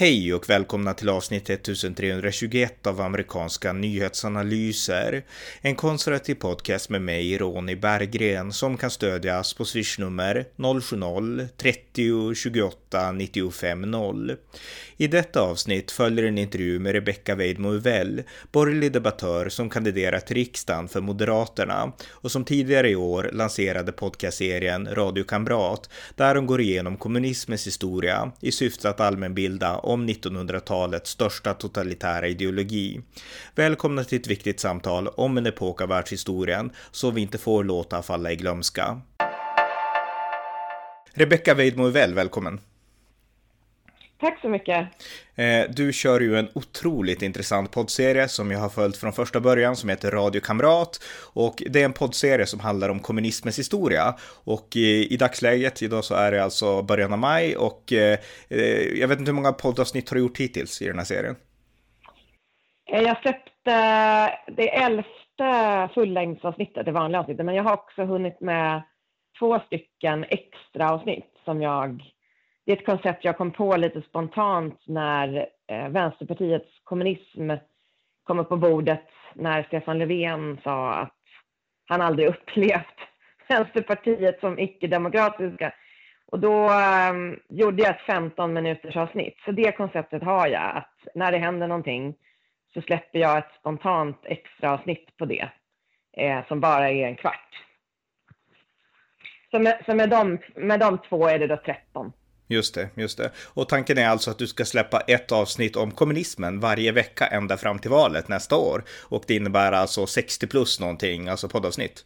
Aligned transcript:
Hej 0.00 0.34
och 0.34 0.50
välkomna 0.50 0.94
till 0.94 1.08
avsnitt 1.08 1.50
1321 1.50 2.86
av 2.86 3.00
amerikanska 3.00 3.72
nyhetsanalyser. 3.72 5.24
En 5.60 5.74
konservativ 5.74 6.34
podcast 6.34 6.90
med 6.90 7.02
mig, 7.02 7.38
Ronny 7.38 7.76
Berggren, 7.76 8.52
som 8.52 8.76
kan 8.76 8.90
stödjas 8.90 9.54
på 9.54 9.64
swishnummer 9.64 10.46
070-30 10.56 12.34
28 12.34 13.12
95 13.12 13.80
0. 13.80 14.36
I 14.96 15.06
detta 15.06 15.40
avsnitt 15.40 15.90
följer 15.90 16.24
en 16.24 16.38
intervju 16.38 16.78
med 16.78 16.92
Rebecca 16.92 17.34
Weidmo 17.34 17.72
Uvell, 17.72 18.22
borgerlig 18.52 18.92
debattör 18.92 19.48
som 19.48 19.70
kandiderat 19.70 20.26
till 20.26 20.36
riksdagen 20.36 20.88
för 20.88 21.00
Moderaterna 21.00 21.92
och 22.10 22.32
som 22.32 22.44
tidigare 22.44 22.90
i 22.90 22.96
år 22.96 23.30
lanserade 23.32 23.92
podcastserien 23.92 24.88
Radio 24.94 25.24
Kamrat, 25.24 25.90
där 26.14 26.34
hon 26.34 26.46
går 26.46 26.60
igenom 26.60 26.96
kommunismens 26.96 27.66
historia 27.66 28.32
i 28.40 28.52
syfte 28.52 28.90
att 28.90 29.00
allmänbilda 29.00 29.76
om 29.88 30.08
1900-talets 30.08 31.10
största 31.10 31.54
totalitära 31.54 32.28
ideologi. 32.28 33.00
Välkomna 33.54 34.04
till 34.04 34.20
ett 34.20 34.26
viktigt 34.26 34.60
samtal 34.60 35.08
om 35.08 35.38
en 35.38 35.46
epok 35.46 35.80
av 35.80 35.88
världshistorien 35.88 36.70
som 36.90 37.14
vi 37.14 37.20
inte 37.20 37.38
får 37.38 37.64
låta 37.64 38.02
falla 38.02 38.32
i 38.32 38.36
glömska. 38.36 39.00
Rebecka 41.14 41.54
Weidmo 41.54 41.88
välkommen! 41.88 42.60
Tack 44.20 44.40
så 44.40 44.48
mycket. 44.48 44.88
Eh, 45.36 45.70
du 45.70 45.92
kör 45.92 46.20
ju 46.20 46.38
en 46.38 46.48
otroligt 46.54 47.22
intressant 47.22 47.72
poddserie 47.72 48.28
som 48.28 48.50
jag 48.50 48.58
har 48.58 48.68
följt 48.68 48.96
från 48.96 49.12
första 49.12 49.40
början 49.40 49.76
som 49.76 49.88
heter 49.88 50.10
Radio 50.10 50.40
Kamrat 50.40 50.98
och 51.34 51.62
det 51.70 51.80
är 51.80 51.84
en 51.84 51.92
poddserie 51.92 52.46
som 52.46 52.60
handlar 52.60 52.88
om 52.88 52.98
kommunismens 52.98 53.58
historia 53.58 54.14
och 54.44 54.76
i, 54.76 55.14
i 55.14 55.16
dagsläget 55.16 55.82
idag 55.82 56.04
så 56.04 56.14
är 56.14 56.32
det 56.32 56.44
alltså 56.44 56.82
början 56.82 57.12
av 57.12 57.18
maj 57.18 57.56
och 57.56 57.92
eh, 57.92 58.18
eh 58.48 58.98
jag 59.00 59.08
vet 59.08 59.18
inte 59.18 59.30
hur 59.30 59.36
många 59.36 59.52
poddavsnitt 59.52 60.10
har 60.10 60.14
du 60.14 60.20
gjort 60.20 60.40
hittills 60.40 60.82
i 60.82 60.86
den 60.86 60.98
här 60.98 61.04
serien? 61.04 61.36
Eh, 62.92 63.02
jag 63.02 63.22
släppte 63.22 63.72
det 64.56 64.76
elfte 64.76 65.88
fullängdsavsnittet, 65.94 66.84
det 66.84 66.92
vanliga 66.92 67.20
avsnittet, 67.20 67.46
men 67.46 67.54
jag 67.54 67.64
har 67.64 67.72
också 67.72 68.04
hunnit 68.04 68.40
med 68.40 68.82
två 69.38 69.60
stycken 69.66 70.24
extra 70.24 70.90
avsnitt 70.92 71.32
som 71.44 71.62
jag 71.62 72.02
det 72.68 72.72
är 72.72 72.76
ett 72.76 72.86
koncept 72.86 73.24
jag 73.24 73.36
kom 73.36 73.50
på 73.50 73.76
lite 73.76 74.02
spontant 74.02 74.80
när 74.86 75.48
eh, 75.66 75.88
Vänsterpartiets 75.88 76.80
kommunism 76.84 77.50
kom 78.24 78.38
upp 78.38 78.48
på 78.48 78.56
bordet 78.56 79.08
när 79.34 79.62
Stefan 79.62 79.98
Löfven 79.98 80.60
sa 80.64 80.94
att 80.94 81.14
han 81.86 82.00
aldrig 82.00 82.28
upplevt 82.34 82.96
Vänsterpartiet 83.48 84.40
som 84.40 84.58
icke-demokratiska. 84.58 85.74
Och 86.26 86.38
då 86.40 86.68
ehm, 86.70 87.40
gjorde 87.48 87.82
jag 87.82 87.90
ett 87.90 88.06
15 88.06 88.52
minuters 88.52 88.96
avsnitt. 88.96 89.36
Så 89.44 89.52
det 89.52 89.72
konceptet 89.72 90.22
har 90.22 90.46
jag, 90.46 90.76
att 90.76 91.14
när 91.14 91.32
det 91.32 91.38
händer 91.38 91.68
någonting 91.68 92.14
så 92.74 92.82
släpper 92.82 93.18
jag 93.18 93.38
ett 93.38 93.52
spontant 93.60 94.20
extra 94.24 94.72
avsnitt 94.72 95.16
på 95.16 95.24
det, 95.24 95.48
eh, 96.16 96.46
som 96.48 96.60
bara 96.60 96.90
är 96.90 97.06
en 97.06 97.16
kvart. 97.16 97.64
Så, 99.50 99.58
med, 99.58 99.82
så 99.86 99.94
med, 99.94 100.10
de, 100.10 100.38
med 100.54 100.80
de 100.80 100.98
två 100.98 101.28
är 101.28 101.38
det 101.38 101.46
då 101.46 101.56
13. 101.56 102.12
Just 102.48 102.74
det, 102.74 102.88
just 102.94 103.18
det. 103.18 103.30
Och 103.54 103.68
tanken 103.68 103.98
är 103.98 104.08
alltså 104.08 104.30
att 104.30 104.38
du 104.38 104.46
ska 104.46 104.64
släppa 104.64 105.00
ett 105.00 105.32
avsnitt 105.32 105.76
om 105.76 105.90
kommunismen 105.90 106.60
varje 106.60 106.92
vecka 106.92 107.26
ända 107.26 107.56
fram 107.56 107.78
till 107.78 107.90
valet 107.90 108.28
nästa 108.28 108.56
år. 108.56 108.84
Och 109.08 109.24
det 109.26 109.36
innebär 109.36 109.72
alltså 109.72 110.06
60 110.06 110.46
plus 110.46 110.80
någonting, 110.80 111.28
alltså 111.28 111.48
poddavsnitt. 111.48 112.04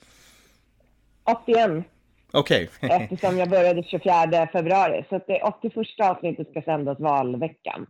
81. 1.24 1.84
Okej. 2.32 2.70
Okay. 2.82 2.90
Eftersom 3.02 3.38
jag 3.38 3.50
började 3.50 3.82
24 3.82 4.48
februari. 4.52 5.04
Så 5.08 5.20
det 5.26 5.42
81 5.42 5.86
avsnittet 6.02 6.50
ska 6.50 6.62
sändas 6.62 7.00
valveckan. 7.00 7.86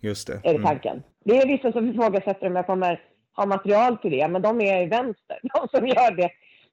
Just 0.00 0.26
det. 0.26 0.34
Är 0.34 0.40
det 0.42 0.50
mm. 0.50 0.62
tanken. 0.62 0.92
Mm. 0.92 1.04
Det 1.24 1.36
är 1.36 1.46
vissa 1.46 1.72
som 1.72 1.90
ifrågasätter 1.90 2.46
om 2.46 2.56
jag 2.56 2.66
kommer 2.66 3.00
ha 3.36 3.46
material 3.46 3.98
till 3.98 4.10
det, 4.10 4.28
men 4.28 4.42
de 4.42 4.60
är 4.60 4.82
i 4.82 4.86
vänster, 4.86 5.38
de 5.54 5.68
som 5.68 5.88
gör 5.88 6.10
det. 6.10 6.30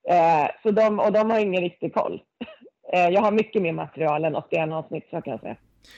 Eh, 0.10 0.50
så 0.64 0.72
de, 0.72 1.00
och 1.00 1.12
de 1.12 1.32
har 1.32 1.40
ingen 1.40 1.62
riktig 1.62 1.94
koll. 1.94 2.22
Eh, 2.94 3.10
jag 3.10 3.22
har 3.22 3.32
mycket 3.32 3.62
mer 3.62 3.74
material 3.74 4.26
än 4.26 4.36
81 4.36 4.72
avsnitt, 4.72 5.08
så 5.12 5.22
kan 5.22 5.32
jag 5.32 5.40
säga. 5.40 5.56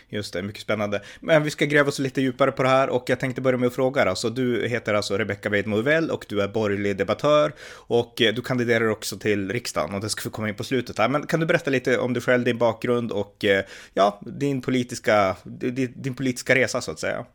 Just 0.09 0.33
det, 0.33 0.41
mycket 0.41 0.61
spännande. 0.61 1.01
Men 1.19 1.43
vi 1.43 1.49
ska 1.49 1.65
gräva 1.65 1.89
oss 1.89 1.99
lite 1.99 2.21
djupare 2.21 2.51
på 2.51 2.63
det 2.63 2.69
här 2.69 2.89
och 2.89 3.03
jag 3.07 3.19
tänkte 3.19 3.41
börja 3.41 3.57
med 3.57 3.67
att 3.67 3.75
fråga. 3.75 4.03
Alltså, 4.03 4.29
du 4.29 4.67
heter 4.67 4.93
alltså 4.93 5.17
Rebecca 5.17 5.49
Weidmo 5.49 5.75
och 6.11 6.25
du 6.29 6.41
är 6.41 6.47
borgerlig 6.47 6.97
debattör 6.97 7.53
och 7.87 8.21
eh, 8.21 8.33
du 8.33 8.41
kandiderar 8.41 8.89
också 8.89 9.17
till 9.17 9.51
riksdagen 9.51 9.95
och 9.95 10.01
det 10.01 10.09
ska 10.09 10.29
vi 10.29 10.33
komma 10.33 10.49
in 10.49 10.55
på 10.55 10.63
slutet 10.63 10.97
här. 10.97 11.09
Men 11.09 11.27
kan 11.27 11.39
du 11.39 11.45
berätta 11.45 11.71
lite 11.71 11.97
om 11.97 12.13
dig 12.13 12.23
själv, 12.23 12.43
din 12.43 12.57
bakgrund 12.57 13.11
och 13.11 13.45
eh, 13.45 13.63
ja, 13.93 14.19
din 14.21 14.61
politiska, 14.61 15.35
din, 15.43 15.93
din 15.95 16.15
politiska 16.15 16.55
resa 16.55 16.81
så 16.81 16.91
att 16.91 16.99
säga? 16.99 17.25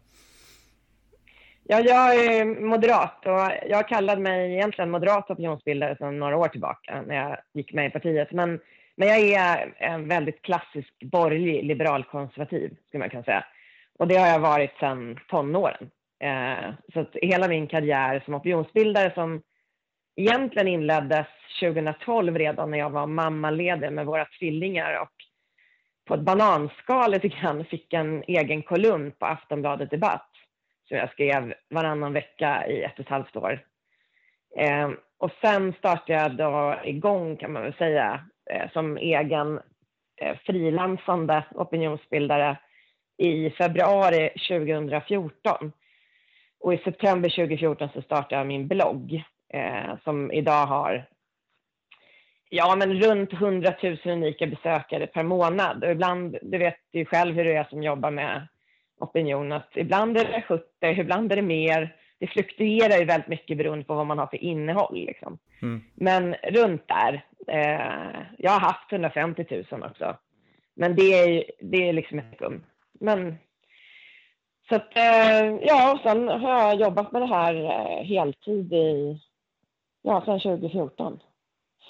Ja, 1.71 1.81
jag 1.81 2.15
är 2.15 2.45
moderat 2.45 3.27
och 3.27 3.69
jag 3.71 3.89
kallade 3.89 4.21
mig 4.21 4.53
egentligen 4.53 4.91
moderat 4.91 5.31
opinionsbildare 5.31 5.97
sedan 5.97 6.19
några 6.19 6.37
år 6.37 6.49
tillbaka 6.49 7.03
när 7.07 7.15
jag 7.15 7.39
gick 7.55 7.73
med 7.73 7.87
i 7.87 7.91
partiet. 7.91 8.33
Men 8.33 8.61
men 8.97 9.09
jag 9.09 9.19
är 9.19 9.75
en 9.79 10.09
väldigt 10.09 10.43
klassisk 10.43 10.95
borgerlig 11.03 11.65
liberalkonservativ, 11.65 12.77
skulle 12.87 12.99
man 12.99 13.11
kunna 13.11 13.23
säga. 13.23 13.45
Och 13.99 14.09
det 14.09 14.17
har 14.17 14.27
jag 14.27 14.39
varit 14.39 14.79
sedan 14.81 15.19
tonåren. 15.29 15.91
Eh, 16.21 16.71
så 16.93 17.01
att 17.01 17.17
hela 17.23 17.49
min 17.49 17.67
karriär 17.67 18.23
som 18.25 18.35
opinionsbildare 18.35 19.15
som 19.15 19.43
egentligen 20.17 20.69
inleddes 20.69 21.27
2012 21.61 22.39
redan 22.39 22.71
när 22.71 22.79
jag 22.79 22.91
var 22.91 23.07
mammaledig 23.07 23.93
med 23.93 24.07
våra 24.07 24.25
tvillingar 24.25 25.01
och 25.03 25.13
på 26.07 26.15
ett 26.15 26.21
bananskal 26.21 27.11
lite 27.11 27.29
grann 27.29 27.65
fick 27.65 27.93
en 27.93 28.23
egen 28.27 28.63
kolumn 28.63 29.13
på 29.19 29.27
Aftonbladet 29.27 29.91
Debatt 29.91 30.28
som 30.89 30.97
jag 30.97 31.11
skrev 31.11 31.55
varannan 31.71 32.13
vecka 32.13 32.67
i 32.67 32.83
ett 32.83 32.95
och 32.95 33.01
ett 33.01 33.09
halvt 33.09 33.37
år. 33.37 33.65
Eh, 34.57 34.91
och 35.19 35.31
sen 35.41 35.73
startade 35.73 36.13
jag 36.13 36.37
då 36.37 36.81
igång 36.85 37.37
kan 37.37 37.53
man 37.53 37.63
väl 37.63 37.75
säga 37.75 38.25
Eh, 38.51 38.71
som 38.73 38.97
egen 38.97 39.61
eh, 40.21 40.37
frilansande 40.47 41.45
opinionsbildare 41.55 42.57
i 43.19 43.51
februari 43.51 44.31
2014. 44.49 45.73
Och 46.61 46.75
i 46.75 46.79
september 46.79 47.29
2014 47.29 47.89
så 47.95 48.03
startade 48.03 48.41
jag 48.41 48.47
min 48.47 48.69
blogg 48.69 49.25
eh, 49.53 49.99
som 50.05 50.33
idag 50.33 50.67
har 50.67 51.09
ja, 52.51 52.77
men 52.77 53.03
runt 53.03 53.33
100 53.33 53.75
000 53.83 53.99
unika 54.05 54.47
besökare 54.47 55.07
per 55.07 55.23
månad. 55.23 55.85
Och 55.85 55.91
ibland, 55.91 56.39
du 56.43 56.59
vet 56.59 56.81
ju 56.93 57.05
själv 57.05 57.35
hur 57.35 57.45
det 57.45 57.57
är 57.57 57.65
som 57.65 57.83
jobbar 57.83 58.11
med 58.11 58.49
opinion, 59.01 59.53
att 59.53 59.71
ibland 59.75 60.17
är 60.17 60.25
det 60.25 60.43
70, 60.49 60.65
ibland 61.01 61.33
är 61.33 61.37
det 61.37 61.43
mer. 61.43 61.97
Det 62.21 62.27
fluktuerar 62.27 62.99
ju 62.99 63.05
väldigt 63.05 63.29
mycket 63.29 63.59
beroende 63.59 63.85
på 63.85 63.95
vad 63.95 64.07
man 64.07 64.19
har 64.19 64.27
för 64.27 64.45
innehåll. 64.45 65.05
Liksom. 65.07 65.39
Mm. 65.63 65.85
Men 65.95 66.35
runt 66.35 66.89
där 66.89 67.25
Eh, 67.49 68.23
jag 68.39 68.51
har 68.51 68.61
haft 68.61 68.93
150 68.93 69.65
000 69.71 69.83
också. 69.83 70.17
Men 70.75 70.95
det 70.95 71.03
är, 71.03 71.45
det 71.61 71.89
är 71.89 71.93
liksom 71.93 72.19
ett 72.19 72.35
skum. 72.35 72.65
Men 72.93 73.39
så 74.69 74.75
att, 74.75 74.97
eh, 74.97 75.57
ja, 75.61 76.01
sen 76.03 76.29
har 76.29 76.51
jag 76.51 76.81
jobbat 76.81 77.13
med 77.13 77.23
det 77.23 77.27
här 77.27 77.55
eh, 77.55 78.05
heltid 78.05 78.73
i, 78.73 79.21
ja, 80.03 80.23
sedan 80.25 80.41
2014. 80.41 81.21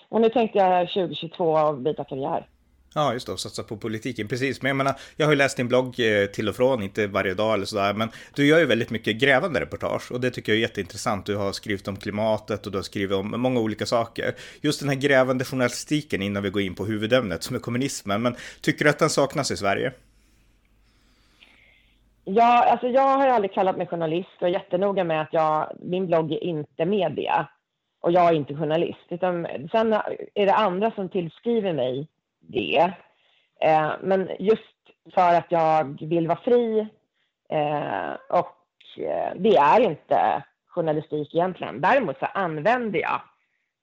Och 0.09 0.21
nu 0.21 0.29
tänkte 0.29 0.59
jag 0.59 0.89
2022 0.89 1.73
byta 1.73 2.05
karriär. 2.05 2.49
Ja, 2.95 3.13
just 3.13 3.27
det, 3.27 3.33
och 3.33 3.41
satsa 3.41 3.63
på 3.63 3.77
politiken. 3.77 4.29
Precis, 4.29 4.63
men 4.63 4.69
jag 4.69 4.77
menar, 4.77 4.95
jag 5.17 5.27
har 5.27 5.33
ju 5.33 5.39
läst 5.39 5.57
din 5.57 5.69
blogg 5.69 6.01
eh, 6.01 6.27
till 6.27 6.49
och 6.49 6.57
från, 6.57 6.83
inte 6.83 7.07
varje 7.07 7.35
dag 7.35 7.55
eller 7.55 7.65
sådär, 7.65 7.95
men 7.95 8.09
du 8.35 8.47
gör 8.47 8.59
ju 8.59 8.67
väldigt 8.67 8.91
mycket 8.91 9.17
grävande 9.17 9.61
reportage 9.61 10.13
och 10.13 10.21
det 10.21 10.31
tycker 10.31 10.53
jag 10.53 10.57
är 10.57 10.63
jätteintressant. 10.63 11.27
Du 11.27 11.37
har 11.37 11.53
skrivit 11.53 11.89
om 11.89 11.97
klimatet 11.97 12.67
och 12.67 12.73
du 12.73 12.79
har 12.79 12.83
skrivit 12.83 13.17
om 13.17 13.41
många 13.41 13.61
olika 13.61 13.87
saker. 13.87 14.35
Just 14.61 14.81
den 14.81 14.89
här 14.89 14.97
grävande 14.97 15.45
journalistiken 15.45 16.23
innan 16.23 16.43
vi 16.43 16.51
går 16.51 16.63
in 16.63 16.75
på 16.75 16.85
huvudämnet 16.85 17.43
som 17.43 17.57
är 17.57 17.61
kommunismen, 17.61 18.23
men 18.23 18.37
tycker 18.61 18.85
du 18.85 18.91
att 18.91 18.99
den 18.99 19.11
saknas 19.11 19.51
i 19.51 19.57
Sverige? 19.57 19.93
Ja, 22.25 22.65
alltså 22.65 22.87
jag 22.87 23.17
har 23.17 23.27
ju 23.27 23.33
aldrig 23.33 23.53
kallat 23.53 23.77
mig 23.77 23.87
journalist 23.87 24.29
och 24.41 24.49
är 24.49 24.53
jättenoga 24.53 25.05
med 25.05 25.23
att 25.23 25.33
jag, 25.33 25.77
min 25.83 26.07
blogg 26.07 26.33
är 26.33 26.45
inte 26.45 26.85
media 26.85 27.49
och 28.01 28.13
jag 28.13 28.29
är 28.29 28.33
inte 28.33 28.55
journalist. 28.55 29.07
Utan 29.09 29.47
sen 29.73 29.93
är 30.35 30.47
det 30.47 30.55
andra 30.55 30.91
som 30.91 31.09
tillskriver 31.09 31.73
mig 31.73 32.09
det. 32.49 32.93
Eh, 33.61 33.93
men 34.03 34.31
just 34.39 34.63
för 35.15 35.35
att 35.35 35.47
jag 35.49 35.99
vill 36.01 36.29
vara 36.29 36.41
fri 36.45 36.79
eh, 37.51 38.13
och 38.29 39.03
eh, 39.05 39.33
det 39.37 39.57
är 39.57 39.81
inte 39.81 40.43
journalistik 40.67 41.35
egentligen. 41.35 41.81
Däremot 41.81 42.19
så 42.19 42.27
använder 42.27 43.01
jag 43.01 43.21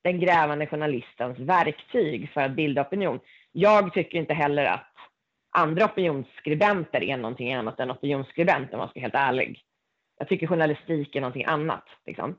den 0.03 0.19
grävande 0.19 0.67
journalistens 0.67 1.39
verktyg 1.39 2.31
för 2.33 2.41
att 2.41 2.51
bilda 2.51 2.81
opinion. 2.81 3.19
Jag 3.51 3.93
tycker 3.93 4.17
inte 4.17 4.33
heller 4.33 4.65
att 4.65 4.91
andra 5.51 5.85
opinionsskribenter 5.85 7.03
är 7.03 7.17
någonting 7.17 7.53
annat 7.53 7.79
än 7.79 7.91
opinionsskribenter 7.91 8.73
om 8.73 8.79
man 8.79 8.89
ska 8.89 8.99
vara 8.99 9.03
helt 9.03 9.15
ärlig. 9.15 9.61
Jag 10.19 10.27
tycker 10.27 10.47
journalistik 10.47 11.15
är 11.15 11.21
någonting 11.21 11.45
annat. 11.45 11.83
Liksom. 12.05 12.35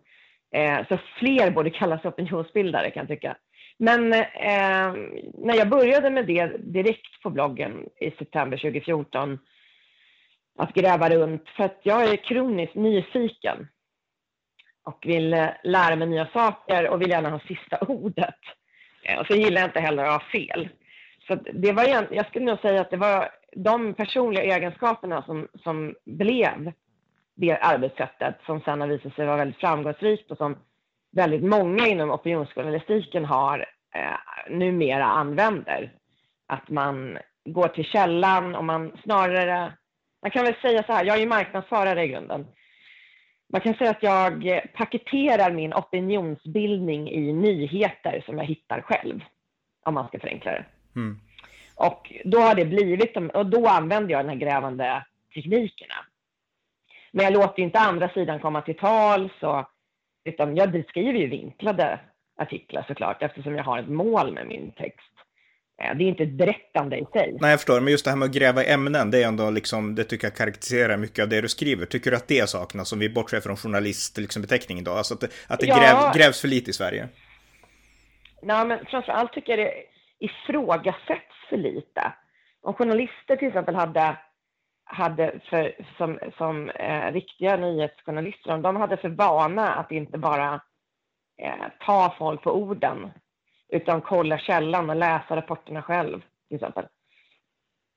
Eh, 0.52 0.86
så 0.88 0.98
fler 1.18 1.50
borde 1.50 1.70
kallas 1.70 2.04
opinionsbildare 2.04 2.90
kan 2.90 3.00
jag 3.00 3.08
tycka. 3.08 3.36
Men 3.78 4.12
eh, 4.12 4.92
när 5.34 5.54
jag 5.56 5.68
började 5.68 6.10
med 6.10 6.26
det 6.26 6.46
direkt 6.46 7.22
på 7.22 7.30
bloggen 7.30 7.88
i 8.00 8.10
september 8.10 8.56
2014 8.56 9.38
att 10.58 10.74
gräva 10.74 11.10
runt 11.10 11.48
för 11.48 11.64
att 11.64 11.80
jag 11.82 12.04
är 12.04 12.16
kroniskt 12.16 12.74
nyfiken 12.74 13.68
och 14.84 14.98
vill 15.06 15.34
eh, 15.34 15.48
lära 15.64 15.96
mig 15.96 16.08
nya 16.08 16.26
saker 16.26 16.88
och 16.88 17.02
vill 17.02 17.10
gärna 17.10 17.30
ha 17.30 17.40
sista 17.40 17.78
ordet. 17.88 18.40
Och 19.18 19.26
så 19.26 19.34
gillar 19.34 19.60
jag 19.60 19.68
inte 19.68 19.80
heller 19.80 20.04
att 20.04 20.22
ha 20.22 20.28
fel. 20.30 20.68
Så 21.26 21.34
det 21.34 21.72
var, 21.72 22.06
jag 22.10 22.26
skulle 22.26 22.44
nog 22.44 22.58
säga 22.58 22.80
att 22.80 22.90
det 22.90 22.96
var 22.96 23.28
de 23.56 23.94
personliga 23.94 24.56
egenskaperna 24.56 25.22
som, 25.22 25.48
som 25.62 25.94
blev 26.04 26.72
det 27.34 27.58
arbetssättet 27.58 28.36
som 28.46 28.60
sen 28.60 28.80
har 28.80 28.88
visat 28.88 29.14
sig 29.14 29.26
vara 29.26 29.36
väldigt 29.36 29.60
framgångsrikt 29.60 30.30
och 30.30 30.36
som 30.36 30.56
väldigt 31.16 31.44
många 31.44 31.86
inom 31.86 32.10
opinionsjournalistiken 32.10 33.24
har 33.24 33.58
eh, 33.94 34.50
numera 34.50 35.04
använder. 35.04 35.92
Att 36.46 36.68
man 36.68 37.18
går 37.44 37.68
till 37.68 37.84
källan 37.84 38.54
och 38.54 38.64
man 38.64 38.92
snarare, 39.02 39.72
man 40.22 40.30
kan 40.30 40.44
väl 40.44 40.54
säga 40.54 40.82
så 40.82 40.92
här, 40.92 41.04
jag 41.04 41.16
är 41.16 41.20
ju 41.20 41.26
marknadsförare 41.26 42.04
i 42.04 42.08
grunden. 42.08 42.46
Man 43.52 43.60
kan 43.60 43.74
säga 43.74 43.90
att 43.90 44.02
jag 44.02 44.62
paketerar 44.74 45.52
min 45.52 45.74
opinionsbildning 45.74 47.10
i 47.10 47.32
nyheter 47.32 48.22
som 48.26 48.38
jag 48.38 48.44
hittar 48.44 48.80
själv, 48.80 49.20
om 49.84 49.94
man 49.94 50.08
ska 50.08 50.18
förenkla 50.18 50.50
det. 50.50 50.64
Mm. 50.96 51.20
Och 51.74 52.12
då 52.24 52.38
har 52.38 52.54
det 52.54 52.64
blivit, 52.64 53.16
och 53.16 53.46
då 53.46 53.66
använder 53.66 54.12
jag 54.12 54.24
den 54.24 54.28
här 54.28 54.46
grävande 54.46 55.04
teknikerna. 55.34 55.94
Men 57.12 57.24
jag 57.24 57.32
låter 57.32 57.62
inte 57.62 57.78
andra 57.78 58.08
sidan 58.08 58.40
komma 58.40 58.62
till 58.62 58.76
tals, 58.76 59.32
och, 59.42 59.70
utan 60.26 60.56
jag 60.56 60.84
skriver 60.88 61.18
ju 61.18 61.26
vinklade 61.26 62.00
artiklar 62.38 62.84
såklart, 62.88 63.22
eftersom 63.22 63.54
jag 63.54 63.64
har 63.64 63.78
ett 63.78 63.88
mål 63.88 64.34
med 64.34 64.46
min 64.46 64.72
text. 64.72 65.12
Eh, 65.82 65.96
det 65.96 66.04
är 66.04 66.08
inte 66.08 66.22
ett 66.22 66.38
berättande 66.38 66.96
i 66.96 67.06
sig. 67.12 67.36
Nej, 67.40 67.50
jag 67.50 67.60
förstår. 67.60 67.80
Men 67.80 67.90
just 67.90 68.04
det 68.04 68.10
här 68.10 68.18
med 68.18 68.26
att 68.26 68.34
gräva 68.34 68.64
i 68.64 68.70
ämnen, 68.72 69.10
det 69.10 69.22
är 69.22 69.28
ändå 69.28 69.50
liksom, 69.50 69.94
det 69.94 70.04
tycker 70.04 70.26
jag 70.26 70.34
karaktäriserar 70.34 70.96
mycket 70.96 71.22
av 71.22 71.28
det 71.28 71.40
du 71.40 71.48
skriver. 71.48 71.86
Tycker 71.86 72.10
du 72.10 72.16
att 72.16 72.28
det 72.28 72.48
saknas, 72.48 72.92
om 72.92 72.98
vi 72.98 73.08
bortser 73.08 73.40
från 73.40 73.56
journalist, 73.56 74.18
liksom 74.18 74.42
beteckningen 74.42 74.84
då? 74.84 74.90
Alltså 74.90 75.14
att 75.14 75.20
det, 75.20 75.28
att 75.48 75.60
det 75.60 75.66
ja. 75.66 75.76
gräv, 75.76 76.22
grävs 76.22 76.40
för 76.40 76.48
lite 76.48 76.70
i 76.70 76.74
Sverige? 76.74 77.08
Nej, 78.42 78.66
men 78.66 78.78
framför 78.86 79.12
allt 79.12 79.32
tycker 79.32 79.58
jag 79.58 79.66
det 79.66 79.72
ifrågasätts 80.18 81.36
för 81.48 81.56
lite. 81.56 82.12
Om 82.62 82.74
journalister 82.74 83.36
till 83.36 83.48
exempel 83.48 83.74
hade, 83.74 84.16
hade 84.86 85.40
för, 85.50 85.72
som, 85.98 86.18
som 86.38 86.70
eh, 86.70 87.12
riktiga 87.12 87.56
nyhetsjournalister, 87.56 88.58
de 88.58 88.76
hade 88.76 88.96
för 88.96 89.08
vana 89.08 89.74
att 89.74 89.92
inte 89.92 90.18
bara 90.18 90.60
eh, 91.42 91.66
ta 91.80 92.14
folk 92.18 92.42
på 92.42 92.52
orden 92.52 93.10
utan 93.68 94.00
kolla 94.00 94.38
källan 94.38 94.90
och 94.90 94.96
läsa 94.96 95.36
rapporterna 95.36 95.82
själv 95.82 96.20
till 96.48 96.54
exempel. 96.54 96.86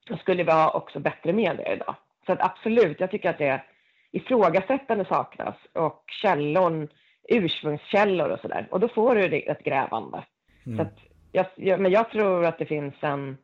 Då 0.08 0.18
skulle 0.18 0.44
vi 0.44 0.52
ha 0.52 0.72
också 0.72 1.00
bättre 1.00 1.34
medier 1.34 1.74
idag. 1.74 1.96
Så 2.26 2.32
att 2.32 2.42
absolut, 2.42 3.00
jag 3.00 3.12
tycker 3.12 3.30
att 3.30 3.38
det 3.38 3.64
ifrågasättande 4.12 5.06
saknas 5.06 5.56
och 5.74 6.04
källor, 6.22 6.88
ursprungskällor 7.30 8.30
och 8.30 8.40
sådär. 8.40 8.68
Och 8.72 8.80
då 8.80 8.88
får 8.88 9.16
du 9.16 9.40
ett 9.40 9.64
grävande. 9.64 10.26
Mm. 10.66 10.78
Så 10.78 10.82
att 10.82 11.00
jag, 11.56 11.80
men 11.80 11.92
jag 11.92 12.10
tror 12.10 12.46
att 12.46 12.58
det 12.58 12.66
finns 12.66 12.96
en, 13.02 13.38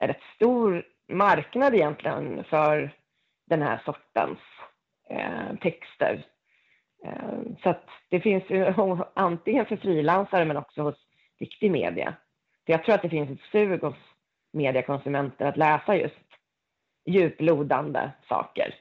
en 0.00 0.08
rätt 0.08 0.22
stor 0.34 0.84
marknad 1.08 1.74
egentligen 1.74 2.44
för 2.44 2.90
den 3.46 3.62
här 3.62 3.82
sortens 3.84 4.38
eh, 5.10 5.56
texter. 5.60 6.26
Eh, 7.04 7.38
så 7.62 7.70
att 7.70 7.84
det 8.10 8.20
finns 8.20 8.44
ju 8.50 8.74
antingen 9.14 9.66
för 9.66 9.76
frilansare 9.76 10.44
men 10.44 10.56
också 10.56 10.82
hos 10.82 10.96
riktig 11.40 11.70
media. 11.70 12.14
För 12.66 12.72
jag 12.72 12.84
tror 12.84 12.94
att 12.94 13.02
det 13.02 13.08
finns 13.08 13.30
ett 13.30 13.50
sug 13.52 13.82
hos 13.82 13.96
mediekonsumenter 14.52 15.46
att 15.46 15.56
läsa 15.56 15.96
just 15.96 16.14
djuplodande 17.04 18.10
saker 18.28 18.74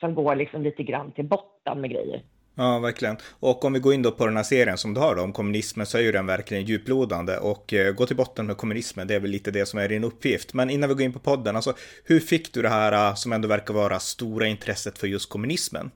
som 0.00 0.14
går 0.14 0.34
liksom 0.34 0.62
lite 0.62 0.82
grann 0.82 1.12
till 1.12 1.28
botten 1.28 1.80
med 1.80 1.90
grejer. 1.90 2.22
Ja, 2.58 2.78
verkligen. 2.78 3.16
Och 3.40 3.64
om 3.64 3.72
vi 3.72 3.80
går 3.80 3.94
in 3.94 4.02
då 4.02 4.12
på 4.12 4.26
den 4.26 4.36
här 4.36 4.42
serien 4.42 4.78
som 4.78 4.94
du 4.94 5.00
har 5.00 5.14
då, 5.14 5.22
om 5.22 5.32
kommunismen 5.32 5.86
så 5.86 5.98
är 5.98 6.02
ju 6.02 6.12
den 6.12 6.26
verkligen 6.26 6.64
djuplodande 6.64 7.38
och 7.38 7.72
eh, 7.72 7.92
gå 7.92 8.06
till 8.06 8.16
botten 8.16 8.46
med 8.46 8.56
kommunismen, 8.56 9.06
det 9.06 9.14
är 9.14 9.20
väl 9.20 9.30
lite 9.30 9.50
det 9.50 9.66
som 9.66 9.78
är 9.78 9.88
din 9.88 10.04
uppgift. 10.04 10.54
Men 10.54 10.70
innan 10.70 10.88
vi 10.88 10.94
går 10.94 11.04
in 11.04 11.12
på 11.12 11.18
podden, 11.18 11.56
alltså 11.56 11.72
hur 12.04 12.20
fick 12.20 12.52
du 12.54 12.62
det 12.62 12.68
här 12.68 12.92
eh, 12.92 13.14
som 13.14 13.32
ändå 13.32 13.48
verkar 13.48 13.74
vara 13.74 13.98
stora 13.98 14.46
intresset 14.46 14.98
för 14.98 15.06
just 15.06 15.30
kommunismen? 15.30 15.90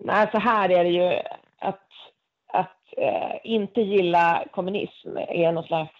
Nej, 0.00 0.28
så 0.32 0.38
här 0.38 0.68
är 0.68 0.84
det 0.84 0.90
ju 0.90 1.20
att, 1.58 1.88
att 2.52 2.80
eh, 2.96 3.36
inte 3.44 3.80
gilla 3.80 4.44
kommunism 4.52 5.16
är 5.16 5.52
någon 5.52 5.64
slags 5.64 5.92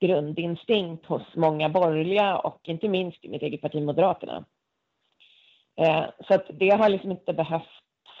grundinstinkt 0.00 1.06
hos 1.06 1.22
många 1.36 1.68
borgerliga 1.68 2.38
och 2.38 2.60
inte 2.64 2.88
minst 2.88 3.24
i 3.24 3.28
mitt 3.28 3.42
eget 3.42 3.60
parti 3.60 3.82
Moderaterna. 3.82 4.44
Eh, 5.78 6.04
så 6.28 6.34
att 6.34 6.46
det 6.52 6.70
har 6.70 6.88
liksom 6.88 7.10
inte 7.10 7.32
behövt 7.32 7.68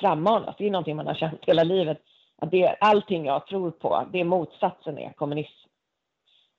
frammanas. 0.00 0.56
Det 0.58 0.66
är 0.66 0.70
någonting 0.70 0.96
man 0.96 1.06
har 1.06 1.14
känt 1.14 1.44
hela 1.46 1.64
livet. 1.64 1.98
Att 2.36 2.50
det, 2.50 2.76
allting 2.80 3.26
jag 3.26 3.46
tror 3.46 3.70
på, 3.70 4.06
det 4.12 4.20
är 4.20 4.24
motsatsen 4.24 4.98
är 4.98 5.12
kommunism. 5.12 5.68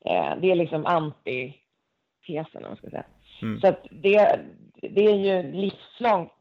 Eh, 0.05 0.35
det 0.41 0.51
är 0.51 0.55
liksom 0.55 0.85
antitesen, 0.85 2.63
om 2.63 2.69
man 2.69 2.75
ska 2.75 2.89
säga. 2.89 3.05
Mm. 3.41 3.61
Så 3.61 3.67
att 3.67 3.87
det, 3.91 4.39
det 4.75 5.05
är 5.05 5.15
ju 5.15 5.51
livslångt 5.51 6.31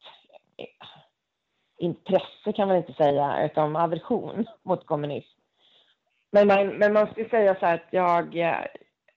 intresse 1.79 2.53
kan 2.57 2.69
man 2.69 2.77
inte 2.77 2.93
säga, 2.93 3.45
utan 3.45 3.77
aversion 3.77 4.47
mot 4.63 4.87
kommunism. 4.87 5.39
Men 6.31 6.47
man, 6.47 6.69
men 6.69 6.93
man 6.93 7.07
ska 7.07 7.25
säga 7.25 7.55
så 7.55 7.67
här 7.67 7.75
att 7.75 7.87
jag, 7.91 8.35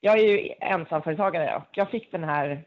jag 0.02 0.20
är 0.20 0.24
ju 0.24 0.54
ensamföretagare 0.60 1.56
och 1.56 1.78
jag 1.78 1.90
fick 1.90 2.12
den 2.12 2.24
här 2.24 2.66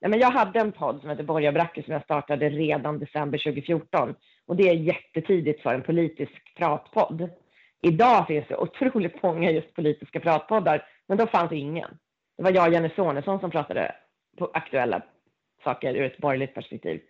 Nej, 0.00 0.10
men 0.10 0.18
jag 0.20 0.30
hade 0.30 0.60
en 0.60 0.72
podd 0.72 1.00
som 1.00 1.10
heter 1.10 1.22
Borgarbracke 1.22 1.82
som 1.82 1.92
jag 1.92 2.02
startade 2.02 2.48
redan 2.48 2.98
december 2.98 3.38
2014 3.38 4.14
och 4.46 4.56
det 4.56 4.68
är 4.68 4.74
jättetidigt 4.74 5.62
för 5.62 5.74
en 5.74 5.82
politisk 5.82 6.54
pratpodd. 6.56 7.30
Idag 7.82 8.26
finns 8.26 8.48
det 8.48 8.56
otroligt 8.56 9.22
många 9.22 9.50
just 9.50 9.74
politiska 9.74 10.20
pratpoddar, 10.20 10.86
men 11.06 11.18
då 11.18 11.26
fanns 11.26 11.52
ingen. 11.52 11.98
Det 12.36 12.42
var 12.42 12.52
jag 12.52 12.68
och 12.68 12.72
Jenny 12.72 12.90
Sonesson 12.96 13.40
som 13.40 13.50
pratade 13.50 13.94
på 14.38 14.50
aktuella 14.54 15.02
saker 15.64 15.94
ur 15.94 16.04
ett 16.04 16.18
borgerligt 16.18 16.54
perspektiv. 16.54 17.00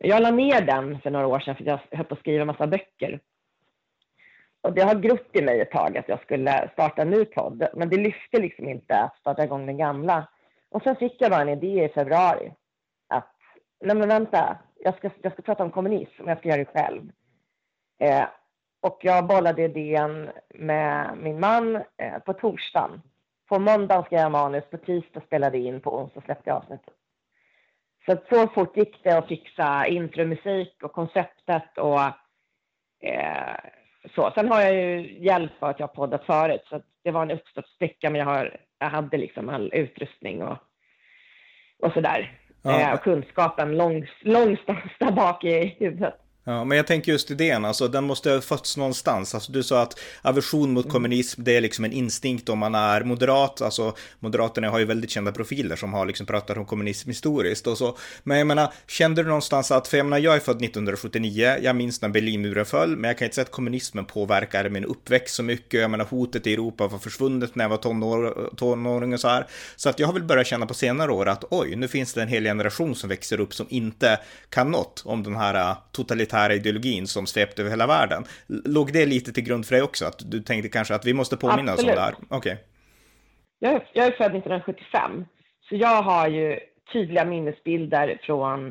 Jag 0.00 0.22
la 0.22 0.30
ner 0.30 0.60
den 0.60 1.00
för 1.00 1.10
några 1.10 1.26
år 1.26 1.40
sedan 1.40 1.56
för 1.56 1.64
jag 1.64 1.78
höll 1.90 2.06
på 2.06 2.14
att 2.14 2.20
skriva 2.20 2.44
massa 2.44 2.66
böcker. 2.66 3.20
Och 4.60 4.72
det 4.72 4.82
har 4.82 4.94
grott 4.94 5.28
i 5.32 5.42
mig 5.42 5.60
ett 5.60 5.70
tag 5.70 5.98
att 5.98 6.08
jag 6.08 6.22
skulle 6.22 6.70
starta 6.72 7.02
en 7.02 7.10
ny 7.10 7.24
podd, 7.24 7.68
men 7.74 7.88
det 7.88 7.96
lyfte 7.96 8.40
liksom 8.40 8.68
inte 8.68 8.98
att 8.98 9.16
starta 9.16 9.44
igång 9.44 9.66
den 9.66 9.78
gamla. 9.78 10.28
Och 10.72 10.82
sen 10.82 10.96
fick 10.96 11.16
jag 11.18 11.30
bara 11.30 11.42
en 11.42 11.48
idé 11.48 11.84
i 11.84 11.88
februari 11.88 12.52
att, 13.08 13.36
nej 13.80 13.96
men 13.96 14.08
vänta, 14.08 14.58
jag 14.78 14.96
ska, 14.96 15.10
jag 15.22 15.32
ska 15.32 15.42
prata 15.42 15.64
om 15.64 15.70
kommunism 15.70 16.28
jag 16.28 16.38
ska 16.38 16.48
göra 16.48 16.58
det 16.58 16.80
själv. 16.80 17.12
Eh, 17.98 18.26
och 18.80 18.98
jag 19.02 19.26
bollade 19.26 19.62
idén 19.62 20.30
med 20.54 21.18
min 21.18 21.40
man 21.40 21.76
eh, 21.76 22.18
på 22.26 22.32
torsdagen. 22.32 23.02
På 23.48 23.58
måndagen 23.58 24.04
skrev 24.04 24.20
jag 24.20 24.32
manus, 24.32 24.64
på 24.70 24.76
tisdag 24.76 25.20
spelade 25.26 25.58
in, 25.58 25.80
på 25.80 25.96
onsdag 25.96 26.20
släppte 26.24 26.50
jag 26.50 26.56
avsnittet. 26.56 26.94
Så 28.06 28.12
att 28.12 28.28
så 28.28 28.48
fort 28.48 28.76
gick 28.76 29.04
det 29.04 29.18
att 29.18 29.28
fixa 29.28 29.86
intromusik 29.86 30.82
och 30.82 30.92
konceptet 30.92 31.78
och 31.78 32.00
eh, 33.08 33.56
så. 34.14 34.30
Sen 34.34 34.48
har 34.48 34.60
jag 34.60 34.74
ju 34.74 35.18
hjälp 35.24 35.52
av 35.58 35.68
att 35.68 35.80
jag 35.80 35.86
har 35.86 35.94
poddat 35.94 36.24
förut, 36.24 36.62
så 36.68 36.82
det 37.02 37.10
var 37.10 37.22
en 37.22 37.30
uppstartssticka, 37.30 38.10
men 38.10 38.18
jag, 38.18 38.26
har, 38.26 38.56
jag 38.82 38.90
hade 38.90 39.16
liksom 39.16 39.48
all 39.48 39.70
utrustning 39.74 40.42
och, 40.42 40.58
och 41.78 41.92
sådär. 41.92 42.38
Ja. 42.62 42.80
Eh, 42.80 42.94
och 42.94 43.02
kunskapen 43.02 43.76
långs, 43.76 44.10
långstans 44.20 44.92
där 44.98 45.12
bak 45.12 45.44
i 45.44 45.76
huvudet. 45.78 46.14
Ja, 46.44 46.64
men 46.64 46.76
jag 46.76 46.86
tänker 46.86 47.12
just 47.12 47.30
idén, 47.30 47.64
alltså 47.64 47.88
den 47.88 48.04
måste 48.04 48.30
ha 48.30 48.40
fötts 48.40 48.76
någonstans. 48.76 49.34
Alltså 49.34 49.52
du 49.52 49.62
sa 49.62 49.82
att 49.82 50.00
aversion 50.22 50.72
mot 50.72 50.84
mm. 50.84 50.92
kommunism, 50.92 51.44
det 51.44 51.56
är 51.56 51.60
liksom 51.60 51.84
en 51.84 51.92
instinkt 51.92 52.48
om 52.48 52.58
man 52.58 52.74
är 52.74 53.04
moderat. 53.04 53.62
Alltså 53.62 53.94
Moderaterna 54.18 54.70
har 54.70 54.78
ju 54.78 54.84
väldigt 54.84 55.10
kända 55.10 55.32
profiler 55.32 55.76
som 55.76 55.92
har 55.92 56.06
liksom 56.06 56.26
pratat 56.26 56.56
om 56.56 56.66
kommunism 56.66 57.08
historiskt 57.08 57.66
och 57.66 57.78
så. 57.78 57.98
Men 58.22 58.38
jag 58.38 58.46
menar, 58.46 58.72
kände 58.86 59.22
du 59.22 59.28
någonstans 59.28 59.70
att, 59.70 59.88
för 59.88 59.96
jag 59.96 60.06
menar, 60.06 60.18
jag 60.18 60.34
är 60.34 60.40
född 60.40 60.62
1979, 60.62 61.56
jag 61.62 61.76
minns 61.76 62.02
när 62.02 62.08
Berlinmuren 62.08 62.66
föll, 62.66 62.96
men 62.96 63.08
jag 63.08 63.18
kan 63.18 63.26
inte 63.26 63.34
säga 63.34 63.44
att 63.44 63.50
kommunismen 63.50 64.04
påverkade 64.04 64.70
min 64.70 64.84
uppväxt 64.84 65.34
så 65.34 65.42
mycket. 65.42 65.80
Jag 65.80 65.90
menar, 65.90 66.04
hotet 66.04 66.46
i 66.46 66.52
Europa 66.52 66.86
var 66.86 66.98
försvunnet 66.98 67.54
när 67.54 67.64
jag 67.64 67.70
var 67.70 67.76
tonår, 67.76 68.50
tonåring 68.56 69.14
och 69.14 69.20
så 69.20 69.28
här. 69.28 69.46
Så 69.76 69.88
att 69.88 69.98
jag 69.98 70.06
har 70.06 70.14
väl 70.14 70.24
börjat 70.24 70.46
känna 70.46 70.66
på 70.66 70.74
senare 70.74 71.12
år 71.12 71.28
att 71.28 71.44
oj, 71.50 71.76
nu 71.76 71.88
finns 71.88 72.14
det 72.14 72.22
en 72.22 72.28
hel 72.28 72.44
generation 72.44 72.94
som 72.94 73.08
växer 73.08 73.40
upp 73.40 73.54
som 73.54 73.66
inte 73.68 74.18
kan 74.48 74.70
något 74.70 75.02
om 75.04 75.22
den 75.22 75.36
här 75.36 75.70
äh, 75.70 75.76
totalitära 75.92 76.31
militära 76.32 76.54
ideologin 76.54 77.06
som 77.06 77.26
svepte 77.26 77.62
över 77.62 77.70
hela 77.70 77.86
världen. 77.86 78.24
Låg 78.46 78.92
det 78.92 79.06
lite 79.06 79.32
till 79.32 79.44
grund 79.44 79.66
för 79.66 79.74
dig 79.74 79.82
också? 79.82 80.04
Att 80.04 80.30
du 80.30 80.40
tänkte 80.40 80.68
kanske 80.68 80.94
att 80.94 81.06
vi 81.06 81.14
måste 81.14 81.36
påminna 81.36 81.74
oss 81.74 81.82
om 81.82 81.86
det 81.86 82.00
här? 82.00 82.14
Okej. 82.28 82.36
Okay. 82.38 82.56
Jag, 83.58 83.72
är, 83.72 83.88
jag 83.92 84.06
är 84.06 84.10
född 84.10 84.36
1975, 84.36 85.24
så 85.68 85.76
jag 85.76 86.02
har 86.02 86.28
ju 86.28 86.58
tydliga 86.92 87.24
minnesbilder 87.24 88.20
från 88.22 88.68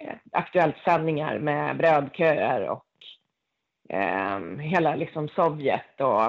eh, 0.00 0.14
aktuellt 0.32 0.76
sändningar 0.84 1.38
med 1.38 1.76
brödköer 1.76 2.68
och 2.68 2.86
eh, 3.96 4.40
hela 4.60 4.96
liksom 4.96 5.28
Sovjet 5.28 6.00
och 6.00 6.24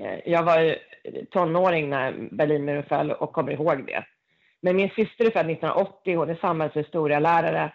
eh, 0.00 0.18
jag 0.26 0.42
var 0.42 0.76
tonåring 1.30 1.90
när 1.90 2.28
Berlinmuren 2.32 2.84
föll 2.88 3.10
och 3.10 3.32
kommer 3.32 3.52
ihåg 3.52 3.86
det. 3.86 4.04
Men 4.62 4.76
min 4.76 4.90
syster 4.90 5.24
är 5.24 5.30
född 5.30 5.50
1980, 5.50 6.16
hon 6.16 6.30
är 6.30 6.34
samhällshistorielärare. 6.34 7.72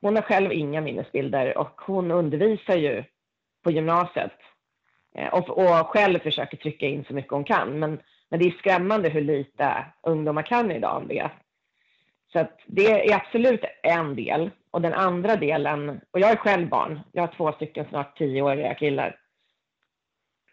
Hon 0.00 0.16
har 0.16 0.22
själv 0.22 0.52
inga 0.52 0.80
minnesbilder 0.80 1.58
och 1.58 1.80
hon 1.80 2.10
undervisar 2.10 2.76
ju 2.76 3.04
på 3.64 3.70
gymnasiet 3.70 4.32
eh, 5.14 5.28
och, 5.28 5.48
och 5.48 5.86
själv 5.86 6.18
försöker 6.18 6.56
trycka 6.56 6.86
in 6.86 7.04
så 7.04 7.14
mycket 7.14 7.32
hon 7.32 7.44
kan. 7.44 7.78
Men, 7.78 8.00
men 8.28 8.40
det 8.40 8.46
är 8.46 8.50
skrämmande 8.50 9.08
hur 9.08 9.20
lite 9.20 9.84
ungdomar 10.02 10.42
kan 10.42 10.70
idag 10.70 10.96
om 10.96 11.08
det. 11.08 11.30
Så 12.32 12.38
att 12.38 12.60
det 12.66 13.10
är 13.10 13.16
absolut 13.16 13.64
en 13.82 14.16
del. 14.16 14.50
Och 14.70 14.82
den 14.82 14.94
andra 14.94 15.36
delen, 15.36 16.00
och 16.10 16.20
jag 16.20 16.30
är 16.30 16.36
själv 16.36 16.68
barn, 16.68 17.00
jag 17.12 17.22
har 17.22 17.34
två 17.36 17.52
stycken 17.52 17.86
snart 17.88 18.18
tioåriga 18.18 18.74
killar. 18.74 19.20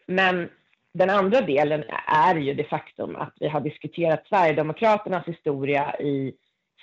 Men 0.06 0.48
den 0.94 1.10
andra 1.10 1.40
delen 1.40 1.84
är 2.06 2.34
ju 2.34 2.54
det 2.54 2.64
faktum 2.64 3.16
att 3.16 3.34
vi 3.40 3.48
har 3.48 3.60
diskuterat 3.60 4.26
Sverigedemokraternas 4.26 5.26
historia 5.26 5.96
i 6.00 6.34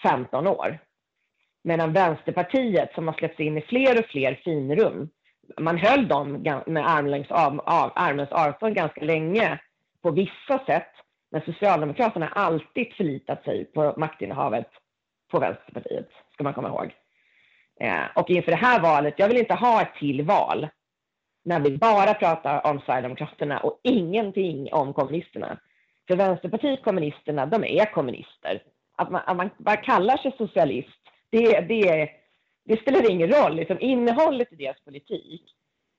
15 0.04 0.48
år. 0.48 0.80
Medan 1.64 1.94
Vänsterpartiet, 1.94 2.94
som 2.94 3.08
har 3.08 3.14
släppts 3.14 3.40
in 3.40 3.58
i 3.58 3.62
fler 3.62 4.00
och 4.00 4.06
fler 4.06 4.42
finrum, 4.44 5.10
man 5.60 5.78
höll 5.78 6.08
dem 6.08 6.32
med 6.66 6.90
armlängds 6.90 7.32
av, 7.32 7.60
av, 7.60 7.92
armens 7.96 8.32
avstånd 8.32 8.76
ganska 8.76 9.02
länge 9.02 9.60
på 10.02 10.12
vissa 10.12 10.66
sätt. 10.66 10.92
Men 11.32 11.42
Socialdemokraterna 11.42 12.26
har 12.26 12.44
alltid 12.44 12.94
förlitat 12.94 13.44
sig 13.44 13.66
på 13.66 13.94
maktinnehavet 13.98 14.68
på 15.32 15.40
Vänsterpartiet, 15.40 16.10
ska 16.34 16.44
man 16.44 16.54
komma 16.54 16.68
ihåg. 16.68 16.94
Eh, 17.80 18.04
och 18.16 18.30
inför 18.30 18.52
det 18.52 18.58
här 18.58 18.82
valet, 18.82 19.14
jag 19.18 19.28
vill 19.28 19.38
inte 19.38 19.54
ha 19.54 19.82
ett 19.82 19.96
till 20.00 20.22
val 20.22 20.68
när 21.46 21.60
vi 21.60 21.78
bara 21.78 22.14
pratar 22.14 22.66
om 22.66 22.80
Sverigedemokraterna 22.80 23.60
och 23.60 23.80
ingenting 23.84 24.74
om 24.74 24.94
kommunisterna. 24.94 25.60
För 26.08 26.16
Vänsterpartiet 26.16 26.84
kommunisterna, 26.84 27.46
de 27.46 27.64
är 27.64 27.94
kommunister. 27.94 28.64
Att 28.96 29.12
man, 29.12 29.22
att 29.26 29.38
man 29.38 29.50
bara 29.58 29.78
kallar 29.78 30.18
sig 30.18 30.36
socialist, 30.38 31.03
det, 31.34 31.62
det, 31.62 32.10
det 32.66 32.82
spelar 32.82 33.12
ingen 33.12 33.32
roll. 33.32 33.56
Liksom, 33.56 33.78
innehållet 33.80 34.54
i 34.54 34.56
deras 34.56 34.80
politik, 34.86 35.42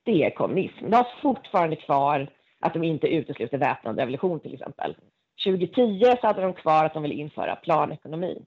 det 0.04 0.24
är 0.24 0.30
kommunism. 0.30 0.90
De 0.90 0.96
har 0.96 1.20
fortfarande 1.22 1.76
kvar 1.76 2.30
att 2.60 2.72
de 2.72 2.84
inte 2.84 3.06
utesluter 3.06 3.58
väpnad 3.58 3.98
revolution 3.98 4.40
till 4.40 4.54
exempel. 4.54 4.96
2010 5.44 6.16
så 6.20 6.26
hade 6.26 6.42
de 6.42 6.54
kvar 6.54 6.84
att 6.84 6.94
de 6.94 7.02
ville 7.02 7.14
införa 7.14 7.56
planekonomi. 7.56 8.42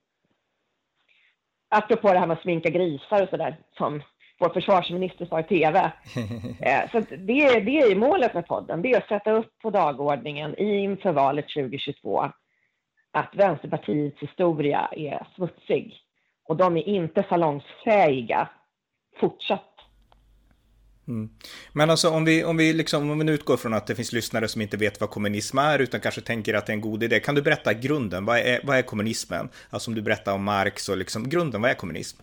Apropå 1.69 2.13
det 2.13 2.19
här 2.19 2.27
med 2.27 2.37
att 2.37 2.43
sminka 2.43 2.69
grisar 2.69 3.23
och 3.23 3.29
sådär, 3.29 3.57
som 3.77 4.01
vår 4.39 4.49
försvarsminister 4.49 5.25
sa 5.25 5.39
i 5.39 5.43
tv. 5.43 5.91
Eh, 6.61 6.91
så 6.91 6.99
det, 6.99 7.59
det 7.59 7.79
är 7.79 7.95
målet 7.95 8.33
med 8.33 8.47
podden, 8.47 8.81
det 8.81 8.91
är 8.91 8.97
att 8.97 9.07
sätta 9.07 9.31
upp 9.31 9.59
på 9.61 9.69
dagordningen 9.69 10.57
inför 10.57 11.11
valet 11.11 11.45
2022 11.49 12.31
att 13.11 13.35
Vänsterpartiets 13.35 14.19
historia 14.19 14.89
är 14.91 15.27
smutsig 15.35 16.06
och 16.47 16.57
de 16.57 16.77
är 16.77 16.87
inte 16.87 17.25
salongsfähiga 17.29 18.49
fortsatt 19.19 19.77
Mm. 21.07 21.29
Men 21.73 21.89
alltså 21.89 22.09
om 22.09 22.25
vi, 22.25 22.43
om, 22.43 22.57
vi 22.57 22.73
liksom, 22.73 23.11
om 23.11 23.19
vi 23.19 23.25
nu 23.25 23.31
utgår 23.31 23.57
från 23.57 23.73
att 23.73 23.87
det 23.87 23.95
finns 23.95 24.13
lyssnare 24.13 24.47
som 24.47 24.61
inte 24.61 24.77
vet 24.77 25.01
vad 25.01 25.09
kommunism 25.09 25.57
är 25.57 25.79
utan 25.79 25.99
kanske 25.99 26.21
tänker 26.21 26.53
att 26.53 26.65
det 26.65 26.71
är 26.71 26.75
en 26.75 26.81
god 26.81 27.03
idé. 27.03 27.19
Kan 27.19 27.35
du 27.35 27.41
berätta 27.41 27.73
grunden? 27.73 28.25
Vad 28.25 28.37
är, 28.37 28.59
vad 28.63 28.77
är 28.77 28.81
kommunismen? 28.81 29.49
Alltså 29.69 29.91
om 29.91 29.95
du 29.95 30.01
berättar 30.01 30.33
om 30.33 30.43
Marx 30.43 30.89
och 30.89 30.97
liksom 30.97 31.29
grunden, 31.29 31.61
vad 31.61 31.71
är 31.71 31.75
kommunism? 31.75 32.21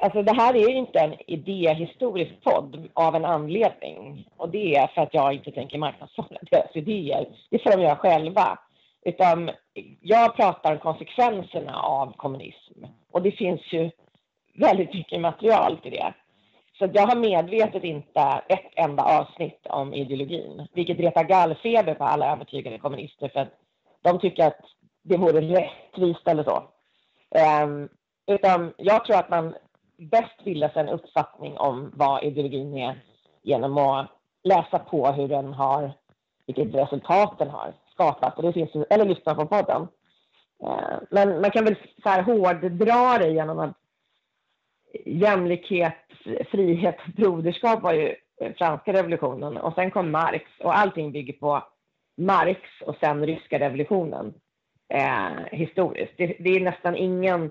Alltså 0.00 0.22
det 0.22 0.32
här 0.32 0.54
är 0.54 0.68
inte 0.68 0.98
en 0.98 1.14
idéhistorisk 1.26 2.32
podd 2.44 2.88
av 2.94 3.14
en 3.14 3.24
anledning. 3.24 4.28
Och 4.36 4.50
det 4.50 4.76
är 4.76 4.86
för 4.86 5.02
att 5.02 5.14
jag 5.14 5.34
inte 5.34 5.50
tänker 5.50 5.78
marknadsföra 5.78 6.38
deras 6.50 6.76
idéer. 6.76 7.28
Det 7.50 7.62
får 7.62 7.70
de 7.70 7.82
göra 7.82 7.96
själva. 7.96 8.58
Utan 9.06 9.50
jag 10.00 10.36
pratar 10.36 10.72
om 10.72 10.78
konsekvenserna 10.78 11.80
av 11.80 12.12
kommunism. 12.16 12.84
Och 13.12 13.22
det 13.22 13.30
finns 13.30 13.60
ju 13.72 13.90
väldigt 14.54 14.94
mycket 14.94 15.20
material 15.20 15.78
till 15.82 15.90
det. 15.90 16.14
Så 16.78 16.88
jag 16.92 17.06
har 17.06 17.16
medvetet 17.16 17.84
inte 17.84 18.42
ett 18.48 18.72
enda 18.76 19.02
avsnitt 19.02 19.66
om 19.66 19.94
ideologin, 19.94 20.68
vilket 20.72 20.98
retar 20.98 21.24
gallfeber 21.24 21.94
på 21.94 22.04
alla 22.04 22.32
övertygade 22.32 22.78
kommunister 22.78 23.28
för 23.28 23.40
att 23.40 23.52
de 24.02 24.20
tycker 24.20 24.46
att 24.46 24.60
det 25.02 25.16
vore 25.16 25.40
rättvist 25.40 26.28
eller 26.28 26.44
så. 26.44 26.62
Um, 27.64 27.88
utan 28.26 28.74
jag 28.76 29.04
tror 29.04 29.16
att 29.16 29.30
man 29.30 29.54
bäst 29.96 30.44
bildar 30.44 30.68
sig 30.68 30.80
en 30.82 30.88
uppfattning 30.88 31.58
om 31.58 31.92
vad 31.94 32.24
ideologin 32.24 32.76
är 32.76 33.00
genom 33.42 33.78
att 33.78 34.06
läsa 34.42 34.78
på 34.78 35.06
hur 35.06 35.28
den 35.28 35.52
har, 35.52 35.92
vilket 36.46 36.74
resultat 36.74 37.38
den 37.38 37.50
har 37.50 37.74
skapat. 37.96 38.36
Och 38.36 38.42
det 38.42 38.52
finns, 38.52 38.70
eller 38.90 39.04
lyssna 39.04 39.34
på 39.34 39.46
podden. 39.46 39.88
Eh, 40.64 40.98
men 41.10 41.40
man 41.40 41.50
kan 41.50 41.64
väl 41.64 41.76
så 42.02 42.08
här 42.08 42.22
hårddra 42.22 43.18
det 43.18 43.30
genom 43.30 43.58
att 43.58 43.76
jämlikhet, 45.04 45.94
frihet, 46.50 46.96
broderskap 47.16 47.82
var 47.82 47.92
ju 47.92 48.14
franska 48.58 48.92
revolutionen 48.92 49.56
och 49.56 49.74
sen 49.74 49.90
kom 49.90 50.10
Marx 50.10 50.44
och 50.60 50.78
allting 50.78 51.12
bygger 51.12 51.32
på 51.32 51.62
Marx 52.16 52.60
och 52.86 52.96
sen 53.00 53.26
ryska 53.26 53.58
revolutionen 53.58 54.34
eh, 54.94 55.44
historiskt. 55.52 56.12
Det, 56.16 56.26
det, 56.26 56.50
är 56.50 56.60
nästan 56.60 56.96
ingen 56.96 57.50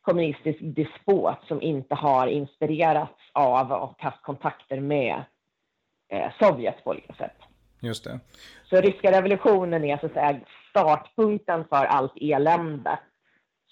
kommunistisk 0.00 0.58
despot 0.60 1.38
som 1.48 1.62
inte 1.62 1.94
har 1.94 2.26
inspirerats 2.26 3.20
av 3.32 3.72
och 3.72 4.02
haft 4.02 4.22
kontakter 4.22 4.80
med 4.80 5.24
eh, 6.08 6.32
Sovjet 6.38 6.84
på 6.84 6.90
olika 6.90 7.14
sätt. 7.14 7.36
Just 7.84 8.04
det. 8.04 8.20
Så 8.70 8.80
ryska 8.80 9.12
revolutionen 9.12 9.84
är 9.84 9.98
så 9.98 10.06
att 10.06 10.12
säga 10.12 10.40
startpunkten 10.70 11.64
för 11.64 11.84
allt 11.84 12.12
elände 12.20 12.98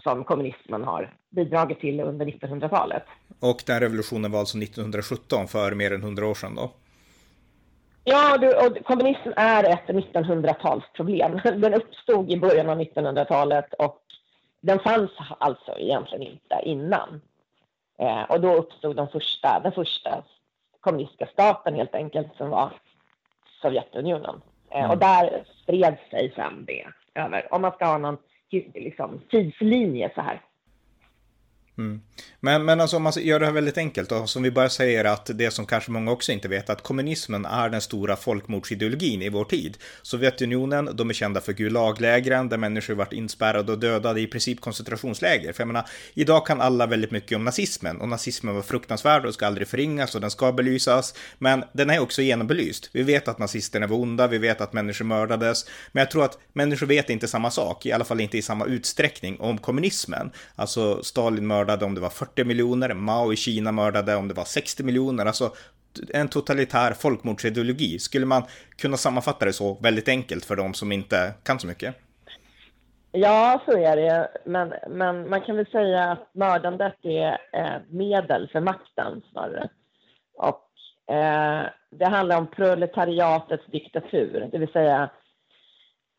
som 0.02 0.24
kommunismen 0.24 0.84
har 0.84 1.14
bidragit 1.30 1.80
till 1.80 2.00
under 2.00 2.26
1900-talet. 2.26 3.02
Och 3.40 3.62
den 3.66 3.80
revolutionen 3.80 4.32
var 4.32 4.38
alltså 4.38 4.58
1917, 4.58 5.48
för 5.48 5.74
mer 5.74 5.92
än 5.92 6.02
100 6.02 6.26
år 6.26 6.34
sedan 6.34 6.54
då? 6.54 6.70
Ja, 8.04 8.38
och 8.66 8.84
kommunismen 8.84 9.34
är 9.36 9.64
ett 9.64 9.86
1900-talsproblem. 9.86 11.60
Den 11.60 11.74
uppstod 11.74 12.30
i 12.30 12.36
början 12.36 12.68
av 12.68 12.80
1900-talet 12.80 13.74
och 13.78 14.02
den 14.60 14.78
fanns 14.78 15.10
alltså 15.38 15.78
egentligen 15.78 16.22
inte 16.22 16.60
innan. 16.64 17.20
Eh, 17.98 18.22
och 18.22 18.40
då 18.40 18.54
uppstod 18.54 18.96
de 18.96 19.08
första, 19.08 19.60
den 19.62 19.72
första 19.72 20.24
kommunistiska 20.80 21.26
staten 21.26 21.74
helt 21.74 21.94
enkelt, 21.94 22.36
som 22.36 22.50
var 22.50 22.72
Sovjetunionen. 23.62 24.40
Eh, 24.70 24.78
mm. 24.78 24.90
Och 24.90 24.98
där 24.98 25.44
spred 25.62 25.96
sig 26.10 26.32
sen 26.36 26.64
det 26.64 26.86
över, 27.14 27.54
om 27.54 27.62
man 27.62 27.72
ska 27.72 27.84
ha 27.84 27.98
någon 27.98 28.18
liksom, 28.74 29.20
tidslinje 29.30 30.10
så 30.14 30.20
här. 30.20 30.40
Mm. 31.78 32.00
Men, 32.40 32.64
men 32.64 32.80
alltså 32.80 32.96
om 32.96 33.02
man 33.02 33.12
gör 33.16 33.40
det 33.40 33.46
här 33.46 33.52
väldigt 33.52 33.78
enkelt 33.78 34.08
då, 34.08 34.26
som 34.26 34.42
vi 34.42 34.50
bara 34.50 34.68
säger 34.68 35.04
att 35.04 35.30
det 35.34 35.50
som 35.50 35.66
kanske 35.66 35.90
många 35.90 36.10
också 36.10 36.32
inte 36.32 36.48
vet, 36.48 36.70
att 36.70 36.82
kommunismen 36.82 37.44
är 37.44 37.68
den 37.68 37.80
stora 37.80 38.16
folkmordsideologin 38.16 39.22
i 39.22 39.28
vår 39.28 39.44
tid. 39.44 39.78
Sovjetunionen, 40.02 40.90
de 40.94 41.10
är 41.10 41.14
kända 41.14 41.40
för 41.40 41.52
Gulaglägren 41.52 42.48
där 42.48 42.56
människor 42.56 42.94
varit 42.94 43.12
inspärrade 43.12 43.72
och 43.72 43.78
dödade 43.78 44.20
i 44.20 44.26
princip 44.26 44.60
koncentrationsläger. 44.60 45.52
För 45.52 45.60
jag 45.60 45.66
menar, 45.66 45.88
idag 46.14 46.46
kan 46.46 46.60
alla 46.60 46.86
väldigt 46.86 47.10
mycket 47.10 47.36
om 47.36 47.44
nazismen 47.44 48.00
och 48.00 48.08
nazismen 48.08 48.54
var 48.54 48.62
fruktansvärd 48.62 49.26
och 49.26 49.34
ska 49.34 49.46
aldrig 49.46 49.68
förringas 49.68 50.14
och 50.14 50.20
den 50.20 50.30
ska 50.30 50.52
belysas. 50.52 51.14
Men 51.38 51.64
den 51.72 51.90
är 51.90 51.98
också 51.98 52.22
genombelyst. 52.22 52.90
Vi 52.92 53.02
vet 53.02 53.28
att 53.28 53.38
nazisterna 53.38 53.86
var 53.86 53.96
onda, 53.96 54.26
vi 54.26 54.38
vet 54.38 54.60
att 54.60 54.72
människor 54.72 55.04
mördades, 55.04 55.66
men 55.92 56.00
jag 56.00 56.10
tror 56.10 56.24
att 56.24 56.38
människor 56.52 56.86
vet 56.86 57.10
inte 57.10 57.28
samma 57.28 57.50
sak, 57.50 57.86
i 57.86 57.92
alla 57.92 58.04
fall 58.04 58.20
inte 58.20 58.38
i 58.38 58.42
samma 58.42 58.66
utsträckning 58.66 59.40
om 59.40 59.58
kommunismen. 59.58 60.30
Alltså 60.56 61.02
Stalin 61.02 61.46
mördade 61.46 61.71
mördade 61.72 61.84
om 61.84 61.94
det 61.94 62.00
var 62.00 62.10
40 62.10 62.44
miljoner, 62.44 62.94
Mao 62.94 63.32
i 63.32 63.36
Kina 63.36 63.72
mördade 63.72 64.16
om 64.16 64.28
det 64.28 64.34
var 64.34 64.44
60 64.44 64.84
miljoner, 64.84 65.26
alltså 65.26 65.52
en 66.14 66.28
totalitär 66.28 66.92
folkmordsideologi. 66.92 67.98
Skulle 67.98 68.26
man 68.26 68.42
kunna 68.76 68.96
sammanfatta 68.96 69.44
det 69.44 69.52
så 69.52 69.78
väldigt 69.82 70.08
enkelt 70.08 70.44
för 70.44 70.56
de 70.56 70.74
som 70.74 70.92
inte 70.92 71.34
kan 71.44 71.58
så 71.58 71.66
mycket? 71.66 71.94
Ja, 73.12 73.62
så 73.66 73.78
är 73.78 73.96
det. 73.96 74.28
Men, 74.44 74.72
men 74.90 75.28
man 75.28 75.40
kan 75.40 75.56
väl 75.56 75.66
säga 75.66 76.12
att 76.12 76.34
mördandet 76.34 76.96
är 77.02 77.38
eh, 77.52 77.80
medel 77.90 78.48
för 78.52 78.60
makten 78.60 79.22
snarare. 79.32 79.68
Och 80.38 81.14
eh, 81.14 81.66
det 81.98 82.06
handlar 82.06 82.38
om 82.38 82.46
proletariatets 82.46 83.66
diktatur, 83.66 84.48
det 84.52 84.58
vill 84.58 84.72
säga 84.72 85.10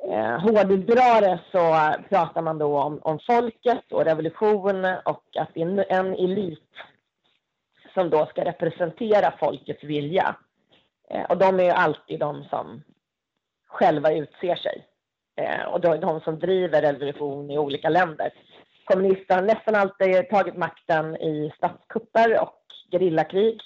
eh, 0.10 0.40
hårddrar 0.40 1.22
det 1.22 1.40
så 1.52 1.94
pratar 2.10 2.42
man 2.42 2.58
då 2.58 2.80
om, 2.80 3.00
om 3.02 3.20
folket 3.28 3.92
och 3.92 4.06
revolution 4.06 4.86
och 5.06 5.24
att 5.40 5.50
det 5.54 5.62
är 5.62 5.92
en 5.92 6.14
elit 6.14 6.70
som 7.94 8.10
då 8.10 8.26
ska 8.26 8.46
representera 8.46 9.38
folkets 9.40 9.84
vilja. 9.84 10.36
Eh, 11.10 11.24
och 11.24 11.38
de 11.38 11.60
är 11.60 11.64
ju 11.64 11.70
alltid 11.70 12.20
de 12.20 12.44
som 12.44 12.84
själva 13.68 14.12
utser 14.12 14.56
sig. 14.56 14.88
Eh, 15.36 15.64
och 15.64 15.82
då 15.82 15.94
är 15.94 15.98
de 15.98 16.22
som 16.22 16.40
driver 16.40 16.82
revolution 16.82 17.52
i 17.52 17.58
olika 17.58 17.90
länder. 17.90 18.34
Kommunister 18.86 19.36
har 19.36 19.42
nästan 19.42 19.76
alltid 19.76 20.30
tagit 20.30 20.58
makten 20.58 21.16
i 21.16 21.54
statskupper 21.58 22.42
och 22.42 22.60
gerillakrig. 22.92 23.62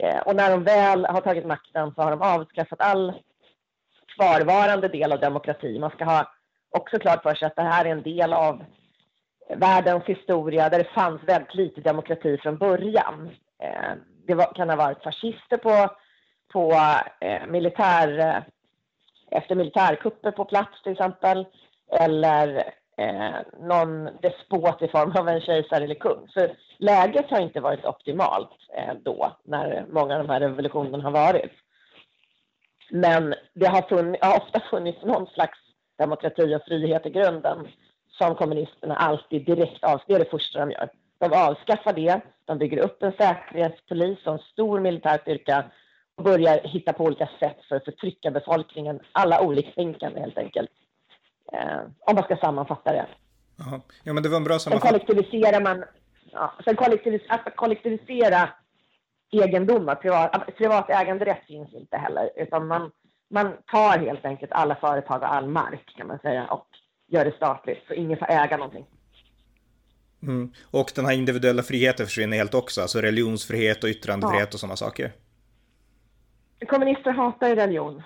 Eh, 0.00 0.18
och 0.18 0.36
när 0.36 0.50
de 0.50 0.64
väl 0.64 1.04
har 1.04 1.20
tagit 1.20 1.46
makten 1.46 1.94
så 1.94 2.02
har 2.02 2.10
de 2.10 2.22
avskaffat 2.22 2.80
all 2.80 3.12
kvarvarande 4.16 4.88
del 4.88 5.12
av 5.12 5.20
demokrati. 5.20 5.78
Man 5.78 5.90
ska 5.90 6.04
ha 6.04 6.32
också 6.70 6.98
klart 6.98 7.22
för 7.22 7.34
sig 7.34 7.46
att 7.46 7.56
det 7.56 7.62
här 7.62 7.84
är 7.84 7.90
en 7.90 8.02
del 8.02 8.32
av 8.32 8.64
världens 9.56 10.04
historia 10.04 10.68
där 10.68 10.78
det 10.78 10.90
fanns 10.94 11.22
väldigt 11.22 11.54
lite 11.54 11.80
demokrati 11.80 12.38
från 12.38 12.58
början. 12.58 13.30
Eh, 13.62 13.92
det 14.26 14.34
var, 14.34 14.54
kan 14.54 14.68
ha 14.70 14.76
varit 14.76 15.02
fascister 15.02 15.56
på, 15.56 15.90
på 16.52 16.72
eh, 17.20 17.46
militär, 17.46 18.18
eh, 18.18 18.42
efter 19.30 19.54
militärkupper 19.54 20.30
på 20.30 20.44
plats 20.44 20.82
till 20.82 20.92
exempel, 20.92 21.46
eller 22.00 22.72
eh, 22.98 23.36
någon 23.60 24.04
despot 24.04 24.82
i 24.82 24.88
form 24.88 25.12
av 25.16 25.28
en 25.28 25.40
kejsare 25.40 25.84
eller 25.84 25.94
kung. 25.94 26.28
Så 26.28 26.48
läget 26.78 27.30
har 27.30 27.40
inte 27.40 27.60
varit 27.60 27.84
optimalt 27.84 28.50
eh, 28.76 28.94
då, 29.02 29.36
när 29.44 29.86
många 29.90 30.16
av 30.16 30.26
de 30.26 30.32
här 30.32 30.40
revolutionerna 30.40 31.04
har 31.04 31.10
varit. 31.10 31.52
Men 32.90 33.34
det 33.54 33.66
har, 33.66 33.82
funnits, 33.82 34.24
har 34.24 34.36
ofta 34.36 34.60
funnits 34.60 35.04
någon 35.04 35.26
slags 35.26 35.58
demokrati 35.98 36.54
och 36.54 36.62
frihet 36.68 37.06
i 37.06 37.10
grunden 37.10 37.68
som 38.18 38.34
kommunisterna 38.34 38.96
alltid 38.96 39.46
direkt 39.46 39.84
av. 39.84 40.00
Det 40.06 40.14
är 40.14 40.18
det 40.18 40.30
första 40.30 40.58
de 40.58 40.70
gör. 40.70 40.88
De 41.18 41.32
avskaffar 41.32 41.92
det, 41.92 42.20
de 42.44 42.58
bygger 42.58 42.78
upp 42.78 43.02
en 43.02 43.12
säkerhetspolis 43.12 44.26
och 44.26 44.32
en 44.32 44.38
stor 44.38 44.80
militär 44.80 45.18
styrka 45.18 45.64
och 46.16 46.24
börjar 46.24 46.60
hitta 46.64 46.92
på 46.92 47.04
olika 47.04 47.28
sätt 47.40 47.56
för 47.68 47.76
att 47.76 47.84
förtrycka 47.84 48.30
befolkningen, 48.30 49.00
alla 49.12 49.40
oliktänkande 49.40 50.20
helt 50.20 50.38
enkelt. 50.38 50.70
Eh, 51.52 51.80
om 52.00 52.14
man 52.14 52.24
ska 52.24 52.36
sammanfatta 52.36 52.92
det. 52.92 53.06
Aha. 53.60 53.80
Ja, 54.02 54.12
men 54.12 54.22
det 54.22 54.28
var 54.28 54.36
en 54.36 54.44
bra 54.44 54.58
sammanfattning. 54.58 55.00
Sen 55.00 55.06
kollektiviserar 55.06 55.60
man, 55.60 55.84
ja, 56.32 56.52
sen 56.64 56.76
kollektivis, 56.76 57.22
att 57.28 57.56
kollektivisera 57.56 58.48
egendomar, 59.32 59.94
privat, 59.94 60.56
privat 60.56 60.90
äganderätt 60.90 61.46
finns 61.46 61.74
inte 61.74 61.96
heller, 61.96 62.30
utan 62.36 62.66
man, 62.66 62.90
man 63.30 63.52
tar 63.66 63.98
helt 63.98 64.24
enkelt 64.24 64.52
alla 64.52 64.74
företag 64.74 65.22
och 65.22 65.34
all 65.34 65.48
mark 65.48 65.94
kan 65.96 66.06
man 66.06 66.18
säga 66.18 66.46
och 66.46 66.66
gör 67.06 67.24
det 67.24 67.36
statligt, 67.36 67.84
så 67.88 67.94
ingen 67.94 68.18
får 68.18 68.30
äga 68.30 68.56
någonting. 68.56 68.86
Mm. 70.22 70.52
Och 70.70 70.92
den 70.94 71.06
här 71.06 71.12
individuella 71.12 71.62
friheten 71.62 72.06
försvinner 72.06 72.36
helt 72.36 72.54
också, 72.54 72.82
alltså 72.82 73.00
religionsfrihet 73.00 73.84
och 73.84 73.90
yttrandefrihet 73.90 74.48
ja. 74.50 74.56
och 74.56 74.60
sådana 74.60 74.76
saker. 74.76 75.12
Kommunister 76.68 77.10
hatar 77.10 77.48
ju 77.48 77.54
religion, 77.54 78.02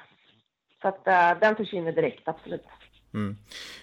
så 0.82 0.88
att 0.88 1.02
uh, 1.06 1.40
den 1.40 1.56
försvinner 1.56 1.92
direkt, 1.92 2.28
absolut. 2.28 2.64
Mm. 3.14 3.36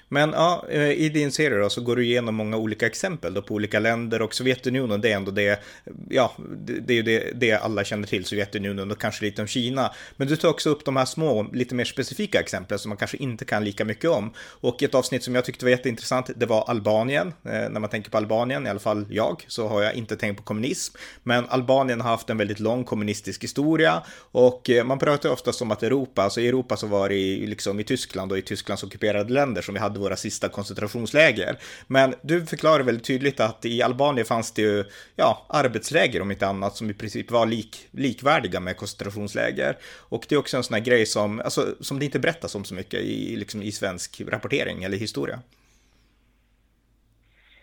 Men 0.10 0.32
ja, 0.32 0.66
eh, 0.70 0.92
i 0.92 1.10
din 1.10 1.32
serie 1.32 1.58
då 1.58 1.70
så 1.70 1.82
går 1.82 1.96
du 1.96 2.06
igenom 2.06 2.36
många 2.36 2.58
olika 2.58 2.88
exempel 2.88 3.34
då 3.34 3.42
på 3.42 3.54
olika 3.54 3.80
länder 3.80 4.22
och 4.22 4.34
Sovjetunionen 4.34 5.02
det 5.02 5.12
är 5.12 5.16
ändå 5.16 5.32
det, 5.32 5.64
ja, 6.10 6.32
det, 6.66 6.94
är 6.94 6.96
ju 6.96 7.02
det, 7.02 7.32
det 7.36 7.52
alla 7.52 7.84
känner 7.84 8.08
till, 8.08 8.26
Sovjetunionen 8.26 8.92
och 8.92 9.02
kanske 9.02 9.26
lite 9.26 9.42
om 9.42 9.48
Kina. 9.48 9.92
Men 10.18 10.28
du 10.28 10.36
tar 10.36 10.50
också 10.50 10.70
upp 10.70 10.86
de 10.86 10.96
här 10.96 11.06
små, 11.06 11.44
lite 11.54 11.76
mer 11.76 11.86
specifika 11.86 12.40
exemplen 12.40 12.80
som 12.80 12.90
man 12.90 12.98
kanske 12.98 13.18
inte 13.18 13.46
kan 13.46 13.64
lika 13.64 13.86
mycket 13.86 14.10
om. 14.10 14.34
Och 14.38 14.84
ett 14.84 14.96
avsnitt 14.96 15.24
som 15.24 15.36
jag 15.36 15.46
tyckte 15.46 15.66
var 15.66 15.70
jätteintressant, 15.70 16.30
det 16.36 16.46
var 16.46 16.70
Albanien. 16.70 17.28
Eh, 17.28 17.52
när 17.70 17.80
man 17.80 17.90
tänker 17.90 18.12
på 18.12 18.18
Albanien, 18.18 18.68
i 18.68 18.70
alla 18.70 18.80
fall 18.80 19.06
jag, 19.10 19.46
så 19.48 19.68
har 19.68 19.82
jag 19.82 19.94
inte 19.94 20.16
tänkt 20.16 20.38
på 20.38 20.44
kommunism. 20.44 20.98
Men 21.24 21.46
Albanien 21.50 22.02
har 22.02 22.10
haft 22.10 22.30
en 22.30 22.38
väldigt 22.38 22.60
lång 22.60 22.84
kommunistisk 22.84 23.44
historia 23.44 24.04
och 24.32 24.70
eh, 24.70 24.84
man 24.84 25.00
pratar 25.00 25.30
oftast 25.30 25.62
om 25.62 25.72
att 25.72 25.84
Europa, 25.84 26.24
alltså 26.24 26.42
i 26.42 26.48
Europa 26.48 26.78
så 26.78 26.88
var 26.88 27.10
det 27.10 27.16
i, 27.16 27.48
liksom 27.48 27.80
i 27.80 27.84
Tyskland 27.84 28.32
och 28.32 28.38
i 28.38 28.42
Tysklands 28.42 28.84
ockuperade 28.84 29.34
länder 29.34 29.62
som 29.62 29.74
vi 29.74 29.80
hade 29.80 29.95
våra 30.00 30.16
sista 30.16 30.50
koncentrationsläger. 30.50 31.58
Men 31.88 32.14
du 32.22 32.46
förklarar 32.46 32.84
väldigt 32.84 33.06
tydligt 33.06 33.40
att 33.40 33.66
i 33.66 33.82
Albanien 33.82 34.26
fanns 34.26 34.52
det 34.52 34.62
ju, 34.62 34.84
ja, 35.16 35.46
arbetsläger 35.50 36.22
om 36.22 36.32
inte 36.32 36.48
annat 36.48 36.76
som 36.76 36.90
i 36.90 36.94
princip 36.94 37.32
var 37.32 37.46
lik, 37.46 37.88
likvärdiga 37.92 38.60
med 38.60 38.78
koncentrationsläger. 38.78 39.78
Och 40.10 40.26
det 40.30 40.36
är 40.36 40.40
också 40.40 40.58
en 40.58 40.64
sån 40.64 40.74
här 40.74 40.82
grej 40.82 41.06
som, 41.06 41.40
alltså, 41.40 41.76
som 41.80 42.00
det 42.00 42.06
inte 42.06 42.20
berättas 42.20 42.56
om 42.56 42.64
så 42.64 42.74
mycket 42.74 43.00
i, 43.00 43.36
liksom, 43.36 43.62
i 43.62 43.72
svensk 43.72 44.22
rapportering 44.28 44.84
eller 44.84 44.98
historia. 44.98 45.40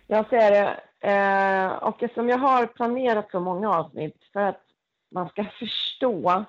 Jag 0.07 0.29
ser 0.29 0.51
det. 0.51 0.81
Eh, 1.03 1.73
och 1.73 2.03
eftersom 2.03 2.29
jag 2.29 2.39
har 2.39 2.67
planerat 2.67 3.31
så 3.31 3.41
många 3.41 3.71
avsnitt 3.71 4.17
för 4.33 4.41
att 4.41 4.63
man 5.15 5.29
ska 5.29 5.45
förstå 5.59 6.45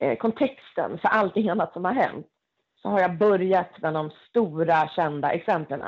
eh, 0.00 0.16
kontexten 0.16 0.98
för 0.98 1.08
allting 1.08 1.48
annat 1.48 1.72
som 1.72 1.84
har 1.84 1.92
hänt 1.92 2.26
så 2.82 2.88
har 2.88 3.00
jag 3.00 3.18
börjat 3.18 3.82
med 3.82 3.94
de 3.94 4.10
stora 4.28 4.88
kända 4.88 5.30
exemplen. 5.30 5.80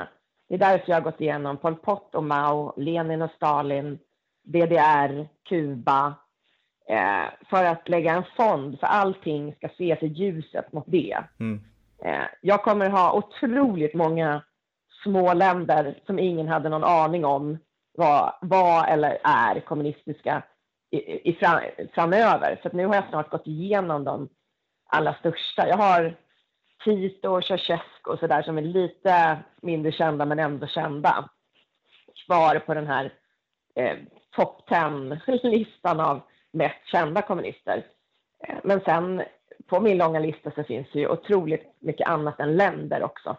Det 0.49 0.55
är 0.55 0.59
därför 0.59 0.85
jag 0.87 0.95
har 0.95 1.01
gått 1.01 1.21
igenom 1.21 1.57
Pol 1.57 1.75
Pot 1.75 2.15
och 2.15 2.23
Mao, 2.23 2.73
Lenin 2.77 3.21
och 3.21 3.31
Stalin, 3.31 3.99
DDR, 4.43 5.27
Kuba, 5.49 6.13
eh, 6.89 7.47
för 7.49 7.63
att 7.63 7.89
lägga 7.89 8.13
en 8.13 8.23
fond 8.37 8.79
för 8.79 8.87
allting 8.87 9.55
ska 9.55 9.67
ses 9.67 10.03
i 10.03 10.07
ljuset 10.07 10.73
mot 10.73 10.83
det. 10.87 11.23
Mm. 11.39 11.61
Eh, 12.03 12.27
jag 12.41 12.63
kommer 12.63 12.89
ha 12.89 13.13
otroligt 13.13 13.93
många 13.93 14.43
små 15.03 15.33
länder 15.33 15.99
som 16.05 16.19
ingen 16.19 16.47
hade 16.47 16.69
någon 16.69 16.83
aning 16.83 17.25
om 17.25 17.57
var, 17.97 18.37
var 18.41 18.87
eller 18.87 19.17
är 19.23 19.59
kommunistiska 19.59 20.43
i, 20.91 21.29
i 21.29 21.33
fram, 21.33 21.59
framöver. 21.93 22.59
Så 22.63 22.69
nu 22.73 22.85
har 22.85 22.95
jag 22.95 23.09
snart 23.09 23.29
gått 23.29 23.47
igenom 23.47 24.03
de 24.03 24.29
allra 24.89 25.13
största. 25.13 25.67
Jag 25.67 25.77
har 25.77 26.15
Tito 26.83 27.29
och 27.29 27.43
Ceausescu 27.43 28.09
och 28.09 28.19
sådär 28.19 28.41
som 28.41 28.57
är 28.57 28.61
lite 28.61 29.37
mindre 29.61 29.91
kända 29.91 30.25
men 30.25 30.39
ändå 30.39 30.67
kända 30.67 31.29
kvar 32.25 32.59
på 32.59 32.73
den 32.73 32.87
här 32.87 33.13
eh, 33.75 33.97
topp 34.35 34.69
10-listan 34.69 35.99
av 36.09 36.21
mest 36.51 36.85
kända 36.85 37.21
kommunister. 37.21 37.85
Eh, 38.47 38.55
men 38.63 38.81
sen 38.81 39.23
på 39.65 39.79
min 39.79 39.97
långa 39.97 40.19
lista 40.19 40.51
så 40.51 40.63
finns 40.63 40.87
det 40.93 40.99
ju 40.99 41.07
otroligt 41.07 41.75
mycket 41.79 42.07
annat 42.07 42.39
än 42.39 42.57
länder 42.57 43.03
också. 43.03 43.37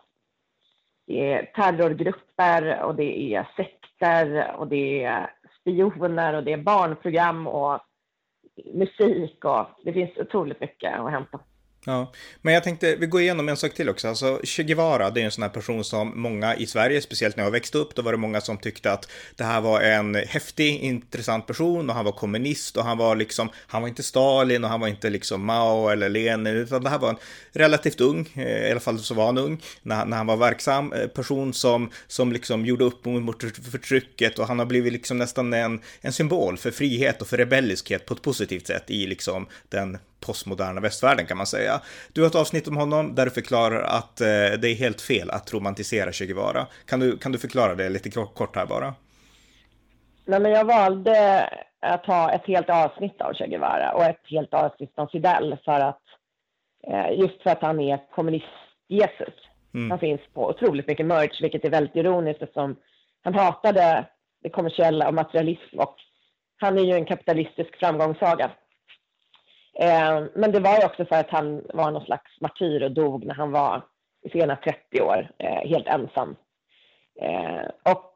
Det 1.07 1.33
är 1.33 1.44
terrorgrupper 1.44 2.83
och 2.83 2.94
det 2.94 3.35
är 3.35 3.48
sekter 3.57 4.52
och 4.57 4.68
det 4.68 5.05
är 5.05 5.31
spioner 5.61 6.35
och 6.35 6.44
det 6.44 6.52
är 6.52 6.62
barnprogram 6.62 7.46
och 7.46 7.81
musik 8.74 9.44
och 9.44 9.66
det 9.85 9.92
finns 9.92 10.16
otroligt 10.16 10.61
mycket 10.61 10.98
att 10.98 11.11
hämta. 11.11 11.40
Ja, 11.87 12.12
men 12.42 12.55
jag 12.55 12.64
tänkte, 12.64 12.97
vi 12.97 13.07
går 13.07 13.21
igenom 13.21 13.49
en 13.49 13.57
sak 13.57 13.75
till 13.75 13.88
också. 13.88 14.09
Alltså, 14.09 14.40
Che 14.45 14.62
Guevara, 14.62 15.11
det 15.11 15.21
är 15.21 15.25
en 15.25 15.31
sån 15.31 15.42
här 15.42 15.51
person 15.51 15.85
som 15.85 16.21
många 16.21 16.57
i 16.57 16.66
Sverige, 16.66 17.01
speciellt 17.01 17.37
när 17.37 17.45
jag 17.45 17.51
växte 17.51 17.79
upp, 17.79 17.95
då 17.95 18.03
var 18.03 18.12
det 18.12 18.18
många 18.18 18.40
som 18.40 18.59
tyckte 18.59 18.92
att 18.92 19.09
det 19.37 19.45
här 19.45 19.61
var 19.61 19.81
en 19.81 20.14
häftig, 20.14 20.81
intressant 20.81 21.47
person 21.47 21.90
och 21.90 21.97
han 21.97 22.05
var 22.05 22.12
kommunist 22.12 22.77
och 22.77 22.85
han 22.85 22.99
var 22.99 23.16
liksom, 23.16 23.51
han 23.66 23.83
var 23.83 23.88
inte 23.88 24.03
Stalin 24.03 24.64
och 24.64 24.71
han 24.71 24.81
var 24.81 24.88
inte 24.88 25.11
liksom 25.11 25.47
Mao 25.47 25.88
eller 25.88 26.09
Lenin, 26.09 26.57
utan 26.57 26.85
det 26.85 26.90
här 26.90 26.99
var 26.99 27.09
en 27.09 27.18
relativt 27.53 28.01
ung, 28.01 28.29
eh, 28.35 28.68
i 28.68 28.71
alla 28.71 28.81
fall 28.81 28.99
så 28.99 29.14
var 29.14 29.27
han 29.27 29.38
ung, 29.38 29.62
när, 29.83 30.05
när 30.05 30.16
han 30.16 30.27
var 30.27 30.37
verksam, 30.37 30.92
eh, 30.92 31.07
person 31.07 31.53
som, 31.53 31.90
som 32.07 32.33
liksom 32.33 32.66
gjorde 32.66 32.85
upp 32.85 33.05
mot 33.05 33.42
förtrycket 33.73 34.38
och 34.38 34.47
han 34.47 34.59
har 34.59 34.66
blivit 34.66 34.92
liksom 34.92 35.18
nästan 35.18 35.53
en, 35.53 35.81
en 36.01 36.12
symbol 36.12 36.59
för 36.59 36.71
frihet 36.71 37.23
och 37.23 37.29
för 37.29 37.37
rebelliskhet 37.37 38.07
på 38.07 38.14
ett 38.14 38.23
positivt 38.23 38.66
sätt 38.66 38.90
i 38.90 39.07
liksom 39.07 39.47
den 39.68 39.99
postmoderna 40.27 40.81
västvärlden 40.81 41.27
kan 41.27 41.37
man 41.37 41.47
säga. 41.47 41.81
Du 42.13 42.21
har 42.21 42.29
ett 42.29 42.35
avsnitt 42.35 42.69
om 42.69 42.77
honom 42.77 43.15
där 43.15 43.25
du 43.25 43.31
förklarar 43.31 43.83
att 43.83 44.21
eh, 44.21 44.27
det 44.61 44.69
är 44.69 44.75
helt 44.75 45.01
fel 45.01 45.31
att 45.31 45.55
romantisera 45.55 46.13
Che 46.13 46.27
Guevara. 46.27 46.67
Kan 46.87 47.01
du, 47.01 47.19
kan 47.19 47.33
du 47.33 47.39
förklara 47.39 47.75
det 47.75 47.89
lite 47.89 48.11
kort 48.11 48.57
här 48.57 48.67
bara? 48.67 48.95
Nej, 50.25 50.41
men 50.41 50.53
jag 50.53 50.65
valde 50.65 51.49
att 51.81 52.07
ha 52.07 52.33
ett 52.33 52.47
helt 52.47 52.71
avsnitt 52.71 53.21
av 53.21 53.33
Che 53.35 53.47
Guevara 53.47 53.93
och 53.93 54.05
ett 54.05 54.21
helt 54.25 54.55
avsnitt 54.55 54.93
om 54.97 55.09
Fidel 55.09 55.59
för 55.65 55.81
att 55.81 56.03
eh, 56.91 57.21
just 57.21 57.43
för 57.43 57.51
att 57.51 57.63
han 57.63 57.81
är 57.81 58.01
kommunist-Jesus. 58.15 59.35
Mm. 59.75 59.91
Han 59.91 59.99
finns 59.99 60.21
på 60.35 60.49
otroligt 60.49 60.89
mycket 60.89 61.07
merch, 61.07 61.43
vilket 61.43 61.65
är 61.65 61.71
väldigt 61.71 61.97
ironiskt 61.97 62.43
eftersom 62.43 62.77
han 63.25 63.35
hatade 63.35 64.07
det 64.43 64.51
kommersiella 64.51 65.09
och 65.09 65.15
materialism 65.15 65.79
och 65.79 65.97
han 66.57 66.79
är 66.79 66.83
ju 66.83 66.93
en 66.93 67.05
kapitalistisk 67.05 67.77
framgångssaga. 67.77 68.51
Eh, 69.79 70.25
men 70.35 70.53
det 70.53 70.61
var 70.61 70.79
ju 70.79 70.85
också 70.87 71.05
för 71.05 71.17
att 71.17 71.31
han 71.31 71.63
var 71.75 71.91
någon 71.91 72.05
slags 72.05 72.41
martyr 72.41 72.83
och 72.83 72.93
dog 72.93 73.25
när 73.25 73.35
han 73.35 73.51
var 73.53 73.83
i 74.23 74.31
sena 74.31 74.57
30 74.57 75.01
år, 75.03 75.31
eh, 75.39 75.69
helt 75.69 75.87
ensam. 75.87 76.37
Eh, 77.21 77.93
och 77.93 78.15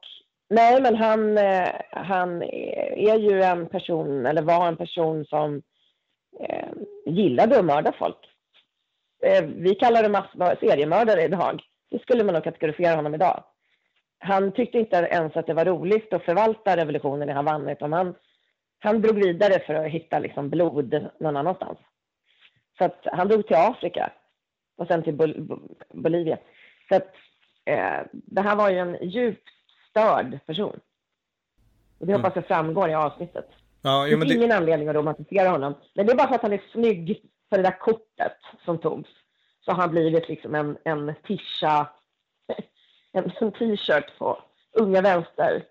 nej, 0.50 0.82
men 0.82 0.96
han, 0.96 1.38
eh, 1.38 1.68
han 1.90 2.42
är 2.42 3.18
ju 3.18 3.42
en 3.42 3.66
person, 3.68 4.26
eller 4.26 4.42
var 4.42 4.68
en 4.68 4.76
person 4.76 5.24
som 5.24 5.62
eh, 6.40 6.68
gillade 7.06 7.58
att 7.58 7.64
mörda 7.64 7.92
folk. 7.98 8.18
Eh, 9.22 9.44
vi 9.44 9.74
kallar 9.74 10.02
det 10.02 10.08
mass 10.08 10.58
seriemördare 10.60 11.22
idag. 11.22 11.62
Det 11.90 12.02
skulle 12.02 12.24
man 12.24 12.34
nog 12.34 12.44
kategorisera 12.44 12.96
honom 12.96 13.14
idag. 13.14 13.44
Han 14.18 14.52
tyckte 14.52 14.78
inte 14.78 14.96
ens 14.96 15.36
att 15.36 15.46
det 15.46 15.54
var 15.54 15.64
roligt 15.64 16.12
att 16.12 16.24
förvalta 16.24 16.76
revolutionen 16.76 17.28
i 17.28 17.32
Havanna, 17.32 17.72
utan 17.72 17.92
han 17.92 18.14
han 18.78 19.02
drog 19.02 19.16
vidare 19.16 19.60
för 19.66 19.74
att 19.74 19.92
hitta 19.92 20.18
liksom 20.18 20.50
blod 20.50 21.08
någon 21.20 21.36
annanstans. 21.36 21.78
Så 22.78 22.84
att 22.84 23.00
han 23.04 23.28
drog 23.28 23.46
till 23.46 23.56
Afrika 23.56 24.12
och 24.76 24.86
sen 24.86 25.02
till 25.02 25.14
Bol 25.14 25.58
Bolivia. 25.88 26.38
Så 26.88 26.94
att 26.96 27.14
eh, 27.64 28.00
det 28.12 28.40
här 28.40 28.56
var 28.56 28.70
ju 28.70 28.78
en 28.78 29.08
djupt 29.08 29.48
störd 29.90 30.38
person. 30.46 30.80
Och 31.98 32.06
det 32.06 32.14
hoppas 32.14 32.36
jag 32.36 32.46
framgår 32.46 32.90
i 32.90 32.94
avsnittet. 32.94 33.48
Ja, 33.82 34.04
det 34.04 34.10
finns 34.10 34.28
det... 34.28 34.34
ingen 34.34 34.52
anledning 34.52 34.88
att 34.88 34.96
romantisera 34.96 35.48
honom. 35.48 35.74
Men 35.94 36.06
det 36.06 36.12
är 36.12 36.16
bara 36.16 36.28
för 36.28 36.34
att 36.34 36.42
han 36.42 36.52
är 36.52 36.62
snygg 36.72 37.22
för 37.48 37.56
det 37.56 37.62
där 37.62 37.78
kortet 37.78 38.36
som 38.64 38.78
togs. 38.78 39.10
Så 39.60 39.72
har 39.72 39.80
han 39.80 39.90
blivit 39.90 40.28
liksom 40.28 40.54
en, 40.54 40.78
en 40.84 41.14
tisha, 41.26 41.88
en, 43.12 43.32
en 43.40 43.52
t-shirt 43.52 44.18
på 44.18 44.42
unga 44.72 45.00
vänster, 45.00 45.64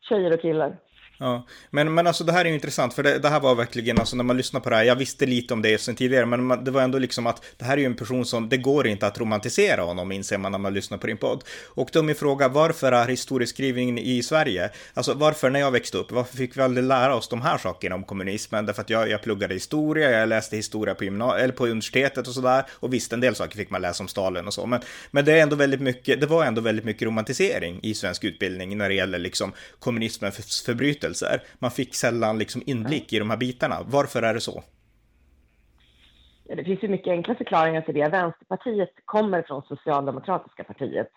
tjejer 0.00 0.34
och 0.34 0.40
killar. 0.40 0.76
Ja, 1.22 1.46
men, 1.70 1.94
men 1.94 2.06
alltså 2.06 2.24
det 2.24 2.32
här 2.32 2.44
är 2.44 2.48
ju 2.48 2.54
intressant, 2.54 2.94
för 2.94 3.02
det, 3.02 3.18
det, 3.18 3.28
här 3.28 3.40
var 3.40 3.54
verkligen, 3.54 3.98
alltså 3.98 4.16
när 4.16 4.24
man 4.24 4.36
lyssnar 4.36 4.60
på 4.60 4.70
det 4.70 4.76
här, 4.76 4.84
jag 4.84 4.96
visste 4.96 5.26
lite 5.26 5.54
om 5.54 5.62
det 5.62 5.80
sen 5.80 5.94
tidigare, 5.94 6.26
men 6.26 6.44
man, 6.44 6.64
det 6.64 6.70
var 6.70 6.82
ändå 6.82 6.98
liksom 6.98 7.26
att 7.26 7.44
det 7.56 7.64
här 7.64 7.72
är 7.72 7.80
ju 7.80 7.86
en 7.86 7.96
person 7.96 8.24
som, 8.24 8.48
det 8.48 8.56
går 8.56 8.86
inte 8.86 9.06
att 9.06 9.20
romantisera 9.20 9.82
honom, 9.82 10.12
inser 10.12 10.38
man 10.38 10.52
när 10.52 10.58
man 10.58 10.74
lyssnar 10.74 10.98
på 10.98 11.06
din 11.06 11.16
podd. 11.16 11.44
Och 11.66 11.90
då 11.92 12.02
min 12.02 12.14
fråga, 12.14 12.48
varför 12.48 12.92
är 12.92 13.08
historieskrivningen 13.08 13.98
i 13.98 14.22
Sverige, 14.22 14.70
alltså 14.94 15.14
varför 15.14 15.50
när 15.50 15.60
jag 15.60 15.70
växte 15.70 15.98
upp, 15.98 16.12
varför 16.12 16.36
fick 16.36 16.56
vi 16.56 16.62
aldrig 16.62 16.84
lära 16.84 17.14
oss 17.14 17.28
de 17.28 17.42
här 17.42 17.58
sakerna 17.58 17.94
om 17.94 18.04
kommunismen? 18.04 18.66
Därför 18.66 18.82
att 18.82 18.90
jag, 18.90 19.10
jag 19.10 19.22
pluggade 19.22 19.54
historia, 19.54 20.10
jag 20.10 20.28
läste 20.28 20.56
historia 20.56 20.94
på, 20.94 21.04
eller 21.04 21.52
på 21.52 21.64
universitetet 21.64 22.28
och 22.28 22.34
sådär, 22.34 22.64
och 22.70 22.94
visst, 22.94 23.12
en 23.12 23.20
del 23.20 23.34
saker 23.34 23.56
fick 23.56 23.70
man 23.70 23.82
läsa 23.82 24.02
om 24.02 24.08
Stalin 24.08 24.46
och 24.46 24.54
så, 24.54 24.66
men, 24.66 24.80
men 25.10 25.24
det 25.24 25.32
är 25.32 25.42
ändå 25.42 25.56
väldigt 25.56 25.80
mycket, 25.80 26.20
det 26.20 26.26
var 26.26 26.44
ändå 26.44 26.60
väldigt 26.60 26.84
mycket 26.84 27.02
romantisering 27.02 27.80
i 27.82 27.94
svensk 27.94 28.24
utbildning 28.24 28.78
när 28.78 28.88
det 28.88 28.94
gäller 28.94 29.18
liksom 29.18 29.52
kommunismens 29.78 30.62
förbrytelser 30.62 31.09
berättelser. 31.10 31.42
Man 31.58 31.70
fick 31.70 31.94
sällan 31.94 32.38
liksom 32.38 32.62
inblick 32.66 33.12
i 33.12 33.18
de 33.18 33.30
här 33.30 33.36
bitarna. 33.36 33.76
Varför 33.86 34.22
är 34.22 34.34
det 34.34 34.40
så? 34.40 34.62
Ja, 36.44 36.56
det 36.56 36.64
finns 36.64 36.82
ju 36.82 36.88
mycket 36.88 37.10
enkla 37.10 37.34
förklaringar 37.34 37.82
till 37.82 37.94
det. 37.94 38.08
Vänsterpartiet 38.08 38.92
kommer 39.04 39.42
från 39.42 39.62
Socialdemokratiska 39.62 40.64
partiet. 40.64 41.10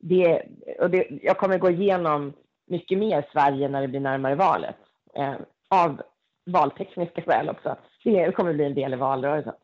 Det, 0.00 0.42
och 0.80 0.90
det, 0.90 1.06
jag 1.22 1.38
kommer 1.38 1.58
gå 1.58 1.70
igenom 1.70 2.32
mycket 2.66 2.98
mer 2.98 3.26
Sverige 3.32 3.68
när 3.68 3.80
det 3.80 3.88
blir 3.88 4.00
närmare 4.00 4.34
valet. 4.34 4.76
Eh, 5.14 5.34
av 5.68 6.02
valtekniska 6.46 7.22
skäl 7.22 7.48
också. 7.48 7.76
Det 8.04 8.32
kommer 8.32 8.52
bli 8.52 8.64
en 8.64 8.74
del 8.74 8.92
i 8.92 8.96
valrörelsen. 8.96 9.54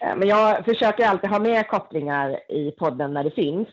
Eh, 0.00 0.16
men 0.16 0.28
jag 0.28 0.64
försöker 0.64 1.06
alltid 1.06 1.30
ha 1.30 1.38
med 1.38 1.68
kopplingar 1.68 2.40
i 2.48 2.70
podden 2.70 3.12
när 3.12 3.24
det 3.24 3.30
finns 3.30 3.68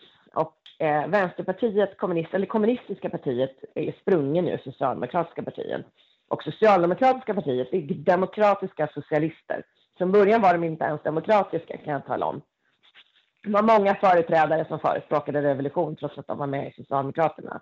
eh, 0.82 1.08
Vänsterpartiet, 1.08 1.98
kommunist, 1.98 2.34
eller 2.34 2.46
kommunistiska 2.46 3.10
partiet, 3.10 3.64
är 3.76 3.96
sprungen 4.02 4.48
ur 4.48 4.58
Socialdemokratiska 4.64 5.44
partiet. 5.44 5.86
Och 6.28 6.44
Socialdemokratiska 6.44 7.34
partiet 7.34 7.74
är 7.74 7.82
demokratiska 7.82 8.88
socialister. 8.88 9.64
Från 9.98 10.12
början 10.12 10.42
var 10.42 10.54
de 10.54 10.64
inte 10.64 10.86
ens 10.86 11.04
demokratiska, 11.04 11.78
kan 11.78 11.94
jag 11.94 12.06
tala 12.06 12.26
om. 12.26 12.42
Det 13.44 13.52
var 13.52 13.64
många 13.64 13.96
företrädare 13.96 14.66
som 14.68 14.80
förespråkade 14.80 15.42
revolution 15.42 15.96
trots 15.96 16.18
att 16.18 16.28
de 16.28 16.38
var 16.38 16.48
med 16.48 16.68
i 16.68 16.74
Socialdemokraterna. 16.74 17.62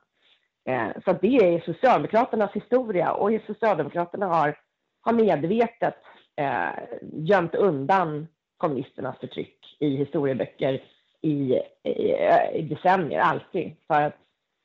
Eh, 0.70 0.88
så 1.06 1.14
det 1.14 1.38
är 1.38 1.60
Socialdemokraternas 1.60 2.52
historia 2.52 3.12
och 3.12 3.32
Socialdemokraterna 3.48 4.26
har, 4.26 4.58
har 5.02 5.14
medvetet 5.14 5.96
eh, 6.36 7.00
gömt 7.02 7.56
undan 7.56 8.28
kommunisternas 8.58 9.18
förtryck 9.20 9.78
i 9.80 9.96
historieböcker 9.96 10.84
i, 11.22 11.60
i, 11.84 12.16
i 12.54 12.62
decennier, 12.62 13.20
alltid. 13.20 13.76
För 13.88 14.02
att 14.02 14.16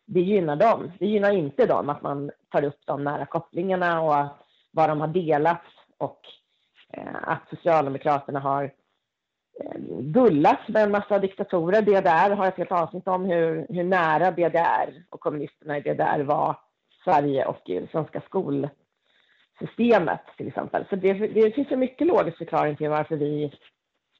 det 0.06 0.20
gynnar 0.20 0.56
dem. 0.56 0.92
Det 0.98 1.06
gynnar 1.06 1.32
inte 1.32 1.66
dem 1.66 1.88
att 1.88 2.02
man 2.02 2.30
tar 2.50 2.64
upp 2.64 2.80
de 2.84 3.04
nära 3.04 3.26
kopplingarna 3.26 4.00
och 4.00 4.26
vad 4.70 4.88
de 4.88 5.00
har 5.00 5.08
delat 5.08 5.62
och 5.98 6.20
eh, 6.92 7.16
att 7.22 7.48
Socialdemokraterna 7.50 8.40
har 8.40 8.64
eh, 9.60 9.80
gullat 10.00 10.68
med 10.68 10.82
en 10.82 10.90
massa 10.90 11.18
diktatorer. 11.18 11.82
DDR 11.82 12.34
har 12.34 12.46
ett 12.46 12.56
helt 12.56 12.72
avsnitt 12.72 13.08
om 13.08 13.24
hur, 13.24 13.66
hur 13.68 13.84
nära 13.84 14.30
DDR 14.30 15.04
och 15.10 15.20
kommunisterna 15.20 15.78
i 15.78 15.80
DDR 15.80 16.22
var 16.22 16.56
Sverige 17.04 17.44
och 17.44 17.70
svenska 17.90 18.20
skolsystemet 18.20 20.20
till 20.36 20.48
exempel. 20.48 20.84
Så 20.90 20.96
det, 20.96 21.12
det 21.12 21.54
finns 21.54 21.70
en 21.70 21.80
mycket 21.80 22.06
logisk 22.06 22.38
förklaring 22.38 22.76
till 22.76 22.88
varför 22.88 23.16
vi, 23.16 23.52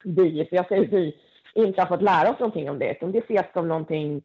vi, 0.04 0.44
för 0.44 0.56
jag 0.56 0.68
säger 0.68 0.86
vi, 0.86 1.16
inte 1.54 1.80
har 1.80 1.86
fått 1.86 2.02
lära 2.02 2.30
oss 2.30 2.38
någonting 2.38 2.70
om 2.70 2.78
det, 2.78 2.90
utan 2.90 3.12
det 3.12 3.18
ses 3.18 3.52
som 3.52 3.68
någonting 3.68 4.22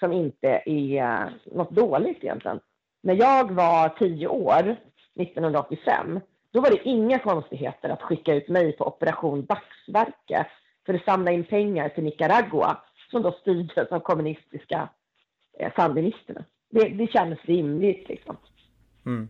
som 0.00 0.12
inte 0.12 0.62
är 0.66 1.02
eh, 1.02 1.28
något 1.44 1.70
dåligt 1.70 2.24
egentligen. 2.24 2.60
När 3.02 3.14
jag 3.14 3.50
var 3.50 3.88
tio 3.88 4.28
år, 4.28 4.76
1985, 5.14 6.20
då 6.50 6.60
var 6.60 6.70
det 6.70 6.88
inga 6.88 7.18
konstigheter 7.18 7.88
att 7.88 8.02
skicka 8.02 8.34
ut 8.34 8.48
mig 8.48 8.72
på 8.72 8.86
Operation 8.86 9.46
Dagsverke 9.46 10.46
för 10.86 10.94
att 10.94 11.04
samla 11.04 11.32
in 11.32 11.44
pengar 11.44 11.88
till 11.88 12.04
Nicaragua, 12.04 12.76
som 13.10 13.22
då 13.22 13.32
styrdes 13.32 13.92
av 13.92 14.00
kommunistiska 14.00 14.88
eh, 15.58 15.72
sandinisterna. 15.76 16.44
Det, 16.70 16.88
det 16.88 17.06
kändes 17.06 17.44
rimligt 17.44 18.08
liksom. 18.08 18.36
Mm. 19.06 19.28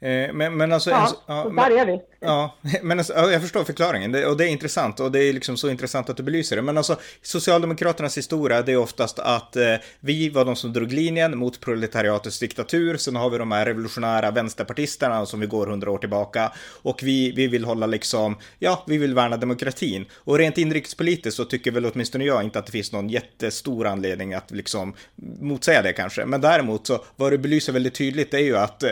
Eh, 0.00 0.32
men, 0.32 0.56
men 0.56 0.72
alltså... 0.72 0.90
Ja, 0.90 1.12
ja 1.26 1.42
så 1.42 1.50
där 1.50 1.70
är 1.70 1.86
vi. 1.86 2.00
Ja, 2.20 2.56
men 2.82 2.98
alltså, 2.98 3.12
jag 3.12 3.42
förstår 3.42 3.64
förklaringen 3.64 4.12
det, 4.12 4.26
och 4.26 4.36
det 4.36 4.44
är 4.44 4.48
intressant 4.48 5.00
och 5.00 5.12
det 5.12 5.24
är 5.24 5.32
liksom 5.32 5.56
så 5.56 5.70
intressant 5.70 6.10
att 6.10 6.16
du 6.16 6.22
belyser 6.22 6.56
det. 6.56 6.62
Men 6.62 6.78
alltså 6.78 6.96
Socialdemokraternas 7.22 8.18
historia 8.18 8.62
det 8.62 8.72
är 8.72 8.76
oftast 8.76 9.18
att 9.18 9.56
eh, 9.56 9.74
vi 10.00 10.28
var 10.28 10.44
de 10.44 10.56
som 10.56 10.72
drog 10.72 10.92
linjen 10.92 11.38
mot 11.38 11.60
proletariatets 11.60 12.38
diktatur. 12.38 12.96
Sen 12.96 13.16
har 13.16 13.30
vi 13.30 13.38
de 13.38 13.52
här 13.52 13.66
revolutionära 13.66 14.30
vänsterpartisterna 14.30 15.26
som 15.26 15.40
vi 15.40 15.46
går 15.46 15.66
hundra 15.66 15.90
år 15.90 15.98
tillbaka 15.98 16.52
och 16.82 17.02
vi, 17.02 17.32
vi 17.32 17.46
vill 17.46 17.64
hålla 17.64 17.86
liksom, 17.86 18.36
ja, 18.58 18.84
vi 18.86 18.98
vill 18.98 19.14
värna 19.14 19.36
demokratin. 19.36 20.06
Och 20.14 20.38
rent 20.38 20.58
inrikespolitiskt 20.58 21.36
så 21.36 21.44
tycker 21.44 21.70
väl 21.70 21.86
åtminstone 21.86 22.24
jag 22.24 22.44
inte 22.44 22.58
att 22.58 22.66
det 22.66 22.72
finns 22.72 22.92
någon 22.92 23.08
jättestor 23.08 23.86
anledning 23.86 24.34
att 24.34 24.50
liksom 24.50 24.94
motsäga 25.40 25.82
det 25.82 25.92
kanske. 25.92 26.24
Men 26.24 26.40
däremot 26.40 26.86
så 26.86 27.04
vad 27.16 27.32
det 27.32 27.38
belyser 27.38 27.72
väldigt 27.72 27.94
tydligt 27.94 28.34
är 28.34 28.38
ju 28.38 28.56
att 28.56 28.82
eh, 28.82 28.90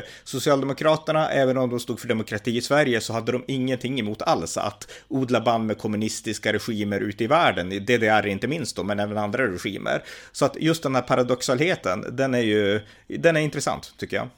Socialdemokraterna, 0.97 1.29
även 1.29 1.57
om 1.57 1.71
de 1.71 1.81
stod 1.81 2.01
för 2.01 2.09
demokrati 2.09 2.57
i 2.57 2.61
Sverige, 2.61 3.01
så 3.01 3.13
hade 3.13 3.33
de 3.33 3.45
ingenting 3.47 4.01
emot 4.01 4.23
alls 4.23 4.57
att 4.57 5.05
odla 5.09 5.41
band 5.41 5.67
med 5.67 5.79
kommunistiska 5.79 6.53
regimer 6.53 7.01
ute 7.01 7.25
i 7.25 7.27
världen, 7.27 7.71
DDR 7.71 8.27
inte 8.27 8.49
minst 8.49 8.77
då, 8.77 8.83
men 8.83 9.01
även 9.01 9.19
andra 9.19 9.47
regimer. 9.47 10.03
Så 10.33 10.45
att 10.45 10.57
just 10.61 10.83
den 10.83 10.95
här 10.95 11.03
paradoxalheten, 11.03 12.17
den 12.17 12.35
är 12.35 12.43
ju, 12.43 12.81
den 13.07 13.37
är 13.37 13.41
intressant 13.41 13.95
tycker 13.99 14.17
jag. 14.17 14.29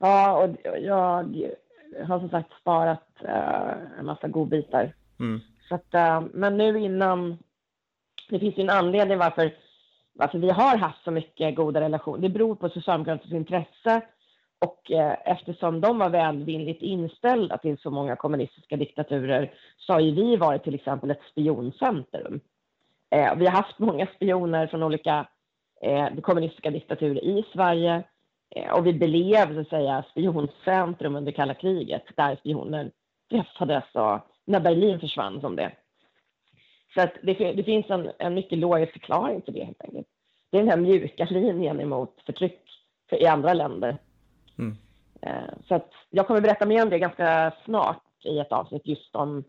Ja, 0.00 0.36
och 0.36 0.56
jag 0.80 1.24
har 2.06 2.18
som 2.20 2.28
sagt 2.28 2.52
sparat 2.60 3.08
uh, 3.24 3.98
en 3.98 4.06
massa 4.06 4.28
godbitar. 4.28 4.94
Mm. 5.20 5.40
Så 5.68 5.74
att, 5.74 5.94
uh, 5.94 6.28
men 6.32 6.56
nu 6.56 6.78
innan, 6.78 7.38
det 8.30 8.38
finns 8.38 8.58
ju 8.58 8.62
en 8.62 8.70
anledning 8.70 9.18
varför, 9.18 9.54
varför 10.14 10.38
vi 10.38 10.50
har 10.50 10.76
haft 10.76 11.04
så 11.04 11.10
mycket 11.10 11.56
goda 11.56 11.80
relationer. 11.80 12.18
Det 12.18 12.28
beror 12.28 12.54
på 12.54 12.68
Socialdemokraternas 12.68 13.32
intresse 13.32 14.02
och 14.60 14.90
eh, 14.90 15.16
eftersom 15.24 15.80
de 15.80 15.98
var 15.98 16.10
välvilligt 16.10 16.82
inställda 16.82 17.58
till 17.58 17.78
så 17.78 17.90
många 17.90 18.16
kommunistiska 18.16 18.76
diktaturer 18.76 19.54
så 19.76 19.92
har 19.92 20.00
ju 20.00 20.10
vi 20.14 20.36
varit 20.36 20.64
till 20.64 20.74
exempel 20.74 21.10
ett 21.10 21.22
spioncentrum. 21.30 22.40
Eh, 23.10 23.34
vi 23.36 23.46
har 23.46 23.52
haft 23.52 23.78
många 23.78 24.06
spioner 24.06 24.66
från 24.66 24.82
olika 24.82 25.28
eh, 25.82 26.08
kommunistiska 26.20 26.70
diktaturer 26.70 27.24
i 27.24 27.44
Sverige 27.52 28.02
eh, 28.56 28.72
och 28.72 28.86
vi 28.86 28.92
blev 28.92 29.54
så 29.54 29.60
att 29.60 29.68
säga 29.68 30.04
spioncentrum 30.10 31.16
under 31.16 31.32
kalla 31.32 31.54
kriget 31.54 32.04
där 32.16 32.36
spioner 32.36 32.90
träffades 33.30 33.84
och 33.94 34.20
när 34.44 34.60
Berlin 34.60 35.00
försvann 35.00 35.40
som 35.40 35.56
det. 35.56 35.72
Så 36.94 37.00
att 37.00 37.14
det, 37.22 37.52
det 37.52 37.64
finns 37.64 37.90
en, 37.90 38.10
en 38.18 38.34
mycket 38.34 38.58
logisk 38.58 38.92
förklaring 38.92 39.40
till 39.40 39.54
det 39.54 39.64
helt 39.64 39.82
enkelt. 39.82 40.06
Det 40.50 40.56
är 40.56 40.60
den 40.60 40.70
här 40.70 40.76
mjuka 40.76 41.24
linjen 41.24 41.80
emot 41.80 42.22
förtryck 42.26 42.60
i 43.10 43.26
andra 43.26 43.54
länder. 43.54 43.98
Mm. 44.58 44.76
Eh, 45.22 45.54
så 45.68 45.74
att 45.74 45.90
jag 46.10 46.26
kommer 46.26 46.40
berätta 46.40 46.66
mer 46.66 46.82
om 46.82 46.90
det 46.90 46.98
ganska 46.98 47.52
snart 47.64 48.02
i 48.24 48.38
ett 48.38 48.52
avsnitt 48.52 48.86
just 48.86 49.16
om, 49.16 49.44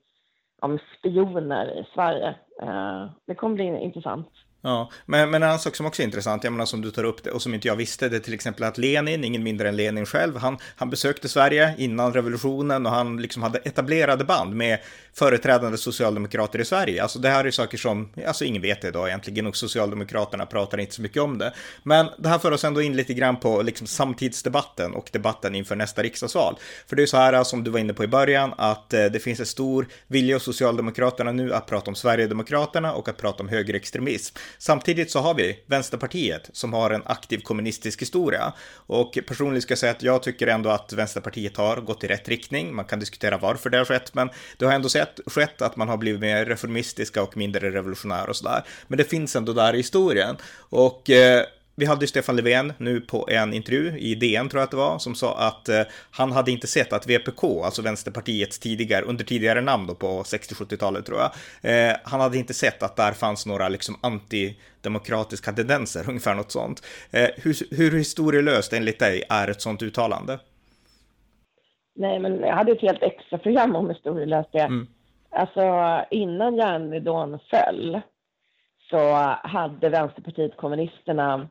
om 0.61 0.79
spioner 0.99 1.79
i 1.79 1.85
Sverige. 1.93 2.35
Eh, 2.61 3.05
det 3.25 3.35
kommer 3.35 3.55
bli 3.55 3.65
intressant. 3.65 4.29
Ja, 4.61 4.91
men, 5.05 5.29
men 5.29 5.43
en 5.43 5.49
annan 5.49 5.59
sak 5.59 5.75
som 5.75 5.85
också 5.85 6.01
är 6.01 6.05
intressant, 6.05 6.43
jag 6.43 6.53
menar 6.53 6.65
som 6.65 6.81
du 6.81 6.91
tar 6.91 7.03
upp 7.03 7.23
det 7.23 7.31
och 7.31 7.41
som 7.41 7.53
inte 7.53 7.67
jag 7.67 7.75
visste, 7.75 8.09
det 8.09 8.15
är 8.15 8.19
till 8.19 8.33
exempel 8.33 8.63
att 8.63 8.77
Lenin, 8.77 9.23
ingen 9.23 9.43
mindre 9.43 9.69
än 9.69 9.75
Lenin 9.75 10.05
själv, 10.05 10.37
han, 10.37 10.57
han 10.75 10.89
besökte 10.89 11.29
Sverige 11.29 11.75
innan 11.77 12.13
revolutionen 12.13 12.85
och 12.85 12.91
han 12.91 13.21
liksom 13.21 13.43
hade 13.43 13.59
etablerade 13.59 14.23
band 14.23 14.55
med 14.55 14.79
företrädande 15.13 15.77
socialdemokrater 15.77 16.59
i 16.59 16.65
Sverige. 16.65 17.03
Alltså 17.03 17.19
det 17.19 17.29
här 17.29 17.45
är 17.45 17.51
saker 17.51 17.77
som, 17.77 18.09
alltså 18.27 18.45
ingen 18.45 18.61
vet 18.61 18.81
det 18.81 18.87
idag 18.87 19.07
egentligen 19.07 19.47
och 19.47 19.55
socialdemokraterna 19.55 20.45
pratar 20.45 20.77
inte 20.77 20.95
så 20.95 21.01
mycket 21.01 21.21
om 21.21 21.37
det. 21.37 21.53
Men 21.83 22.09
det 22.17 22.29
här 22.29 22.39
för 22.39 22.51
oss 22.51 22.63
ändå 22.63 22.81
in 22.81 22.95
lite 22.95 23.13
grann 23.13 23.39
på 23.39 23.61
liksom 23.61 23.87
samtidsdebatten 23.87 24.93
och 24.93 25.09
debatten 25.11 25.55
inför 25.55 25.75
nästa 25.75 26.03
riksdagsval. 26.03 26.55
För 26.87 26.95
det 26.95 27.01
är 27.01 27.07
så 27.07 27.17
här 27.17 27.33
eh, 27.33 27.43
som 27.43 27.63
du 27.63 27.71
var 27.71 27.79
inne 27.79 27.93
på 27.93 28.03
i 28.03 28.07
början, 28.07 28.53
att 28.57 28.93
eh, 28.93 29.05
det 29.05 29.19
finns 29.19 29.39
en 29.39 29.45
stor 29.45 29.87
vilja 30.07 30.35
hos 30.35 30.43
socialdemokraterna 30.43 31.31
nu 31.31 31.53
att 31.53 31.65
prata 31.65 31.91
om 31.91 31.95
Sverigedemokraterna 31.95 32.93
och 32.93 33.09
att 33.09 33.17
prata 33.17 33.43
om 33.43 33.49
högerextremism. 33.49 34.35
Samtidigt 34.57 35.12
så 35.12 35.19
har 35.19 35.33
vi 35.33 35.59
Vänsterpartiet 35.65 36.49
som 36.53 36.73
har 36.73 36.91
en 36.91 37.01
aktiv 37.05 37.38
kommunistisk 37.38 38.01
historia. 38.01 38.53
Och 38.75 39.17
personligen 39.27 39.62
ska 39.62 39.71
jag 39.71 39.79
säga 39.79 39.91
att 39.91 40.03
jag 40.03 40.23
tycker 40.23 40.47
ändå 40.47 40.69
att 40.69 40.93
Vänsterpartiet 40.93 41.57
har 41.57 41.77
gått 41.77 42.03
i 42.03 42.07
rätt 42.07 42.29
riktning. 42.29 42.75
Man 42.75 42.85
kan 42.85 42.99
diskutera 42.99 43.38
varför 43.38 43.69
det 43.69 43.77
har 43.77 43.85
skett, 43.85 44.13
men 44.13 44.29
det 44.57 44.65
har 44.65 44.73
ändå 44.73 44.89
sett, 44.89 45.19
skett 45.25 45.62
att 45.62 45.75
man 45.75 45.89
har 45.89 45.97
blivit 45.97 46.21
mer 46.21 46.45
reformistiska 46.45 47.23
och 47.23 47.38
mindre 47.38 47.71
revolutionära 47.71 48.29
och 48.29 48.35
sådär. 48.35 48.63
Men 48.88 48.97
det 48.97 49.03
finns 49.03 49.35
ändå 49.35 49.53
där 49.53 49.73
i 49.73 49.77
historien. 49.77 50.38
Och 50.69 51.09
eh, 51.09 51.45
vi 51.79 51.85
hade 51.85 52.07
Stefan 52.07 52.35
Löfven 52.35 52.73
nu 52.77 53.01
på 53.01 53.27
en 53.31 53.53
intervju 53.53 53.97
i 53.99 54.15
DN 54.15 54.49
tror 54.49 54.59
jag 54.59 54.65
att 54.65 54.71
det 54.71 54.77
var, 54.77 54.99
som 54.99 55.15
sa 55.15 55.37
att 55.37 55.69
eh, 55.69 55.81
han 56.11 56.31
hade 56.31 56.51
inte 56.51 56.67
sett 56.67 56.93
att 56.93 57.07
VPK, 57.07 57.43
alltså 57.63 57.81
Vänsterpartiets 57.81 58.59
tidigare, 58.59 59.05
under 59.05 59.25
tidigare 59.25 59.61
namn 59.61 59.87
då 59.87 59.95
på 59.95 60.07
60-70-talet 60.07 61.05
tror 61.05 61.19
jag, 61.19 61.31
eh, 61.61 61.95
han 62.03 62.19
hade 62.19 62.37
inte 62.37 62.53
sett 62.53 62.83
att 62.83 62.95
där 62.95 63.11
fanns 63.11 63.45
några 63.45 63.69
liksom 63.69 63.95
antidemokratiska 64.01 65.51
tendenser, 65.51 66.05
ungefär 66.09 66.35
något 66.35 66.51
sånt. 66.51 66.83
Eh, 67.11 67.29
hur, 67.37 67.75
hur 67.77 67.97
historielöst 67.97 68.73
enligt 68.73 68.99
dig 68.99 69.23
är 69.29 69.47
ett 69.47 69.61
sånt 69.61 69.81
uttalande? 69.83 70.39
Nej, 71.95 72.19
men 72.19 72.39
jag 72.39 72.55
hade 72.55 72.71
ett 72.71 72.81
helt 72.81 73.03
extra 73.03 73.37
program 73.37 73.75
om 73.75 73.89
historielöst 73.89 74.49
det. 74.51 74.59
Mm. 74.59 74.87
Alltså 75.31 75.61
innan 76.11 76.55
järnridån 76.55 77.39
föll 77.49 78.01
så 78.89 79.13
hade 79.43 79.89
Vänsterpartiet 79.89 80.57
kommunisterna 80.57 81.49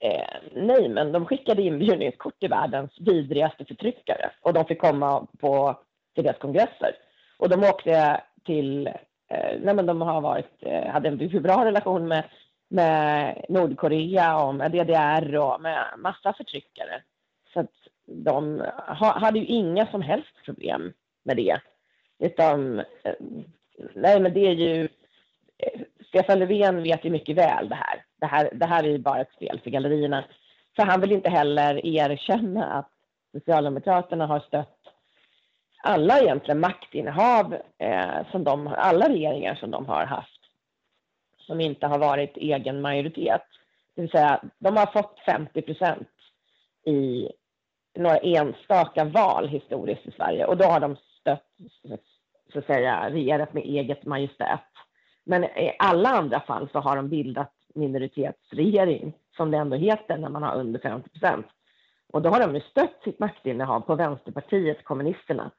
Eh, 0.00 0.36
nej, 0.52 0.88
men 0.88 1.12
de 1.12 1.26
skickade 1.26 1.62
inbjudningskort 1.62 2.38
till 2.38 2.50
världens 2.50 2.90
vidrigaste 3.00 3.64
förtryckare 3.64 4.30
och 4.40 4.52
de 4.52 4.64
fick 4.64 4.80
komma 4.80 5.26
på, 5.38 5.78
till 6.14 6.24
deras 6.24 6.38
kongresser. 6.38 6.96
Och 7.38 7.48
de 7.48 7.64
åkte 7.64 8.20
till, 8.44 8.86
eh, 9.30 9.58
nej 9.60 9.74
men 9.74 9.86
de 9.86 10.00
har 10.00 10.20
varit, 10.20 10.52
eh, 10.60 10.86
hade 10.86 11.08
en 11.08 11.42
bra 11.42 11.64
relation 11.64 12.08
med, 12.08 12.24
med 12.68 13.44
Nordkorea 13.48 14.44
och 14.44 14.54
med 14.54 14.72
DDR 14.72 15.36
och 15.36 15.60
med 15.60 15.84
massa 15.98 16.32
förtryckare. 16.32 17.02
Så 17.52 17.60
att 17.60 17.72
de 18.06 18.64
ha, 18.86 19.18
hade 19.18 19.38
ju 19.38 19.46
inga 19.46 19.86
som 19.86 20.02
helst 20.02 20.44
problem 20.44 20.92
med 21.24 21.36
det. 21.36 21.60
Utan, 22.18 22.78
eh, 22.78 23.14
nej 23.94 24.20
men 24.20 24.34
det 24.34 24.46
är 24.46 24.54
ju, 24.54 24.88
eh, 25.58 25.80
Stefan 26.08 26.38
Löfven 26.38 26.82
vet 26.82 27.04
ju 27.04 27.10
mycket 27.10 27.36
väl 27.36 27.68
det 27.68 27.74
här 27.74 28.05
det 28.20 28.26
här, 28.26 28.50
det 28.52 28.66
här 28.66 28.84
är 28.84 28.88
ju 28.88 28.98
bara 28.98 29.20
ett 29.20 29.32
spel 29.32 29.60
för 29.64 29.70
gallerierna. 29.70 30.24
För 30.76 30.82
han 30.82 31.00
vill 31.00 31.12
inte 31.12 31.30
heller 31.30 31.86
erkänna 31.86 32.66
att 32.66 32.90
Socialdemokraterna 33.32 34.26
har 34.26 34.40
stött 34.40 34.78
alla 35.82 36.20
egentligen 36.20 36.60
maktinnehav 36.60 37.56
eh, 37.78 38.30
som 38.30 38.44
de 38.44 38.66
alla 38.66 39.08
regeringar 39.08 39.54
som 39.54 39.70
de 39.70 39.86
har 39.86 40.04
haft 40.04 40.36
som 41.46 41.60
inte 41.60 41.86
har 41.86 41.98
varit 41.98 42.36
egen 42.36 42.80
majoritet. 42.80 43.42
Det 43.94 44.02
vill 44.02 44.10
säga, 44.10 44.40
de 44.58 44.76
har 44.76 44.86
fått 44.86 45.18
50 45.26 45.62
procent 45.62 46.08
i 46.86 47.28
några 47.94 48.18
enstaka 48.18 49.04
val 49.04 49.48
historiskt 49.48 50.06
i 50.06 50.10
Sverige 50.10 50.46
och 50.46 50.56
då 50.56 50.64
har 50.64 50.80
de 50.80 50.96
stött, 51.20 51.46
så 52.52 52.58
att 52.58 52.66
säga, 52.66 53.10
regerat 53.10 53.52
med 53.52 53.62
eget 53.62 54.04
majestät. 54.04 54.60
Men 55.24 55.44
i 55.44 55.76
alla 55.78 56.08
andra 56.08 56.40
fall 56.40 56.68
så 56.72 56.78
har 56.80 56.96
de 56.96 57.08
bildat 57.08 57.52
minoritetsregering, 57.76 59.12
som 59.36 59.50
det 59.50 59.58
ändå 59.58 59.76
heter 59.76 60.18
när 60.18 60.28
man 60.28 60.42
har 60.42 60.56
under 60.56 60.80
50 60.80 61.08
procent. 61.08 61.46
Och 62.12 62.22
då 62.22 62.30
har 62.30 62.40
de 62.40 62.54
ju 62.54 62.60
stött 62.60 63.02
sitt 63.04 63.18
maktinnehav 63.18 63.80
på 63.80 63.94
Vänsterpartiet, 63.94 64.84
kommunisterna, 64.84 65.50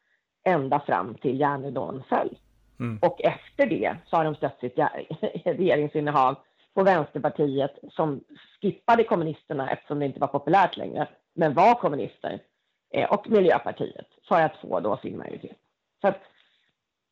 ända 0.44 0.80
fram 0.80 1.16
till 1.16 1.40
järnridån 1.40 2.04
föll. 2.10 2.38
Mm. 2.80 3.00
Och 3.02 3.22
efter 3.22 3.66
det 3.66 3.96
så 4.06 4.16
har 4.16 4.24
de 4.24 4.36
stött 4.36 4.60
sitt 4.60 4.80
regeringsinnehav 5.46 6.36
på 6.74 6.84
Vänsterpartiet 6.84 7.72
som 7.92 8.24
skippade 8.62 9.04
kommunisterna 9.04 9.70
eftersom 9.70 10.00
det 10.00 10.06
inte 10.06 10.20
var 10.20 10.28
populärt 10.28 10.78
längre, 10.78 11.08
men 11.36 11.54
var 11.54 11.76
kommunister, 11.76 12.40
eh, 12.94 13.12
och 13.12 13.30
Miljöpartiet 13.30 14.08
för 14.28 14.42
att 14.42 14.58
få 14.62 14.80
då 14.80 14.98
sin 14.98 15.18
majoritet. 15.18 15.58
Så 16.02 16.08
att 16.08 16.22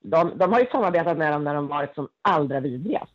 de, 0.02 0.38
de 0.38 0.54
har 0.54 0.60
ju 0.60 0.66
samarbetat 0.66 1.18
med 1.18 1.34
dem 1.34 1.44
när 1.44 1.54
de 1.56 1.68
varit 1.68 1.96
som 1.96 2.08
allra 2.22 2.60
vidrigast. 2.60 3.12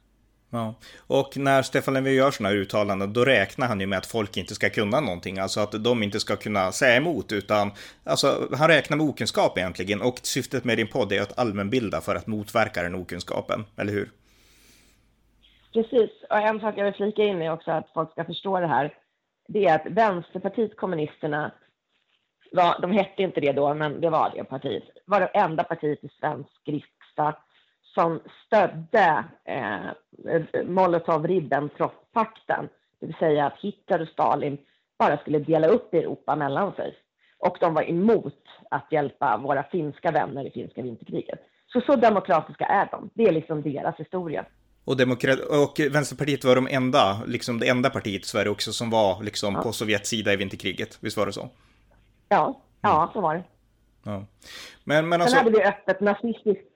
Ja, 0.52 0.74
och 1.06 1.36
när 1.36 1.62
Stefan 1.62 1.94
Löfven 1.94 2.14
gör 2.14 2.30
sådana 2.30 2.48
här 2.48 2.60
uttalanden, 2.60 3.12
då 3.12 3.24
räknar 3.24 3.66
han 3.66 3.80
ju 3.80 3.86
med 3.86 3.98
att 3.98 4.06
folk 4.06 4.36
inte 4.36 4.54
ska 4.54 4.70
kunna 4.70 5.00
någonting, 5.00 5.38
alltså 5.38 5.60
att 5.60 5.84
de 5.84 6.02
inte 6.02 6.20
ska 6.20 6.36
kunna 6.36 6.72
säga 6.72 6.96
emot, 6.96 7.32
utan 7.32 7.72
alltså 8.04 8.48
han 8.58 8.68
räknar 8.68 8.96
med 8.96 9.06
okunskap 9.06 9.58
egentligen, 9.58 10.02
och 10.02 10.18
syftet 10.22 10.64
med 10.64 10.78
din 10.78 10.88
podd 10.88 11.12
är 11.12 11.22
att 11.22 11.38
allmänbilda 11.38 12.00
för 12.00 12.14
att 12.14 12.26
motverka 12.26 12.82
den 12.82 12.94
okunskapen, 12.94 13.64
eller 13.76 13.92
hur? 13.92 14.10
Precis, 15.72 16.10
och 16.30 16.38
en 16.38 16.60
sak 16.60 16.74
jag 16.78 16.84
vill 16.84 16.94
flika 16.94 17.22
in 17.22 17.42
är 17.42 17.52
också 17.52 17.70
att 17.70 17.90
folk 17.94 18.12
ska 18.12 18.24
förstå 18.24 18.60
det 18.60 18.66
här, 18.66 18.94
det 19.48 19.66
är 19.66 19.74
att 19.74 19.86
Vänsterpartiet 19.86 20.76
kommunisterna, 20.76 21.52
var, 22.52 22.80
de 22.80 22.92
hette 22.92 23.22
inte 23.22 23.40
det 23.40 23.52
då, 23.52 23.74
men 23.74 24.00
det 24.00 24.10
var 24.10 24.32
det 24.36 24.44
partiet, 24.44 24.84
var 25.06 25.20
det 25.20 25.26
enda 25.26 25.64
partiet 25.64 26.04
i 26.04 26.08
svensk 26.20 26.60
riksdag 26.66 27.34
som 27.94 28.20
stödde 28.46 29.24
eh, 29.44 29.90
Molotov-Ribbentrop-pakten, 30.64 32.68
det 33.00 33.06
vill 33.06 33.16
säga 33.18 33.46
att 33.46 33.58
Hitler 33.60 34.02
och 34.02 34.08
Stalin 34.08 34.58
bara 34.98 35.18
skulle 35.18 35.38
dela 35.38 35.66
upp 35.66 35.94
Europa 35.94 36.36
mellan 36.36 36.72
sig. 36.72 36.96
Och 37.38 37.56
de 37.60 37.74
var 37.74 37.90
emot 37.90 38.42
att 38.70 38.86
hjälpa 38.90 39.36
våra 39.36 39.62
finska 39.62 40.10
vänner 40.10 40.46
i 40.46 40.50
finska 40.50 40.82
vinterkriget. 40.82 41.40
Så 41.72 41.80
så 41.80 41.96
demokratiska 41.96 42.64
är 42.64 42.88
de. 42.90 43.10
Det 43.14 43.28
är 43.28 43.32
liksom 43.32 43.62
deras 43.62 43.96
historia. 43.96 44.44
Och, 44.84 44.96
demokrat 44.96 45.38
och 45.38 45.80
Vänsterpartiet 45.90 46.44
var 46.44 46.54
de 46.54 46.68
enda, 46.70 47.22
liksom 47.26 47.58
det 47.58 47.68
enda 47.68 47.90
partiet 47.90 48.22
i 48.22 48.28
Sverige 48.28 48.50
också 48.50 48.72
som 48.72 48.90
var 48.90 49.22
liksom 49.22 49.54
ja. 49.54 49.62
på 49.62 49.72
Sovjets 49.72 50.08
sida 50.08 50.32
i 50.32 50.36
vinterkriget. 50.36 50.98
Visst 51.00 51.16
var 51.16 51.26
det 51.26 51.32
så? 51.32 51.48
Ja, 52.28 52.60
ja 52.80 53.10
så 53.12 53.20
var 53.20 53.34
det. 53.34 53.44
Ja. 54.04 54.24
Men, 54.84 55.08
men 55.08 55.20
alltså... 55.20 55.36
Sen 55.36 55.44
hade 55.44 55.58
vi 55.58 55.64
öppet 55.64 56.00
nazistiskt 56.00 56.69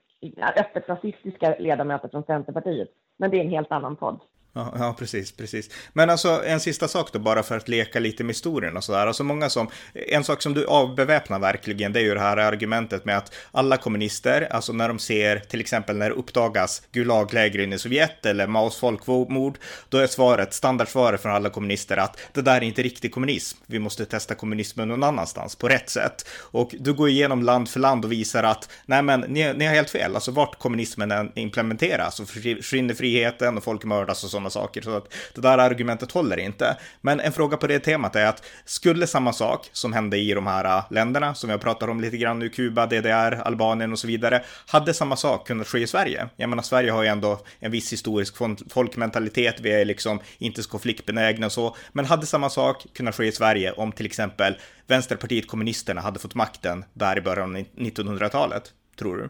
öppet 0.57 0.89
rasistiska 0.89 1.55
ledamöter 1.59 2.09
från 2.09 2.23
Centerpartiet. 2.23 2.89
Men 3.17 3.31
det 3.31 3.37
är 3.37 3.41
en 3.41 3.49
helt 3.49 3.71
annan 3.71 3.95
podd. 3.95 4.19
Ja, 4.57 4.73
ja, 4.79 4.95
precis, 4.99 5.31
precis. 5.31 5.69
Men 5.93 6.09
alltså 6.09 6.43
en 6.45 6.59
sista 6.59 6.87
sak 6.87 7.09
då, 7.13 7.19
bara 7.19 7.43
för 7.43 7.57
att 7.57 7.67
leka 7.67 7.99
lite 7.99 8.23
med 8.23 8.35
historien 8.35 8.77
och 8.77 8.83
sådär. 8.83 9.07
Alltså 9.07 9.23
många 9.23 9.49
som, 9.49 9.69
en 9.93 10.23
sak 10.23 10.41
som 10.41 10.53
du 10.53 10.65
avbeväpnar 10.65 11.39
verkligen, 11.39 11.93
det 11.93 11.99
är 11.99 12.03
ju 12.03 12.13
det 12.13 12.19
här 12.19 12.37
argumentet 12.37 13.05
med 13.05 13.17
att 13.17 13.33
alla 13.51 13.77
kommunister, 13.77 14.47
alltså 14.51 14.73
när 14.73 14.87
de 14.87 14.99
ser, 14.99 15.39
till 15.39 15.59
exempel 15.59 15.97
när 15.97 16.09
det 16.09 16.15
uppdagas 16.15 16.81
Gulaglägren 16.91 17.73
i 17.73 17.79
Sovjet 17.79 18.25
eller 18.25 18.47
Maos 18.47 18.77
folkmord, 18.77 19.57
då 19.89 19.97
är 19.97 20.07
svaret, 20.07 20.53
standardsvaret 20.53 21.21
från 21.21 21.31
alla 21.31 21.49
kommunister 21.49 21.97
att 21.97 22.19
det 22.33 22.41
där 22.41 22.57
är 22.57 22.61
inte 22.61 22.83
riktig 22.83 23.13
kommunism. 23.13 23.57
Vi 23.65 23.79
måste 23.79 24.05
testa 24.05 24.35
kommunismen 24.35 24.87
någon 24.87 25.03
annanstans, 25.03 25.55
på 25.55 25.67
rätt 25.67 25.89
sätt. 25.89 26.27
Och 26.39 26.75
du 26.79 26.93
går 26.93 27.09
igenom 27.09 27.43
land 27.43 27.69
för 27.69 27.79
land 27.79 28.05
och 28.05 28.11
visar 28.11 28.43
att, 28.43 28.69
nej 28.85 29.01
men, 29.01 29.19
ni, 29.21 29.53
ni 29.53 29.65
har 29.65 29.73
helt 29.73 29.89
fel, 29.89 30.15
alltså 30.15 30.31
vart 30.31 30.59
kommunismen 30.59 31.11
än 31.11 31.31
implementeras, 31.35 32.19
och 32.19 32.29
försvinner 32.29 32.93
friheten 32.93 33.57
och 33.57 33.63
folk 33.63 33.83
mördas 33.83 34.23
och 34.23 34.29
sådana 34.29 34.44
sådana 34.49 34.67
saker. 34.67 34.81
Så 34.81 34.97
att 34.97 35.13
det 35.35 35.41
där 35.41 35.57
argumentet 35.57 36.11
håller 36.11 36.39
inte. 36.39 36.77
Men 37.01 37.19
en 37.19 37.31
fråga 37.31 37.57
på 37.57 37.67
det 37.67 37.79
temat 37.79 38.15
är 38.15 38.27
att 38.27 38.45
skulle 38.65 39.07
samma 39.07 39.33
sak 39.33 39.69
som 39.71 39.93
hände 39.93 40.17
i 40.17 40.33
de 40.33 40.47
här 40.47 40.65
äh, 40.65 40.83
länderna 40.89 41.35
som 41.35 41.49
jag 41.49 41.61
pratar 41.61 41.89
om 41.89 42.01
lite 42.01 42.17
grann 42.17 42.39
nu, 42.39 42.49
Kuba, 42.49 42.85
DDR, 42.85 43.41
Albanien 43.45 43.91
och 43.91 43.99
så 43.99 44.07
vidare, 44.07 44.43
hade 44.67 44.93
samma 44.93 45.15
sak 45.15 45.47
kunnat 45.47 45.67
ske 45.67 45.79
i 45.79 45.87
Sverige? 45.87 46.29
Jag 46.35 46.49
menar, 46.49 46.63
Sverige 46.63 46.91
har 46.91 47.03
ju 47.03 47.09
ändå 47.09 47.39
en 47.59 47.71
viss 47.71 47.93
historisk 47.93 48.35
folkmentalitet, 48.69 49.59
vi 49.59 49.71
är 49.71 49.85
liksom 49.85 50.19
inte 50.37 50.63
så 50.63 50.69
konfliktbenägna 50.69 51.45
och 51.45 51.51
så, 51.51 51.75
men 51.93 52.05
hade 52.05 52.25
samma 52.25 52.49
sak 52.49 52.85
kunnat 52.93 53.15
ske 53.15 53.25
i 53.25 53.31
Sverige 53.31 53.71
om 53.71 53.91
till 53.91 54.05
exempel 54.05 54.55
Vänsterpartiet 54.87 55.47
kommunisterna 55.47 56.01
hade 56.01 56.19
fått 56.19 56.35
makten 56.35 56.85
där 56.93 57.17
i 57.17 57.21
början 57.21 57.55
av 57.55 57.61
1900-talet, 57.61 58.73
tror 58.99 59.17
du? 59.17 59.29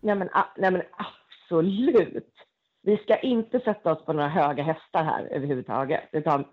Nej 0.00 0.14
men, 0.14 0.28
nej 0.56 0.70
men 0.70 0.82
absolut 0.96 2.31
vi 2.82 2.96
ska 2.96 3.16
inte 3.16 3.60
sätta 3.60 3.92
oss 3.92 4.04
på 4.04 4.12
några 4.12 4.28
höga 4.28 4.62
hästar 4.62 5.04
här 5.04 5.24
överhuvudtaget, 5.24 6.08
utan 6.12 6.44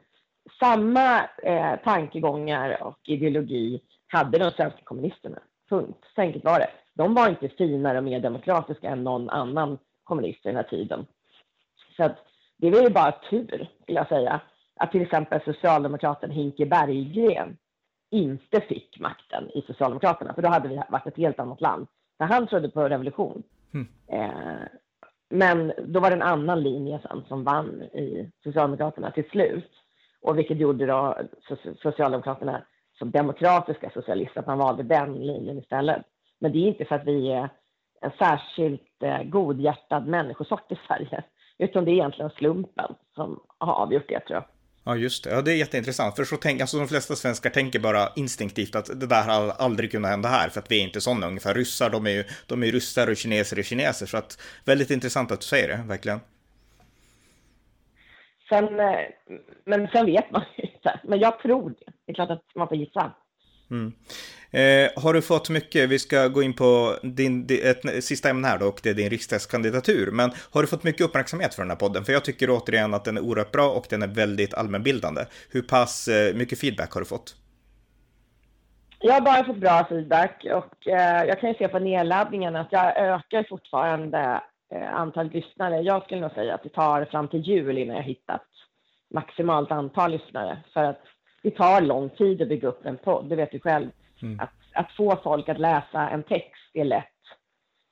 samma 0.60 1.24
eh, 1.44 1.76
tankegångar 1.84 2.84
och 2.84 3.00
ideologi 3.04 3.82
hade 4.08 4.38
de 4.38 4.52
svenska 4.52 4.82
kommunisterna. 4.84 5.40
Punkt. 5.70 6.06
Så 6.16 6.22
enkelt 6.22 6.46
var 6.46 6.60
det. 6.60 6.70
De 6.94 7.14
var 7.14 7.30
inte 7.30 7.50
finare 7.50 7.98
och 7.98 8.04
mer 8.04 8.20
demokratiska 8.20 8.90
än 8.90 9.04
någon 9.04 9.30
annan 9.30 9.78
kommunist 10.04 10.46
i 10.46 10.50
den 10.50 10.56
här 10.56 10.64
tiden. 10.64 11.06
Så 11.98 12.04
att, 12.04 12.18
det 12.58 12.72
var 12.72 12.82
ju 12.82 12.90
bara 12.90 13.12
tur, 13.30 13.70
vill 13.88 13.96
jag 13.96 14.08
säga, 14.08 14.42
att 14.76 14.92
till 14.92 15.02
exempel 15.02 15.42
socialdemokraten 15.46 16.32
Hinke 16.32 16.66
Berggren 16.66 17.58
inte 18.12 18.62
fick 18.62 19.00
makten 19.00 19.50
i 19.50 19.62
Socialdemokraterna, 19.62 20.34
för 20.34 20.42
då 20.42 20.50
hade 20.50 20.70
vi 20.70 20.82
varit 20.90 21.08
ett 21.08 21.18
helt 21.18 21.40
annat 21.40 21.62
land. 21.62 21.88
För 22.18 22.26
han 22.26 22.48
trodde 22.48 22.70
på 22.70 22.90
revolution. 22.90 23.44
Mm. 23.74 23.88
Eh, 24.08 24.68
men 25.30 25.74
då 25.78 26.00
var 26.00 26.10
det 26.10 26.16
en 26.16 26.22
annan 26.22 26.64
linje 26.64 27.00
sen 27.00 27.24
som 27.28 27.44
vann 27.44 27.82
i 27.82 28.32
Socialdemokraterna 28.44 29.12
till 29.12 29.30
slut. 29.30 29.72
Och 30.22 30.38
vilket 30.38 30.58
gjorde 30.58 30.86
då 30.86 31.18
Socialdemokraterna 31.82 32.62
som 32.98 33.12
demokratiska 33.12 33.90
socialister, 33.90 34.40
att 34.40 34.48
man 34.48 34.58
valde 34.58 34.84
den 34.84 35.14
linjen 35.14 35.58
istället. 35.58 36.02
Men 36.40 36.52
det 36.52 36.58
är 36.58 36.68
inte 36.68 36.86
för 36.86 36.96
att 36.96 37.06
vi 37.06 37.32
är 37.32 37.50
en 38.02 38.12
särskilt 38.20 39.04
eh, 39.04 39.24
godhjärtad 39.24 40.08
människosort 40.08 40.72
i 40.72 40.80
Sverige, 40.88 41.24
utan 41.58 41.86
det 41.86 41.92
är 41.92 41.94
egentligen 41.94 42.32
slumpen 42.32 42.96
som 43.16 43.40
har 43.58 43.74
avgjort 43.74 44.10
det 44.10 44.20
tror 44.20 44.36
jag. 44.36 44.46
Ja, 44.90 44.96
just 44.96 45.24
det. 45.24 45.30
Ja, 45.30 45.42
det 45.42 45.52
är 45.52 45.56
jätteintressant. 45.56 46.16
För 46.16 46.24
så 46.24 46.38
tänker, 46.38 46.64
alltså 46.64 46.78
de 46.78 46.88
flesta 46.88 47.16
svenskar 47.16 47.50
tänker 47.50 47.80
bara 47.80 48.10
instinktivt 48.16 48.76
att 48.76 49.00
det 49.00 49.08
där 49.08 49.24
har 49.24 49.50
aldrig 49.50 49.92
kunnat 49.92 50.12
hända 50.12 50.30
här, 50.30 50.50
för 50.50 50.60
att 50.60 50.72
vi 50.72 50.80
är 50.80 50.84
inte 50.84 51.02
sådana 51.02 51.28
ungefär. 51.28 51.54
Ryssar, 51.54 51.90
de 51.90 52.08
är 52.08 52.12
ju, 52.12 52.24
de 52.48 52.64
är 52.64 52.72
ryssar 52.72 53.10
och 53.10 53.18
kineser 53.18 53.60
är 53.60 53.64
kineser. 53.64 54.06
Så 54.06 54.18
att 54.18 54.42
väldigt 54.66 54.92
intressant 54.92 55.32
att 55.32 55.42
du 55.42 55.46
säger 55.46 55.68
det, 55.68 55.84
verkligen. 55.88 56.20
sen, 58.50 58.80
eh, 58.80 59.00
men 59.66 59.88
sen 59.88 60.06
vet 60.06 60.32
man 60.32 60.44
ju 60.58 60.64
inte. 60.64 61.00
Men 61.04 61.20
jag 61.20 61.40
tror 61.40 61.70
det. 61.70 61.92
Det 62.06 62.12
är 62.12 62.14
klart 62.14 62.30
att 62.30 62.56
man 62.56 62.68
får 62.68 62.78
gissa. 62.78 63.12
Mm. 63.72 63.94
Eh, 64.52 65.04
har 65.04 65.14
du 65.14 65.22
fått 65.22 65.50
mycket, 65.50 65.90
vi 65.90 66.00
ska 66.00 66.28
gå 66.28 66.44
in 66.44 66.54
på 66.54 66.96
din, 67.04 67.48
ett 67.64 68.04
sista 68.04 68.30
ämne 68.30 68.48
här 68.48 68.58
då, 68.58 68.68
och 68.68 68.80
det 68.84 68.90
är 68.90 68.94
din 68.94 69.10
riksdagskandidatur. 69.10 70.12
Men 70.12 70.32
har 70.52 70.62
du 70.62 70.68
fått 70.68 70.84
mycket 70.84 71.02
uppmärksamhet 71.02 71.56
för 71.56 71.62
den 71.62 71.70
här 71.70 71.78
podden? 71.78 72.06
För 72.06 72.14
jag 72.14 72.26
tycker 72.26 72.50
återigen 72.50 72.94
att 72.94 73.06
den 73.06 73.18
är 73.18 73.22
oerhört 73.22 73.52
bra 73.52 73.70
och 73.70 73.86
den 73.90 74.02
är 74.02 74.08
väldigt 74.08 74.54
allmänbildande. 74.54 75.22
Hur 75.52 75.62
pass 75.62 76.08
eh, 76.08 76.36
mycket 76.36 76.60
feedback 76.60 76.92
har 76.94 77.02
du 77.02 77.06
fått? 77.06 77.36
Jag 79.00 79.14
har 79.14 79.22
bara 79.22 79.44
fått 79.44 79.58
bra 79.58 79.86
feedback 79.90 80.46
och 80.54 80.88
eh, 80.88 81.24
jag 81.24 81.40
kan 81.40 81.50
ju 81.50 81.56
se 81.56 81.68
på 81.68 81.80
nedladdningen 81.80 82.56
att 82.56 82.72
jag 82.72 82.98
ökar 82.98 83.46
fortfarande 83.50 84.42
eh, 84.74 84.94
antalet 84.94 85.34
lyssnare. 85.34 85.82
Jag 85.82 86.04
skulle 86.04 86.22
nog 86.22 86.32
säga 86.32 86.56
att 86.56 86.64
det 86.64 86.70
tar 86.70 87.06
fram 87.06 87.28
till 87.28 87.48
jul 87.48 87.78
innan 87.78 87.96
jag 87.96 88.04
hittat 88.04 88.46
maximalt 89.14 89.72
antal 89.72 90.12
lyssnare. 90.12 90.58
För 90.74 90.84
att 90.84 91.02
det 91.42 91.52
tar 91.52 91.82
lång 91.82 92.10
tid 92.10 92.42
att 92.42 92.48
bygga 92.48 92.68
upp 92.68 92.86
en 92.86 92.98
podd, 92.98 93.30
det 93.30 93.36
vet 93.36 93.52
du 93.52 93.60
själv. 93.60 93.90
Mm. 94.22 94.40
Att, 94.40 94.54
att 94.74 94.92
få 94.92 95.16
folk 95.24 95.50
att 95.50 95.60
läsa 95.60 96.10
en 96.10 96.24
text 96.24 96.72
är 96.74 96.86
lätt. 96.86 97.06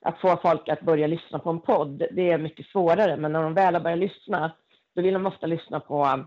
Att 0.01 0.19
få 0.19 0.37
folk 0.37 0.69
att 0.69 0.81
börja 0.81 1.07
lyssna 1.07 1.39
på 1.39 1.49
en 1.49 1.61
podd, 1.61 2.03
det 2.11 2.31
är 2.31 2.37
mycket 2.37 2.65
svårare. 2.65 3.17
Men 3.17 3.31
när 3.31 3.43
de 3.43 3.53
väl 3.53 3.73
har 3.73 3.81
börjat 3.81 3.99
lyssna, 3.99 4.51
då 4.95 5.01
vill 5.01 5.13
de 5.13 5.25
ofta 5.25 5.47
lyssna 5.47 5.79
på 5.79 6.25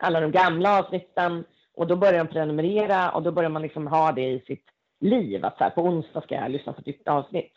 alla 0.00 0.20
de 0.20 0.32
gamla 0.32 0.78
avsnitten 0.78 1.44
och 1.74 1.86
då 1.86 1.96
börjar 1.96 2.24
de 2.24 2.32
prenumerera 2.32 3.10
och 3.10 3.22
då 3.22 3.32
börjar 3.32 3.50
man 3.50 3.62
liksom 3.62 3.86
ha 3.86 4.12
det 4.12 4.28
i 4.30 4.40
sitt 4.40 4.64
liv. 5.00 5.44
Att 5.44 5.58
så 5.58 5.64
här, 5.64 5.70
på 5.70 5.82
onsdag 5.82 6.20
ska 6.20 6.34
jag 6.34 6.50
lyssna 6.50 6.72
på 6.72 6.80
ett 6.80 6.86
nytt 6.86 7.08
avsnitt. 7.08 7.52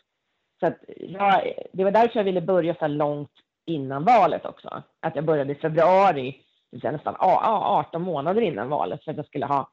Så 0.60 0.66
att 0.66 0.78
jag, 0.98 1.52
det 1.72 1.84
var 1.84 1.90
därför 1.90 2.18
jag 2.18 2.24
ville 2.24 2.40
börja 2.40 2.74
så 2.74 2.86
långt 2.86 3.32
innan 3.66 4.04
valet 4.04 4.44
också. 4.44 4.82
Att 5.00 5.16
jag 5.16 5.24
började 5.24 5.52
i 5.52 5.54
februari, 5.54 6.40
nästan 6.72 7.16
18 7.18 8.02
månader 8.02 8.40
innan 8.40 8.68
valet, 8.68 9.04
för 9.04 9.10
att 9.10 9.16
jag 9.16 9.26
skulle 9.26 9.46
ha, 9.46 9.70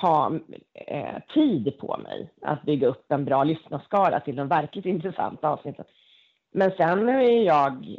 ha 0.00 0.32
eh, 0.86 1.22
tid 1.34 1.78
på 1.78 1.96
mig 1.96 2.32
att 2.42 2.62
bygga 2.62 2.86
upp 2.86 3.12
en 3.12 3.24
bra 3.24 3.44
lyssnarskara 3.44 4.20
till 4.20 4.36
de 4.36 4.48
verkligt 4.48 4.86
intressanta 4.86 5.48
avsnitten. 5.48 5.84
Men 6.52 6.70
sen 6.70 7.08
är 7.08 7.42
jag, 7.42 7.96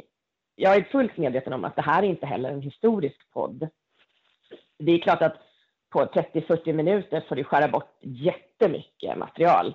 jag 0.56 0.76
är 0.76 0.82
fullt 0.82 1.16
medveten 1.16 1.52
om 1.52 1.64
att 1.64 1.76
det 1.76 1.82
här 1.82 2.02
är 2.02 2.06
inte 2.06 2.26
heller 2.26 2.50
en 2.50 2.62
historisk 2.62 3.30
podd. 3.32 3.68
Det 4.78 4.92
är 4.92 4.98
klart 4.98 5.22
att 5.22 5.36
på 5.90 6.04
30-40 6.04 6.72
minuter 6.72 7.24
får 7.28 7.36
du 7.36 7.44
skära 7.44 7.68
bort 7.68 7.98
jättemycket 8.00 9.18
material. 9.18 9.74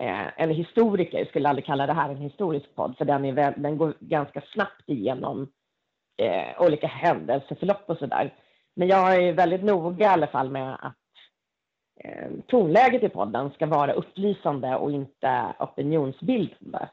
Eh, 0.00 0.42
en 0.42 0.50
historiker 0.50 1.24
skulle 1.24 1.48
aldrig 1.48 1.66
kalla 1.66 1.86
det 1.86 1.92
här 1.92 2.10
en 2.10 2.16
historisk 2.16 2.74
podd, 2.74 2.98
för 2.98 3.04
den, 3.04 3.24
är 3.24 3.32
väl, 3.32 3.54
den 3.56 3.78
går 3.78 3.94
ganska 4.00 4.42
snabbt 4.52 4.88
igenom 4.88 5.52
eh, 6.16 6.62
olika 6.62 6.86
händelseförlopp 6.86 7.90
och 7.90 7.98
sådär. 7.98 8.34
Men 8.74 8.88
jag 8.88 9.16
är 9.16 9.32
väldigt 9.32 9.64
noga 9.64 10.06
i 10.06 10.08
alla 10.08 10.26
fall 10.26 10.50
med 10.50 10.74
att 10.74 10.96
eh, 12.04 12.30
tonläget 12.46 13.02
i 13.02 13.08
podden 13.08 13.50
ska 13.50 13.66
vara 13.66 13.92
upplysande 13.92 14.76
och 14.76 14.90
inte 14.90 15.54
opinionsbildande. 15.58 16.88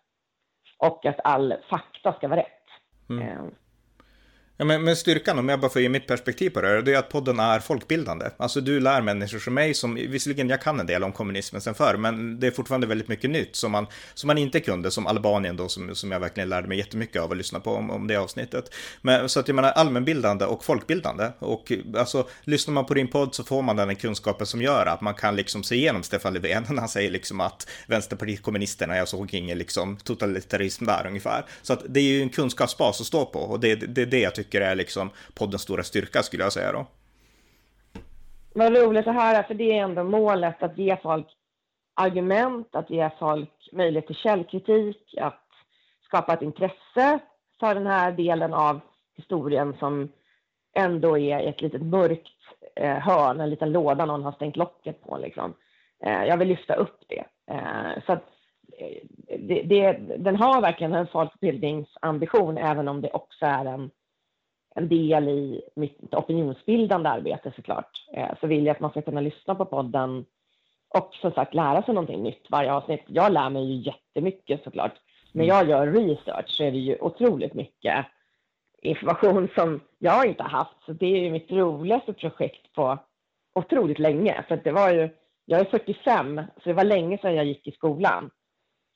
Och 0.77 1.05
att 1.05 1.19
all 1.23 1.53
fakta 1.69 2.13
ska 2.13 2.27
vara 2.27 2.39
rätt. 2.39 2.47
Mm. 3.09 3.51
Ja, 4.57 4.65
men, 4.65 4.83
men, 4.83 4.95
styrkan, 4.95 5.39
om 5.39 5.49
jag 5.49 5.59
bara 5.59 5.71
får 5.71 5.81
ge 5.81 5.89
mitt 5.89 6.07
perspektiv 6.07 6.49
på 6.49 6.61
det, 6.61 6.81
det 6.81 6.93
är 6.93 6.97
att 6.97 7.09
podden 7.09 7.39
är 7.39 7.59
folkbildande. 7.59 8.25
Alltså 8.37 8.61
du 8.61 8.79
lär 8.79 9.01
människor 9.01 9.39
som 9.39 9.53
mig, 9.53 9.73
som 9.73 9.95
visserligen 9.95 10.49
jag 10.49 10.61
kan 10.61 10.79
en 10.79 10.85
del 10.85 11.03
om 11.03 11.11
kommunismen 11.11 11.61
sen 11.61 11.73
förr, 11.73 11.97
men 11.97 12.39
det 12.39 12.47
är 12.47 12.51
fortfarande 12.51 12.87
väldigt 12.87 13.07
mycket 13.07 13.29
nytt 13.29 13.55
som 13.55 13.71
man, 13.71 13.87
som 14.13 14.27
man 14.27 14.37
inte 14.37 14.59
kunde, 14.59 14.91
som 14.91 15.07
Albanien 15.07 15.57
då, 15.57 15.69
som, 15.69 15.95
som 15.95 16.11
jag 16.11 16.19
verkligen 16.19 16.49
lärde 16.49 16.67
mig 16.67 16.77
jättemycket 16.77 17.21
av 17.21 17.31
att 17.31 17.37
lyssna 17.37 17.59
på 17.59 17.75
om, 17.75 17.91
om 17.91 18.07
det 18.07 18.15
avsnittet. 18.15 18.73
Men, 19.01 19.29
så 19.29 19.39
att 19.39 19.47
jag 19.47 19.55
menar 19.55 19.71
allmänbildande 19.71 20.45
och 20.45 20.65
folkbildande. 20.65 21.29
Och 21.39 21.71
alltså, 21.97 22.27
lyssnar 22.43 22.73
man 22.73 22.85
på 22.85 22.93
din 22.93 23.07
podd 23.07 23.35
så 23.35 23.43
får 23.43 23.61
man 23.61 23.75
den 23.75 23.95
kunskapen 23.95 24.47
som 24.47 24.61
gör 24.61 24.85
att 24.85 25.01
man 25.01 25.13
kan 25.13 25.35
liksom 25.35 25.63
se 25.63 25.75
igenom 25.75 26.03
Stefan 26.03 26.33
Löfven 26.33 26.65
när 26.69 26.79
han 26.79 26.89
säger 26.89 27.11
liksom 27.11 27.41
att 27.41 27.69
Vänsterpartiet 27.87 28.41
kommunisterna, 28.41 28.97
jag 28.97 29.07
såg 29.07 29.33
ingen 29.33 29.57
liksom 29.57 29.97
totalitarism 29.97 30.85
där 30.85 31.07
ungefär. 31.07 31.45
Så 31.61 31.73
att 31.73 31.83
det 31.89 31.99
är 31.99 32.03
ju 32.03 32.21
en 32.21 32.29
kunskapsbas 32.29 33.01
att 33.01 33.07
stå 33.07 33.25
på 33.25 33.39
och 33.39 33.59
det 33.59 33.71
är 33.71 33.75
det, 33.75 34.05
det 34.05 34.19
jag 34.19 34.35
tycker 34.35 34.42
tycker 34.43 34.61
är 34.61 34.75
liksom 34.75 35.09
poddens 35.33 35.61
stora 35.61 35.83
styrka 35.83 36.23
skulle 36.23 36.43
jag 36.43 36.53
säga 36.53 36.71
då. 36.71 36.85
Vad 38.55 38.75
roligt 38.75 39.07
att 39.07 39.15
höra, 39.15 39.43
för 39.43 39.53
det 39.53 39.77
är 39.77 39.83
ändå 39.83 40.03
målet 40.03 40.63
att 40.63 40.77
ge 40.77 40.97
folk 41.03 41.27
argument, 41.95 42.75
att 42.75 42.89
ge 42.89 43.09
folk 43.19 43.69
möjlighet 43.71 44.07
till 44.07 44.15
källkritik, 44.15 45.15
att 45.17 45.47
skapa 46.05 46.33
ett 46.33 46.41
intresse 46.41 47.19
för 47.59 47.75
den 47.75 47.87
här 47.87 48.11
delen 48.11 48.53
av 48.53 48.79
historien 49.15 49.75
som 49.79 50.11
ändå 50.75 51.17
är 51.17 51.39
ett 51.39 51.61
litet 51.61 51.81
mörkt 51.81 52.29
eh, 52.75 52.97
hörn, 52.97 53.39
en 53.39 53.49
liten 53.49 53.71
låda 53.71 54.05
någon 54.05 54.23
har 54.23 54.31
stängt 54.31 54.57
locket 54.57 55.03
på. 55.03 55.17
Liksom. 55.17 55.53
Eh, 56.03 56.23
jag 56.23 56.37
vill 56.37 56.47
lyfta 56.47 56.75
upp 56.75 56.99
det. 57.07 57.23
Eh, 57.51 58.03
så 58.05 58.13
att, 58.13 58.23
eh, 58.77 58.97
det, 59.39 59.61
det, 59.63 59.91
den 60.17 60.35
har 60.35 60.61
verkligen 60.61 60.93
en 60.93 61.07
folkbildningsambition, 61.07 62.57
även 62.57 62.87
om 62.87 63.01
det 63.01 63.09
också 63.09 63.45
är 63.45 63.65
en 63.65 63.91
en 64.75 64.87
del 64.87 65.27
i 65.27 65.61
mitt 65.75 66.13
opinionsbildande 66.13 67.09
arbete 67.09 67.51
såklart. 67.55 68.05
Eh, 68.13 68.29
så 68.41 68.47
vill 68.47 68.65
jag 68.65 68.73
att 68.73 68.79
man 68.79 68.91
ska 68.91 69.01
kunna 69.01 69.21
lyssna 69.21 69.55
på 69.55 69.65
podden 69.65 70.25
och 70.95 71.15
som 71.21 71.31
sagt 71.31 71.53
lära 71.53 71.83
sig 71.83 71.93
någonting 71.93 72.23
nytt 72.23 72.47
varje 72.49 72.73
avsnitt. 72.73 73.03
Jag 73.07 73.33
lär 73.33 73.49
mig 73.49 73.63
ju 73.63 73.81
jättemycket 73.81 74.63
såklart. 74.63 74.93
När 75.31 75.43
mm. 75.43 75.55
jag 75.55 75.69
gör 75.69 75.87
research 75.87 76.49
så 76.49 76.63
är 76.63 76.71
det 76.71 76.77
ju 76.77 76.97
otroligt 77.01 77.53
mycket 77.53 78.05
information 78.81 79.49
som 79.55 79.79
jag 79.99 80.25
inte 80.25 80.43
har 80.43 80.49
haft. 80.49 80.85
Så 80.85 80.93
det 80.93 81.05
är 81.05 81.19
ju 81.19 81.31
mitt 81.31 81.51
roligaste 81.51 82.13
projekt 82.13 82.73
på 82.73 82.97
otroligt 83.55 83.99
länge. 83.99 84.43
För 84.47 84.57
det 84.63 84.71
var 84.71 84.89
ju, 84.89 85.09
jag 85.45 85.59
är 85.59 85.65
45, 85.65 86.41
så 86.55 86.61
det 86.63 86.73
var 86.73 86.83
länge 86.83 87.17
sedan 87.17 87.35
jag 87.35 87.45
gick 87.45 87.67
i 87.67 87.71
skolan. 87.71 88.29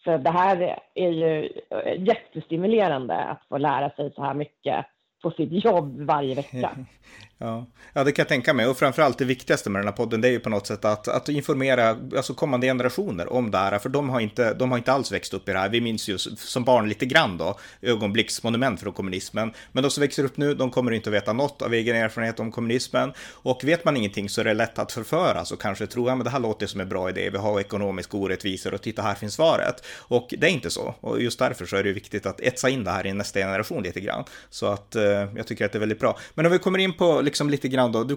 Så 0.04 0.18
det 0.18 0.30
här 0.30 0.80
är 0.94 1.10
ju 1.10 1.50
jättestimulerande 1.98 3.16
att 3.16 3.48
få 3.50 3.58
lära 3.58 3.90
sig 3.90 4.12
så 4.12 4.24
här 4.24 4.34
mycket 4.34 4.86
på 5.22 5.32
sitt 5.32 5.66
jobb 5.66 6.02
varje 6.02 6.36
vecka. 6.36 6.72
Ja. 7.40 7.66
ja, 7.94 8.04
det 8.04 8.12
kan 8.12 8.24
jag 8.24 8.30
tänka 8.30 8.54
mig. 8.54 8.68
Och 8.68 8.78
framförallt 8.78 9.18
det 9.18 9.26
viktigaste 9.26 9.70
med 9.70 9.82
den 9.82 9.88
här 9.88 9.96
podden, 9.96 10.22
det 10.22 10.28
är 10.28 10.32
ju 10.32 10.40
på 10.40 10.50
något 10.50 10.68
sätt 10.68 10.86
att, 10.86 11.08
att 11.08 11.30
informera 11.30 11.98
alltså 12.16 12.34
kommande 12.34 12.68
generationer 12.68 13.34
om 13.34 13.52
det 13.52 13.58
här. 13.58 13.80
För 13.80 13.90
de 13.90 14.10
har, 14.10 14.20
inte, 14.20 14.54
de 14.54 14.72
har 14.72 14.78
inte 14.78 14.92
alls 14.92 15.12
växt 15.12 15.34
upp 15.34 15.50
i 15.50 15.52
det 15.52 15.60
här. 15.60 15.70
Vi 15.70 15.82
minns 15.82 16.08
ju 16.08 16.18
som 16.18 16.64
barn 16.64 16.90
lite 16.90 17.06
grann 17.06 17.38
då, 17.38 17.60
ögonblicksmonument 17.82 18.80
från 18.80 18.94
kommunismen. 18.94 19.54
Men 19.72 19.84
de 19.84 19.90
som 19.90 20.02
växer 20.02 20.24
upp 20.24 20.38
nu, 20.38 20.54
de 20.54 20.72
kommer 20.72 20.92
inte 20.92 21.10
att 21.10 21.14
veta 21.14 21.34
något 21.34 21.62
av 21.62 21.74
egen 21.74 21.96
erfarenhet 21.96 22.40
om 22.40 22.52
kommunismen. 22.52 23.14
Och 23.32 23.64
vet 23.64 23.86
man 23.86 23.98
ingenting 23.98 24.30
så 24.30 24.42
är 24.42 24.46
det 24.46 24.54
lätt 24.54 24.80
att 24.80 24.92
förföras 24.92 25.52
och 25.52 25.62
kanske 25.62 25.88
tro, 25.88 26.10
att 26.10 26.24
det 26.24 26.30
här 26.30 26.40
låter 26.40 26.68
som 26.68 26.82
en 26.82 26.90
bra 26.90 27.10
idé, 27.10 27.30
vi 27.30 27.38
har 27.38 27.60
ekonomiska 27.60 28.18
orättvisor 28.18 28.74
och 28.74 28.82
titta 28.82 29.02
här 29.02 29.16
finns 29.16 29.34
svaret. 29.34 29.86
Och 29.98 30.34
det 30.38 30.48
är 30.48 30.52
inte 30.52 30.70
så. 30.70 30.96
Och 31.02 31.22
just 31.22 31.40
därför 31.40 31.66
så 31.66 31.76
är 31.76 31.84
det 31.84 31.94
viktigt 31.94 32.26
att 32.26 32.40
etsa 32.40 32.70
in 32.70 32.84
det 32.84 32.92
här 32.92 33.08
i 33.08 33.14
nästa 33.14 33.40
generation 33.40 33.84
lite 33.84 34.00
grann. 34.00 34.24
Så 34.50 34.66
att 34.66 34.96
eh, 34.96 35.04
jag 35.36 35.48
tycker 35.48 35.66
att 35.66 35.72
det 35.72 35.78
är 35.78 35.80
väldigt 35.80 36.00
bra. 36.00 36.18
Men 36.34 36.46
om 36.46 36.52
vi 36.52 36.60
kommer 36.60 36.80
in 36.80 36.94
på 36.94 37.22
liksom 37.28 37.50
lite 37.50 37.68
grann 37.68 37.92
då, 37.92 38.04
du 38.04 38.16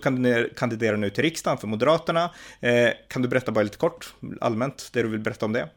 kandiderar 0.54 0.96
nu 0.96 1.10
till 1.10 1.24
riksdagen 1.24 1.58
för 1.58 1.66
Moderaterna. 1.66 2.24
Eh, 2.60 2.90
kan 3.08 3.22
du 3.22 3.28
berätta 3.28 3.52
bara 3.52 3.64
lite 3.64 3.78
kort, 3.78 4.14
allmänt, 4.40 4.90
det 4.92 5.02
du 5.02 5.08
vill 5.08 5.20
berätta 5.20 5.46
om 5.46 5.52
det? 5.52 5.68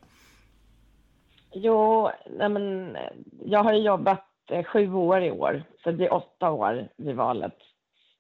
Jo, 1.54 2.10
nej 2.39 2.50
men, 2.50 2.98
jag 3.46 3.63
har 3.63 3.74
jobbat 3.74 4.26
eh, 4.52 4.63
sju 4.63 4.93
år 4.93 5.22
i 5.24 5.32
år, 5.32 5.63
så 5.84 5.89
det 5.89 5.98
blir 5.98 6.13
åtta 6.13 6.52
år 6.52 6.88
vid 6.98 7.15
valet 7.15 7.58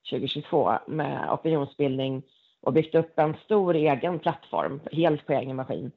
2022 0.09 0.73
med 0.87 1.29
opinionsbildning 1.31 2.23
och 2.61 2.73
byggt 2.73 2.95
upp 2.95 3.19
en 3.19 3.35
stor 3.45 3.75
egen 3.75 4.19
plattform, 4.19 4.81
helt 4.91 5.25
på 5.25 5.33
egen 5.33 5.55
maskin. 5.55 5.91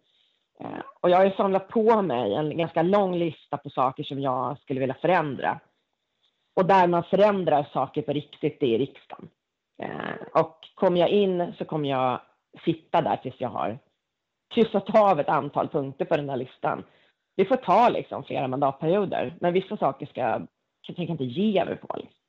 Eh, 0.61 0.81
och 1.01 1.11
jag 1.11 1.19
har 1.19 1.31
samlat 1.31 1.69
på 1.69 2.03
mig 2.03 2.35
en 2.35 2.59
ganska 2.59 2.83
lång 2.83 3.17
lista 3.17 3.57
på 3.57 3.71
saker 3.71 4.05
som 4.05 4.21
jag 4.21 4.59
skulle 4.59 4.81
vilja 4.81 4.97
förändra 5.01 5.61
och 6.57 6.67
där 6.67 6.87
man 6.87 7.05
förändrar 7.05 7.69
saker 7.73 8.03
på 8.03 8.13
riktigt, 8.13 8.61
det 8.61 8.75
är 8.75 8.79
riksdagen. 8.79 9.29
Eh, 9.83 10.43
och 10.43 10.59
kommer 10.75 11.01
jag 11.01 11.09
in 11.09 11.55
så 11.59 11.65
kommer 11.65 11.89
jag 11.89 12.21
sitta 12.65 13.03
där 13.03 13.17
tills 13.17 13.41
jag 13.41 13.49
har 13.49 13.79
kryssat 14.55 14.95
av 14.95 15.21
ett 15.21 15.29
antal 15.29 15.69
punkter 15.69 16.05
på 16.05 16.17
den 16.17 16.29
här 16.29 16.37
listan. 16.37 16.85
Det 17.37 17.45
får 17.45 17.57
ta 17.57 17.89
liksom 17.89 18.25
flera 18.25 18.49
mandatperioder, 18.49 19.37
men 19.41 19.53
vissa 19.53 19.77
saker 19.77 20.07
ska 20.07 20.21
jag 20.21 20.47
tänker 20.97 21.13
inte 21.13 21.25
ge 21.25 21.65
mig 21.65 21.77
på. 21.77 21.97
Liksom. 21.97 22.21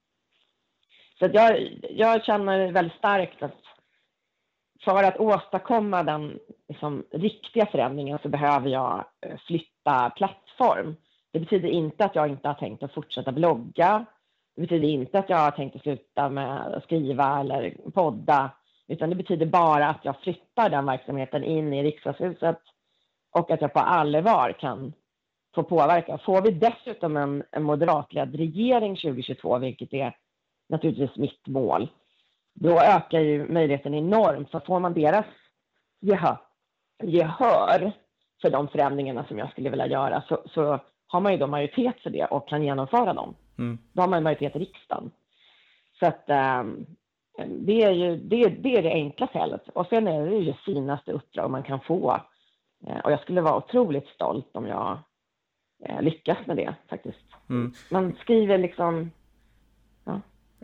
Så 1.20 1.26
att 1.26 1.34
jag, 1.34 1.80
jag 1.90 2.26
känner 2.26 2.72
väldigt 2.72 2.98
starkt 2.98 3.44
att 3.44 3.64
för 4.84 5.04
att 5.04 5.18
åstadkomma 5.18 6.04
den 6.04 6.40
liksom, 6.70 7.06
riktiga 7.12 7.66
förändringen 7.66 8.20
så 8.22 8.30
behöver 8.30 8.70
jag 8.70 9.06
eh, 9.22 9.38
flytta 9.48 10.10
plattform. 10.10 10.96
Det 11.34 11.40
betyder 11.40 11.70
inte 11.70 12.06
att 12.06 12.16
jag 12.16 12.28
inte 12.28 12.48
har 12.48 12.56
tänkt 12.56 12.84
att 12.84 12.94
fortsätta 12.94 13.32
blogga 13.32 14.06
det 14.58 14.62
betyder 14.62 14.88
inte 14.88 15.20
att 15.20 15.30
jag 15.30 15.38
har 15.38 15.52
tänkt 15.52 15.76
att 15.76 15.82
sluta 15.82 16.30
med 16.30 16.62
att 16.62 16.84
skriva 16.84 17.40
eller 17.40 17.76
podda, 17.94 18.52
utan 18.88 19.10
det 19.10 19.16
betyder 19.16 19.46
bara 19.46 19.88
att 19.88 20.06
jag 20.06 20.20
flyttar 20.20 20.70
den 20.70 20.86
verksamheten 20.86 21.44
in 21.44 21.74
i 21.74 21.84
riksdagshuset 21.84 22.60
och 23.32 23.52
att 23.52 23.62
jag 23.62 23.74
på 23.74 23.80
allvar 23.80 24.56
kan 24.60 24.94
få 25.56 25.64
påverka. 25.64 26.18
Får 26.18 26.42
vi 26.42 26.52
dessutom 26.52 27.18
en, 27.18 27.44
en 27.52 27.64
moderatledd 27.64 28.36
regering 28.36 28.96
2022, 28.96 29.58
vilket 29.58 29.94
är 29.94 30.16
naturligtvis 30.70 31.18
mitt 31.18 31.48
mål. 31.48 31.90
Då 32.54 32.80
ökar 32.80 33.20
ju 33.20 33.48
möjligheten 33.48 33.94
enormt. 33.94 34.52
För 34.52 34.60
får 34.60 34.80
man 34.80 34.94
deras 34.94 35.26
gehör, 36.02 36.38
gehör 37.04 37.92
för 38.42 38.50
de 38.50 38.68
förändringarna 38.68 39.26
som 39.26 39.38
jag 39.38 39.52
skulle 39.52 39.70
vilja 39.70 39.88
göra 39.88 40.24
så, 40.28 40.44
så 40.54 40.80
har 41.08 41.20
man 41.20 41.32
ju 41.32 41.38
då 41.38 41.48
majoritet 41.48 42.00
för 42.04 42.10
det 42.10 42.26
och 42.26 42.50
kan 42.50 42.64
genomföra 42.64 43.14
dem. 43.14 43.36
Mm. 43.58 43.78
Då 43.94 44.02
har 44.02 44.08
man 44.08 44.24
majoritet 44.24 44.56
i 44.56 44.60
riksdagen. 44.60 45.12
Så 46.00 46.06
att 46.06 46.30
um, 46.64 46.86
det 47.48 47.84
är 47.84 47.92
ju 47.92 48.16
det, 48.18 48.50
det, 48.50 48.78
är 48.78 48.84
det 48.84 48.92
enkla 48.92 49.28
skälet. 49.28 49.70
Och 49.74 49.88
sen 49.88 50.08
är 50.08 50.26
det 50.26 50.36
ju 50.36 50.46
det 50.46 50.58
finaste 50.66 51.12
uppdrag 51.12 51.52
man 51.52 51.64
kan 51.64 51.80
få. 51.80 52.22
Uh, 52.88 52.98
och 52.98 53.12
jag 53.12 53.20
skulle 53.20 53.42
vara 53.42 53.58
otroligt 53.58 54.08
stolt 54.08 54.50
om 54.52 54.68
jag 54.68 55.00
uh, 55.90 56.02
lyckas 56.02 56.38
med 56.46 56.58
det 56.58 56.76
faktiskt. 56.90 57.26
Mm. 57.50 57.74
Man 57.92 58.16
skriver 58.22 58.58
liksom 58.58 59.12
ja. 60.04 60.22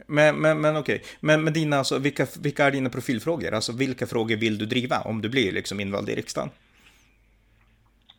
Men, 0.08 0.42
men, 0.42 0.62
men 0.62 0.78
okej, 0.78 1.04
men, 1.20 1.44
men 1.44 1.54
dina, 1.54 1.78
alltså, 1.78 2.00
vilka, 2.00 2.28
vilka 2.42 2.66
är 2.66 2.72
dina 2.72 2.90
profilfrågor? 2.90 3.54
Alltså 3.54 3.72
vilka 3.72 4.06
frågor 4.06 4.36
vill 4.36 4.58
du 4.58 4.66
driva 4.66 5.02
om 5.02 5.22
du 5.22 5.30
blir 5.30 5.52
liksom 5.52 5.80
invald 5.80 6.10
i 6.10 6.16
riksdagen? 6.16 6.50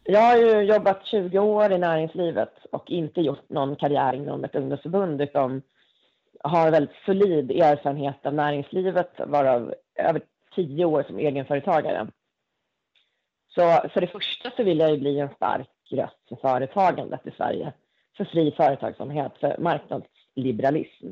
Jag 0.06 0.20
har 0.20 0.36
ju 0.36 0.60
jobbat 0.60 1.06
20 1.06 1.38
år 1.38 1.72
i 1.72 1.78
näringslivet 1.78 2.52
och 2.72 2.90
inte 2.90 3.20
gjort 3.20 3.48
någon 3.48 3.76
karriär 3.76 4.12
inom 4.12 4.44
ett 4.44 4.54
ungdomsförbund 4.54 5.22
utan 5.22 5.62
har 6.40 6.70
väldigt 6.70 6.96
solid 7.06 7.50
erfarenhet 7.50 8.26
av 8.26 8.34
näringslivet, 8.34 9.10
varav 9.26 9.74
över 9.94 10.22
10 10.54 10.84
år 10.84 11.02
som 11.02 11.18
egenföretagare. 11.18 12.06
Så 13.48 13.88
för 13.88 14.00
det 14.00 14.06
första 14.06 14.50
så 14.50 14.62
vill 14.62 14.78
jag 14.78 14.90
ju 14.90 14.98
bli 14.98 15.20
en 15.20 15.34
stark 15.34 15.68
röst 15.90 16.28
för 16.28 16.36
företagandet 16.36 17.26
i 17.26 17.30
Sverige, 17.30 17.72
för 18.16 18.24
fri 18.24 18.52
företagsamhet, 18.56 19.32
för 19.40 19.56
marknadsliberalism. 19.58 21.06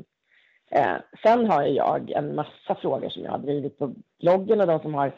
Eh, 0.71 0.95
sen 1.23 1.45
har 1.45 1.63
jag 1.63 2.11
en 2.11 2.35
massa 2.35 2.75
frågor 2.81 3.09
som 3.09 3.23
jag 3.23 3.31
har 3.31 3.39
drivit 3.39 3.77
på 3.77 3.93
bloggen 4.19 4.61
och 4.61 4.67
de 4.67 4.79
som, 4.79 4.93
har, 4.93 5.11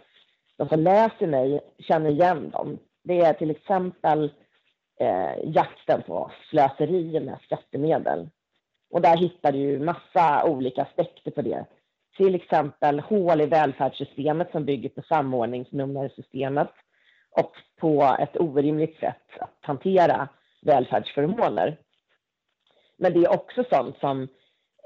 de 0.57 0.69
som 0.69 0.79
läser 0.79 1.27
mig 1.27 1.59
känner 1.79 2.09
igen 2.09 2.49
dem. 2.49 2.79
Det 3.07 3.19
är 3.19 3.33
till 3.33 3.51
exempel 3.51 4.31
eh, 4.99 5.33
jakten 5.43 6.01
på 6.01 6.31
slöseri 6.49 7.19
med 7.19 7.39
skattemedel. 7.41 8.29
Och 8.91 9.01
där 9.01 9.17
hittar 9.17 9.51
du 9.51 9.57
ju 9.57 9.79
massa 9.79 10.45
olika 10.45 10.81
aspekter 10.81 11.31
på 11.31 11.41
det. 11.41 11.65
Till 12.17 12.35
exempel 12.35 12.99
hål 12.99 13.41
i 13.41 13.45
välfärdssystemet 13.45 14.51
som 14.51 14.65
bygger 14.65 14.89
på 14.89 15.01
samordningsnummersystemet 15.01 16.71
och 17.31 17.51
på 17.79 18.17
ett 18.19 18.39
orimligt 18.39 18.99
sätt 18.99 19.39
att 19.39 19.57
hantera 19.61 20.29
välfärdsförmåner. 20.61 21.77
Men 22.97 23.13
det 23.13 23.19
är 23.19 23.33
också 23.33 23.63
sånt 23.69 23.97
som 23.99 24.27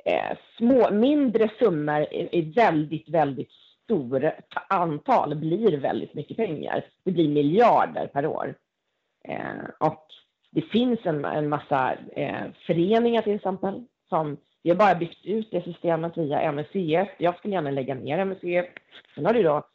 eh, 0.05 0.37
små, 0.57 0.91
mindre 0.91 1.49
summor 1.59 2.07
är, 2.11 2.35
är 2.35 2.53
väldigt, 2.55 3.09
väldigt 3.09 3.51
stor 3.89 4.31
antal 4.67 5.35
blir 5.35 5.77
väldigt 5.77 6.13
mycket 6.13 6.37
pengar. 6.37 6.85
Det 7.03 7.11
blir 7.11 7.29
miljarder 7.29 8.07
per 8.07 8.25
år. 8.25 8.55
Eh, 9.23 9.89
och 9.89 10.05
det 10.51 10.61
finns 10.61 10.99
en, 11.03 11.25
en 11.25 11.49
massa 11.49 11.93
eh, 12.15 12.45
föreningar 12.67 13.21
till 13.21 13.35
exempel 13.35 13.83
som 14.09 14.37
vi 14.63 14.69
har 14.69 14.77
bara 14.77 14.95
byggt 14.95 15.25
ut 15.25 15.51
det 15.51 15.63
systemet 15.63 16.17
via 16.17 16.51
MUCF. 16.51 17.09
Jag 17.17 17.37
skulle 17.37 17.53
gärna 17.53 17.71
lägga 17.71 17.95
ner 17.95 18.25
MUCF. 18.25 18.65
Sen 19.15 19.25
har 19.25 19.33
du 19.33 19.43
då, 19.43 19.67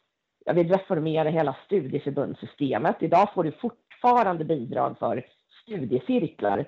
jag 0.45 0.53
vill 0.53 0.71
reformera 0.71 1.29
hela 1.29 1.55
studieförbundssystemet. 1.65 2.95
Idag 2.99 3.33
får 3.33 3.43
du 3.43 3.51
fortfarande 3.51 4.45
bidrag 4.45 4.99
för 4.99 5.25
studiecirklar 5.63 6.65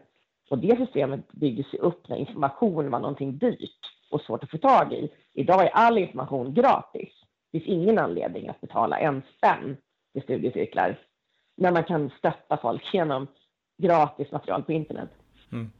och 0.49 0.57
det 0.57 0.77
systemet 0.77 1.31
byggdes 1.31 1.73
upp 1.73 2.09
när 2.09 2.17
information 2.17 2.91
var 2.91 2.99
någonting 2.99 3.37
dyrt 3.37 3.79
och 4.11 4.21
svårt 4.21 4.43
att 4.43 4.51
få 4.51 4.57
tag 4.57 4.93
i. 4.93 5.09
Idag 5.33 5.65
är 5.65 5.69
all 5.69 5.97
information 5.97 6.53
gratis. 6.53 7.26
Det 7.51 7.59
finns 7.59 7.67
ingen 7.67 7.99
anledning 7.99 8.49
att 8.49 8.61
betala 8.61 8.99
en 8.99 9.21
spänn 9.37 9.77
till 10.13 10.23
studiecirklar 10.23 10.99
när 11.57 11.71
man 11.71 11.83
kan 11.83 12.09
stötta 12.17 12.57
folk 12.57 12.83
genom 12.93 13.27
gratis 13.77 14.31
material 14.31 14.63
på 14.63 14.71
internet. 14.71 15.09
Mm. 15.51 15.71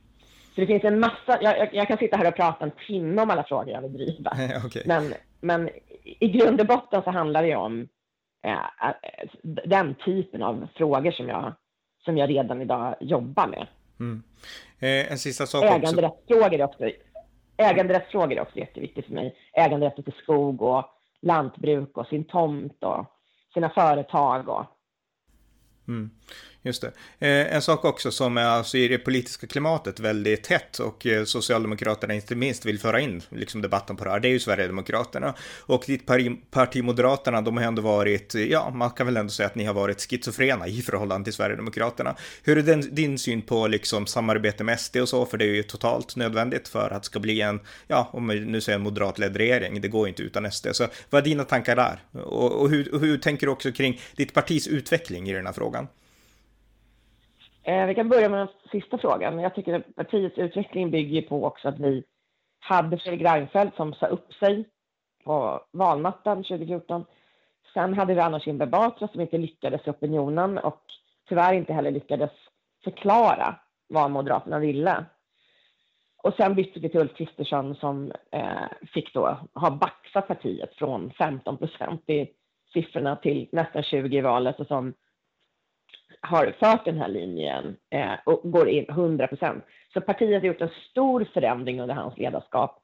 Så 0.56 0.62
det 0.62 0.68
finns 0.68 0.84
en 0.84 1.00
massa, 1.00 1.42
jag, 1.42 1.74
jag, 1.74 1.88
kan 1.88 1.98
sitta 1.98 2.18
här 2.18 2.28
och 2.28 2.36
prata 2.36 2.66
en 2.66 2.72
timme 2.88 3.22
om 3.22 3.30
alla 3.30 3.44
frågor 3.44 3.70
jag 3.70 3.82
vill 3.82 3.94
driva. 3.94 4.32
okay. 4.66 4.84
men, 4.86 5.14
men 5.42 5.70
i 6.04 6.28
grund 6.28 6.62
och 6.62 6.68
botten 6.68 7.04
så 7.04 7.12
handlar 7.12 7.44
det 7.44 7.56
om 7.56 7.88
eh, 8.46 8.92
den 9.66 9.96
typen 9.96 10.44
av 10.44 10.68
frågor 10.76 11.12
som 11.12 11.30
jag, 11.30 11.54
som 12.06 12.18
jag 12.18 12.30
redan 12.30 12.62
idag 12.62 12.96
jobbar 13.00 13.48
med. 13.48 13.68
Mm. 14.00 14.24
Eh, 14.80 15.12
en 15.12 15.18
sista 15.18 15.46
sak 15.46 15.64
Äganderättsfrågor 15.64 16.62
också, 16.62 16.90
äganderättsfrågor 17.58 18.38
är 18.38 18.42
också 18.42 18.58
jätteviktigt 18.58 19.06
för 19.06 19.14
mig. 19.14 19.36
Äganderätten 19.54 20.04
till 20.04 20.14
skog 20.14 20.62
och 20.62 20.86
lantbruk 21.22 21.98
och 21.98 22.08
sin 22.08 22.24
tomt 22.24 22.84
och 22.84 23.06
sina 23.54 23.70
företag 23.70 24.50
och 24.50 24.66
Mm. 25.88 26.10
Just 26.64 26.82
det. 26.82 26.92
Eh, 27.20 27.56
en 27.56 27.62
sak 27.62 27.86
också 27.86 28.12
som 28.12 28.38
är 28.38 28.46
alltså 28.46 28.78
i 28.78 28.88
det 28.88 28.98
politiska 28.98 29.48
klimatet 29.48 30.00
väldigt 30.00 30.48
hett 30.48 30.80
och 30.80 31.06
eh, 31.06 31.24
Socialdemokraterna 31.24 32.14
inte 32.14 32.36
minst 32.36 32.66
vill 32.66 32.80
föra 32.80 33.00
in 33.00 33.22
liksom 33.30 33.62
debatten 33.62 33.96
på 33.96 34.04
det 34.04 34.12
här, 34.12 34.20
det 34.20 34.28
är 34.28 34.32
ju 34.32 34.40
Sverigedemokraterna. 34.40 35.34
Och 35.60 35.84
ditt 35.88 36.06
parti, 36.06 36.52
parti 36.52 36.84
Moderaterna, 36.84 37.42
de 37.42 37.58
har 37.58 37.64
ändå 37.64 37.82
varit, 37.82 38.34
ja, 38.34 38.70
man 38.70 38.90
kan 38.90 39.06
väl 39.06 39.18
ändå 39.18 39.32
säga 39.32 39.48
att 39.48 39.56
ni 39.56 39.64
har 39.64 39.74
varit 39.74 40.02
schizofrena 40.02 40.68
i 40.68 40.82
förhållande 40.82 41.24
till 41.24 41.34
Sverigedemokraterna. 41.34 42.16
Hur 42.44 42.58
är 42.58 42.62
den, 42.62 42.96
din 42.96 43.20
syn 43.20 43.42
på 43.42 43.68
liksom 43.68 44.08
samarbete 44.08 44.64
med 44.64 44.80
SD 44.80 44.98
och 44.98 45.10
så, 45.10 45.26
för 45.26 45.38
det 45.38 45.46
är 45.46 45.56
ju 45.56 45.64
totalt 45.64 46.16
nödvändigt 46.16 46.68
för 46.68 46.90
att 46.90 47.04
det 47.04 47.06
ska 47.06 47.20
bli 47.20 47.42
en, 47.42 47.60
ja, 47.88 48.10
om 48.14 48.28
vi 48.28 48.40
nu 48.40 48.62
säger 48.62 48.78
en 48.78 48.84
moderatledd 48.84 49.38
regering, 49.38 49.82
det 49.82 49.88
går 49.88 50.08
ju 50.08 50.10
inte 50.10 50.24
utan 50.24 50.52
SD. 50.52 50.68
Så 50.72 50.88
vad 51.10 51.22
är 51.22 51.26
dina 51.26 51.44
tankar 51.44 51.76
där? 51.76 52.00
Och, 52.24 52.62
och 52.62 52.70
hur, 52.70 53.00
hur 53.00 53.18
tänker 53.18 53.48
du 53.48 53.52
också 53.52 53.72
kring 53.72 54.02
ditt 54.16 54.34
partis 54.34 54.68
utveckling 54.68 55.30
i 55.30 55.34
den 55.34 55.46
här 55.46 55.54
frågan? 55.54 55.88
Eh, 57.68 57.86
vi 57.86 57.96
kan 57.96 58.10
börja 58.10 58.30
med 58.30 58.40
den 58.40 58.48
sista 58.72 58.98
frågan. 58.98 59.40
Jag 59.40 59.56
tycker 59.56 59.74
att 59.74 59.96
partiets 59.96 60.38
utveckling 60.38 60.92
bygger 60.92 61.22
på 61.22 61.46
också 61.46 61.68
att 61.68 61.80
vi 61.80 62.04
hade 62.60 62.98
Fredrik 62.98 63.22
Reinfeldt 63.22 63.76
som 63.76 63.94
sa 63.94 64.08
upp 64.08 64.34
sig 64.34 64.70
på 65.24 65.62
valnatten 65.72 66.44
2014. 66.44 67.06
Sen 67.74 67.94
hade 67.94 68.14
vi 68.14 68.20
Anna 68.20 68.40
Kinberg 68.40 68.70
Batra 68.70 69.08
som 69.08 69.22
inte 69.22 69.38
lyckades 69.38 69.88
i 69.88 69.90
opinionen 69.90 70.58
och 70.58 70.82
tyvärr 71.30 71.54
inte 71.54 71.74
heller 71.74 71.92
lyckades 71.92 72.32
förklara 72.84 73.56
vad 73.88 74.12
Moderaterna 74.12 74.60
ville. 74.60 75.06
Och 76.24 76.34
sen 76.34 76.56
bytte 76.56 76.80
vi 76.80 76.90
till 76.90 77.00
Ulf 77.00 77.16
Kristersson 77.16 77.76
som 77.76 78.12
eh, 78.32 78.88
fick 78.94 79.14
då 79.14 79.38
ha 79.54 79.72
baxat 79.72 80.28
partiet 80.28 80.76
från 80.76 81.12
15 81.12 81.58
procent 81.58 82.10
i 82.10 82.30
siffrorna 82.74 83.16
till 83.16 83.50
nästan 83.52 83.84
20 83.84 84.18
i 84.18 84.22
valet 84.22 84.60
och 84.60 84.68
som 84.68 84.94
har 86.22 86.56
fört 86.60 86.86
den 86.86 86.98
här 86.98 87.08
linjen 87.08 87.78
eh, 87.90 88.14
och 88.26 88.52
går 88.52 88.70
in 88.70 88.86
100 88.90 89.28
procent. 89.28 89.64
Så 89.94 90.02
partiet 90.02 90.42
har 90.42 90.48
gjort 90.48 90.62
en 90.62 90.72
stor 90.90 91.28
förändring 91.34 91.82
under 91.82 91.96
hans 91.96 92.18
ledarskap 92.18 92.80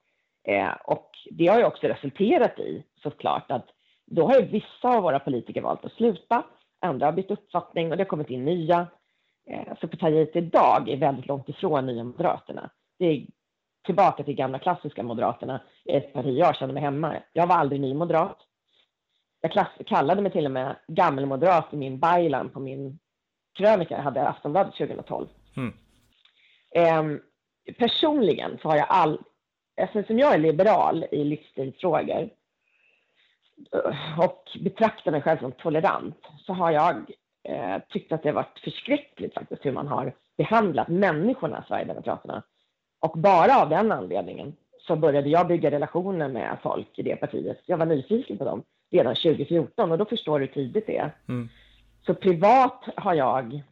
eh, 0.48 0.72
och 0.86 1.10
det 1.32 1.48
har 1.48 1.60
ju 1.60 1.66
också 1.66 1.88
resulterat 1.88 2.60
i 2.60 2.84
såklart 3.04 3.52
att 3.52 3.66
då 4.06 4.28
har 4.28 4.40
ju 4.40 4.46
vissa 4.46 4.88
av 4.90 5.04
våra 5.04 5.20
politiker 5.20 5.62
valt 5.62 5.86
att 5.86 5.94
sluta, 5.94 6.44
andra 6.82 7.06
har 7.06 7.14
bytt 7.14 7.32
uppfattning 7.32 7.92
och 7.92 7.98
det 7.98 8.04
har 8.04 8.10
kommit 8.10 8.30
in 8.30 8.46
nya. 8.46 8.88
Eh, 9.50 9.78
så 9.82 9.88
partiet 9.88 10.36
idag 10.36 10.90
är 10.90 10.98
väldigt 10.98 11.28
långt 11.28 11.50
ifrån 11.50 11.86
Nya 11.86 12.04
Moderaterna. 12.04 12.70
Det 13.00 13.06
är 13.06 13.26
tillbaka 13.86 14.24
till 14.24 14.36
gamla 14.36 14.60
klassiska 14.60 15.04
Moderaterna, 15.04 15.62
ett 15.86 16.14
parti 16.14 16.38
jag 16.38 16.56
känner 16.56 16.74
mig 16.74 16.84
hemma 16.84 17.16
Jag 17.34 17.48
var 17.48 17.56
aldrig 17.56 17.82
ny 17.82 17.94
moderat. 17.94 18.38
Jag 19.42 19.66
kallade 19.88 20.22
mig 20.22 20.32
till 20.32 20.46
och 20.46 20.52
med 20.52 20.76
gammelmoderat 20.88 21.74
i 21.74 21.78
min 21.78 22.00
byline 22.00 22.50
på 22.50 22.60
min 22.60 23.00
krönika 23.54 24.02
hade 24.02 24.28
Aftonbladet 24.28 24.76
2012. 24.76 25.28
Mm. 25.58 25.74
Eh, 26.76 27.20
personligen 27.78 28.58
så 28.62 28.70
har 28.70 28.78
jag 28.78 28.88
all, 28.90 29.22
eftersom 29.76 30.20
jag 30.20 30.34
är 30.34 30.38
liberal 30.38 31.06
i 31.12 31.24
livsstilsfrågor 31.24 32.30
eh, 33.74 34.20
och 34.20 34.44
betraktar 34.60 35.12
mig 35.12 35.22
själv 35.22 35.40
som 35.40 35.52
tolerant 35.52 36.20
så 36.46 36.54
har 36.54 36.72
jag 36.72 37.12
eh, 37.44 37.78
tyckt 37.90 38.12
att 38.12 38.24
det 38.24 38.30
har 38.30 38.34
varit 38.34 38.60
förskräckligt 38.64 39.34
faktiskt 39.34 39.66
hur 39.66 39.72
man 39.72 39.88
har 39.88 40.14
behandlat 40.38 40.88
människorna, 40.88 41.64
Sverigedemokraterna. 41.68 42.44
Och 43.00 43.20
bara 43.20 43.62
av 43.62 43.70
den 43.70 43.92
anledningen 43.92 44.56
så 44.88 44.96
började 44.96 45.30
jag 45.30 45.48
bygga 45.48 45.72
relationer 45.72 46.30
med 46.30 46.58
folk 46.64 47.00
i 47.00 47.02
det 47.02 47.16
partiet. 47.16 47.62
Jag 47.66 47.78
var 47.78 47.86
nyfiken 47.86 48.38
på 48.38 48.46
dem 48.46 48.64
redan 48.92 49.16
2014 49.16 49.92
och 49.92 49.98
då 49.98 50.06
förstår 50.06 50.40
du 50.40 50.46
hur 50.46 50.54
tidigt 50.54 50.88
det 50.88 50.98
är. 50.98 51.12
Mm. 51.28 51.50
Så 52.06 52.14
privat 52.14 52.84
har 52.96 53.14
jag 53.14 53.64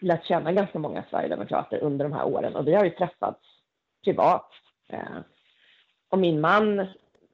lärt 0.00 0.26
känna 0.26 0.52
ganska 0.52 0.78
många 0.78 1.04
sverigedemokrater 1.10 1.78
under 1.78 2.04
de 2.04 2.12
här 2.12 2.24
åren 2.24 2.56
och 2.56 2.66
vi 2.66 2.74
har 2.74 2.84
ju 2.84 2.90
träffats 2.90 3.40
privat. 4.04 4.50
Eh, 4.88 5.18
och 6.10 6.18
min 6.18 6.40
man 6.40 6.78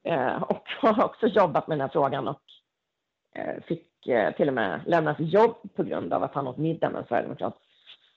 eh, 0.03 0.43
och 0.49 0.63
har 0.81 1.03
också 1.03 1.27
jobbat 1.27 1.67
med 1.67 1.77
den 1.77 1.81
här 1.81 1.93
frågan 1.93 2.27
och 2.27 2.41
eh, 3.35 3.63
fick 3.63 3.85
till 4.37 4.47
och 4.47 4.53
med 4.53 4.81
lämna 4.85 5.15
sitt 5.15 5.33
jobb 5.33 5.55
på 5.75 5.83
grund 5.83 6.13
av 6.13 6.23
att 6.23 6.33
han 6.33 6.47
åt 6.47 6.57
middag 6.57 6.89
med 6.89 6.99
en 6.99 7.07
sverigedemokrat. 7.07 7.57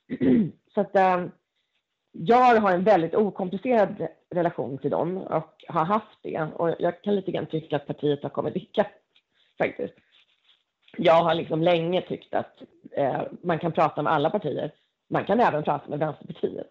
Så 0.74 0.80
att 0.80 0.94
jag 2.12 2.61
har 2.61 2.72
en 2.72 2.84
väldigt 2.84 3.14
okomplicerad 3.14 4.07
relation 4.30 4.78
till 4.78 4.90
dem 4.90 5.16
och 5.16 5.64
har 5.68 5.84
haft 5.84 6.18
det. 6.22 6.48
Och 6.55 6.74
jag 6.78 7.03
kan 7.03 7.16
lite 7.16 7.30
grann 7.30 7.46
tycka 7.46 7.76
att 7.76 7.86
partiet 7.86 8.22
har 8.22 8.30
kommit 8.30 8.57
ikapp 8.57 8.92
faktiskt. 9.59 9.94
Jag 10.99 11.22
har 11.22 11.34
liksom 11.34 11.62
länge 11.62 12.03
tyckt 12.03 12.34
att 12.34 12.62
eh, 12.97 13.22
man 13.43 13.59
kan 13.59 13.72
prata 13.72 14.03
med 14.03 14.12
alla 14.12 14.30
partier. 14.30 14.72
Man 15.11 15.24
kan 15.24 15.40
även 15.40 15.62
prata 15.62 15.90
med 15.90 15.99
Vänsterpartiet. 15.99 16.70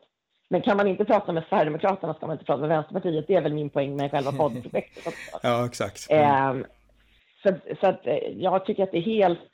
Men 0.49 0.61
kan 0.61 0.78
man 0.78 0.88
inte 0.88 1.05
prata 1.05 1.32
med 1.32 1.43
Sverigedemokraterna 1.49 2.13
ska 2.13 2.28
man 2.28 2.34
inte 2.34 2.45
prata 2.45 2.59
med 2.61 2.69
Vänsterpartiet. 2.69 3.28
Det 3.28 3.36
är 3.36 3.41
väl 3.41 3.53
min 3.53 3.69
poäng 3.69 3.95
med 3.95 4.11
själva 4.11 4.32
poddprojektet 4.32 5.07
också. 5.07 5.39
ja, 5.43 5.65
exakt. 5.65 6.11
Mm. 6.11 6.59
Eh, 6.59 6.65
så, 7.43 7.55
så 7.82 7.88
att, 7.88 8.07
eh, 8.07 8.17
jag 8.17 8.65
tycker 8.65 8.84
att 8.84 8.91
det 8.91 8.97
är 8.97 9.01
helt 9.01 9.51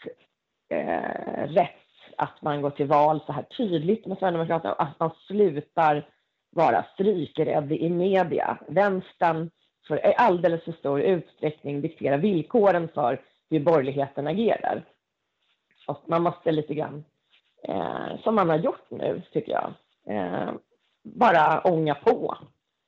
eh, 0.69 1.47
rätt 1.47 1.71
att 2.17 2.41
man 2.41 2.61
går 2.61 2.69
till 2.69 2.87
val 2.87 3.21
så 3.25 3.31
här 3.31 3.43
tydligt 3.43 4.05
med 4.05 4.17
Sverigedemokraterna 4.17 4.73
och 4.73 4.83
att 4.83 4.99
man 4.99 5.11
slutar 5.27 6.09
vara 6.51 6.85
strykrädd 6.93 7.71
i 7.71 7.89
media. 7.89 8.57
Vänstern 8.67 9.49
får 9.87 9.97
i 9.97 10.13
alldeles 10.17 10.63
för 10.63 10.71
stor 10.71 11.01
utsträckning 11.01 11.81
diktera 11.81 12.17
villkoren 12.17 12.89
för 12.93 13.21
hur 13.49 13.59
borgerligheten 13.59 14.27
agerar. 14.27 14.85
Och 15.87 16.03
man 16.05 16.23
måste 16.23 16.51
lite 16.51 16.73
grann, 16.73 17.05
eh, 17.63 18.19
som 18.23 18.35
man 18.35 18.49
har 18.49 18.57
gjort 18.57 18.89
nu, 18.89 19.21
tycker 19.31 19.51
jag, 19.51 19.73
eh, 20.15 20.51
bara 21.03 21.61
ånga 21.61 21.95
på. 21.95 22.37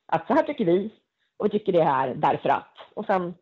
Att 0.05 0.27
så 0.27 0.33
här 0.33 0.43
tycker 0.43 0.65
vi 0.65 0.91
och 1.37 1.45
vi 1.45 1.49
tycker 1.49 1.71
det 1.71 1.83
här 1.83 2.15
därför 2.15 2.49
att. 2.49 2.77
Och 2.93 3.05
sen 3.05 3.33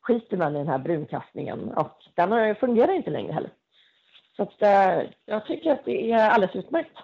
skiter 0.00 0.36
man 0.36 0.56
i 0.56 0.58
den 0.58 0.68
här 0.68 0.78
brunkastningen 0.78 1.72
och 1.72 2.02
den 2.14 2.56
fungerar 2.56 2.92
inte 2.92 3.10
längre 3.10 3.32
heller. 3.32 3.50
Så 4.36 4.42
att, 4.42 4.62
eh, 4.62 5.10
jag 5.24 5.46
tycker 5.46 5.72
att 5.72 5.84
det 5.84 6.12
är 6.12 6.30
alldeles 6.30 6.56
utmärkt. 6.56 6.98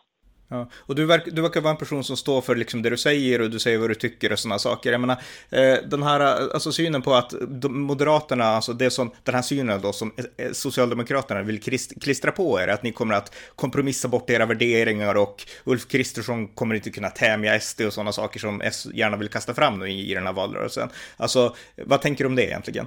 Ja. 0.48 0.68
Och 0.76 0.94
du, 0.94 1.06
verk, 1.06 1.22
du 1.26 1.42
verkar 1.42 1.60
vara 1.60 1.70
en 1.70 1.76
person 1.76 2.04
som 2.04 2.16
står 2.16 2.40
för 2.40 2.56
liksom 2.56 2.82
det 2.82 2.90
du 2.90 2.96
säger 2.96 3.40
och 3.40 3.50
du 3.50 3.58
säger 3.58 3.78
vad 3.78 3.90
du 3.90 3.94
tycker 3.94 4.32
och 4.32 4.38
sådana 4.38 4.58
saker. 4.58 4.92
Jag 4.92 5.00
menar, 5.00 5.16
eh, 5.50 5.76
den 5.90 6.02
här 6.02 6.20
alltså 6.20 6.72
synen 6.72 7.02
på 7.02 7.14
att 7.14 7.34
Moderaterna, 7.70 8.44
alltså 8.44 8.72
det 8.72 8.90
som, 8.90 9.10
den 9.22 9.34
här 9.34 9.42
synen 9.42 9.80
då 9.80 9.92
som 9.92 10.12
eh, 10.16 10.46
eh, 10.46 10.52
Socialdemokraterna 10.52 11.42
vill 11.42 11.62
klistra 12.00 12.32
på 12.32 12.60
er, 12.60 12.68
att 12.68 12.82
ni 12.82 12.92
kommer 12.92 13.14
att 13.14 13.34
kompromissa 13.56 14.08
bort 14.08 14.30
era 14.30 14.46
värderingar 14.46 15.14
och 15.14 15.46
Ulf 15.64 15.88
Kristersson 15.88 16.48
kommer 16.48 16.74
inte 16.74 16.90
kunna 16.90 17.10
tämja 17.10 17.60
SD 17.60 17.80
och 17.80 17.92
sådana 17.92 18.12
saker 18.12 18.40
som 18.40 18.60
S 18.60 18.86
gärna 18.94 19.16
vill 19.16 19.28
kasta 19.28 19.54
fram 19.54 19.78
nu 19.78 19.88
i, 19.88 20.10
i 20.10 20.14
den 20.14 20.26
här 20.26 20.32
valrörelsen. 20.32 20.88
Alltså, 21.16 21.54
vad 21.76 22.00
tänker 22.00 22.24
du 22.24 22.28
om 22.28 22.36
det 22.36 22.44
egentligen? 22.44 22.86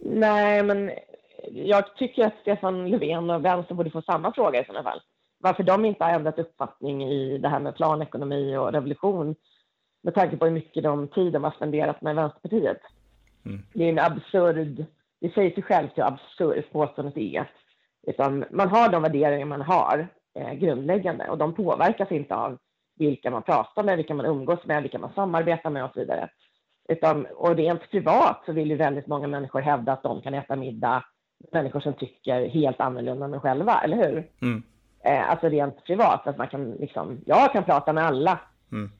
Nej, 0.00 0.62
men 0.62 0.90
jag 1.52 1.96
tycker 1.96 2.26
att 2.26 2.34
Stefan 2.40 2.90
Löfven 2.90 3.30
och 3.30 3.44
Vänstern 3.44 3.76
borde 3.76 3.90
få 3.90 4.02
samma 4.02 4.32
fråga 4.32 4.60
i 4.60 4.64
sådana 4.64 4.82
fall 4.82 5.00
varför 5.42 5.62
de 5.62 5.84
inte 5.84 6.04
har 6.04 6.12
ändrat 6.12 6.38
uppfattning 6.38 7.04
i 7.04 7.38
det 7.38 7.48
här 7.48 7.60
med 7.60 7.76
planekonomi 7.76 8.56
och 8.56 8.72
revolution 8.72 9.34
med 10.02 10.14
tanke 10.14 10.36
på 10.36 10.44
hur 10.44 10.52
mycket 10.52 10.82
de 10.82 11.08
tid 11.08 11.32
de 11.32 11.44
har 11.44 11.50
spenderat 11.50 12.02
med 12.02 12.16
Vänsterpartiet. 12.16 12.80
Mm. 13.44 13.62
Det 13.74 13.84
är 13.84 13.88
en 13.88 13.98
absurd, 13.98 14.84
det 15.20 15.34
säger 15.34 15.50
sig 15.50 15.62
självt 15.62 15.92
hur 15.94 16.02
absurt 16.02 16.72
påståendet 16.72 17.16
är. 17.16 17.50
Utan 18.06 18.44
man 18.50 18.68
har 18.68 18.88
de 18.88 19.02
värderingar 19.02 19.46
man 19.46 19.60
har 19.60 20.08
eh, 20.34 20.52
grundläggande 20.52 21.28
och 21.28 21.38
de 21.38 21.54
påverkas 21.54 22.12
inte 22.12 22.34
av 22.34 22.58
vilka 22.98 23.30
man 23.30 23.42
pratar 23.42 23.82
med, 23.82 23.96
vilka 23.96 24.14
man 24.14 24.26
umgås 24.26 24.66
med, 24.66 24.82
vilka 24.82 24.98
man 24.98 25.12
samarbetar 25.14 25.70
med 25.70 25.84
och 25.84 25.90
så 25.94 26.00
vidare. 26.00 26.28
Utan, 26.88 27.26
och 27.26 27.56
rent 27.56 27.90
privat 27.90 28.42
så 28.46 28.52
vill 28.52 28.70
ju 28.70 28.76
väldigt 28.76 29.06
många 29.06 29.26
människor 29.26 29.60
hävda 29.60 29.92
att 29.92 30.02
de 30.02 30.22
kan 30.22 30.34
äta 30.34 30.56
middag 30.56 31.04
människor 31.52 31.80
som 31.80 31.92
tycker 31.92 32.48
helt 32.48 32.80
annorlunda 32.80 33.26
än 33.26 33.40
själva, 33.40 33.80
eller 33.84 33.96
hur? 33.96 34.30
Mm 34.42 34.62
eh, 35.04 35.30
alltså 35.30 35.48
rent 35.48 35.84
privat, 35.84 36.26
att 36.26 36.38
man 36.38 36.48
kan 36.48 36.70
liksom, 36.70 37.20
jag 37.26 37.52
kan 37.52 37.64
prata 37.64 37.92
med 37.92 38.04
alla. 38.04 38.40
Mm. 38.72 38.90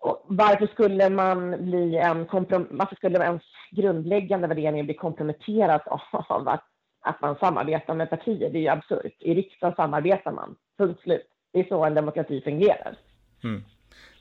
Och 0.00 0.24
varför 0.28 0.66
skulle 0.66 1.10
man 1.10 1.64
bli 1.64 1.96
en 1.96 2.26
komprom 2.26 2.66
varför 2.70 2.96
skulle 2.96 3.24
ens 3.24 3.42
grundläggande 3.70 4.48
värderingar 4.48 4.84
bli 4.84 4.94
komprometterat 4.94 5.88
av 6.12 6.48
att, 6.48 6.64
att 7.00 7.20
man 7.20 7.36
samarbetar 7.40 7.94
med 7.94 8.10
partier? 8.10 8.50
Det 8.50 8.58
är 8.58 8.62
ju 8.62 8.68
absurt. 8.68 9.16
I 9.18 9.34
riksdagen 9.34 9.76
samarbetar 9.76 10.32
man, 10.32 10.56
punkt 10.78 11.00
slut. 11.02 11.26
Det 11.52 11.60
är 11.60 11.64
så 11.64 11.84
en 11.84 11.94
demokrati 11.94 12.40
fungerar. 12.40 12.96
Mm. 13.44 13.64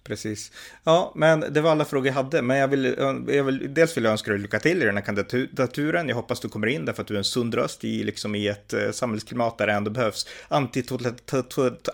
Precis. 0.03 0.51
Ja, 0.83 1.11
men 1.15 1.39
det 1.53 1.61
var 1.61 1.71
alla 1.71 1.85
frågor 1.85 2.07
jag 2.07 2.13
hade. 2.13 2.41
Men 2.41 2.57
jag 2.57 2.67
vill, 2.67 2.95
jag 3.27 3.43
vill, 3.43 3.73
dels 3.73 3.97
vill 3.97 4.03
jag 4.03 4.11
önska 4.11 4.31
dig 4.31 4.39
lycka 4.39 4.59
till 4.59 4.81
i 4.81 4.85
den 4.85 4.97
här 4.97 5.03
kandidaturen. 5.03 6.09
Jag 6.09 6.15
hoppas 6.15 6.39
du 6.39 6.49
kommer 6.49 6.67
in 6.67 6.85
därför 6.85 7.01
att 7.01 7.07
du 7.07 7.13
är 7.13 7.17
en 7.17 7.23
sund 7.23 7.55
röst 7.55 7.83
i, 7.83 8.03
liksom, 8.03 8.35
i 8.35 8.47
ett 8.47 8.73
eh, 8.73 8.91
samhällsklimat 8.91 9.57
där 9.57 9.67
det 9.67 9.73
ändå 9.73 9.91
behövs 9.91 10.27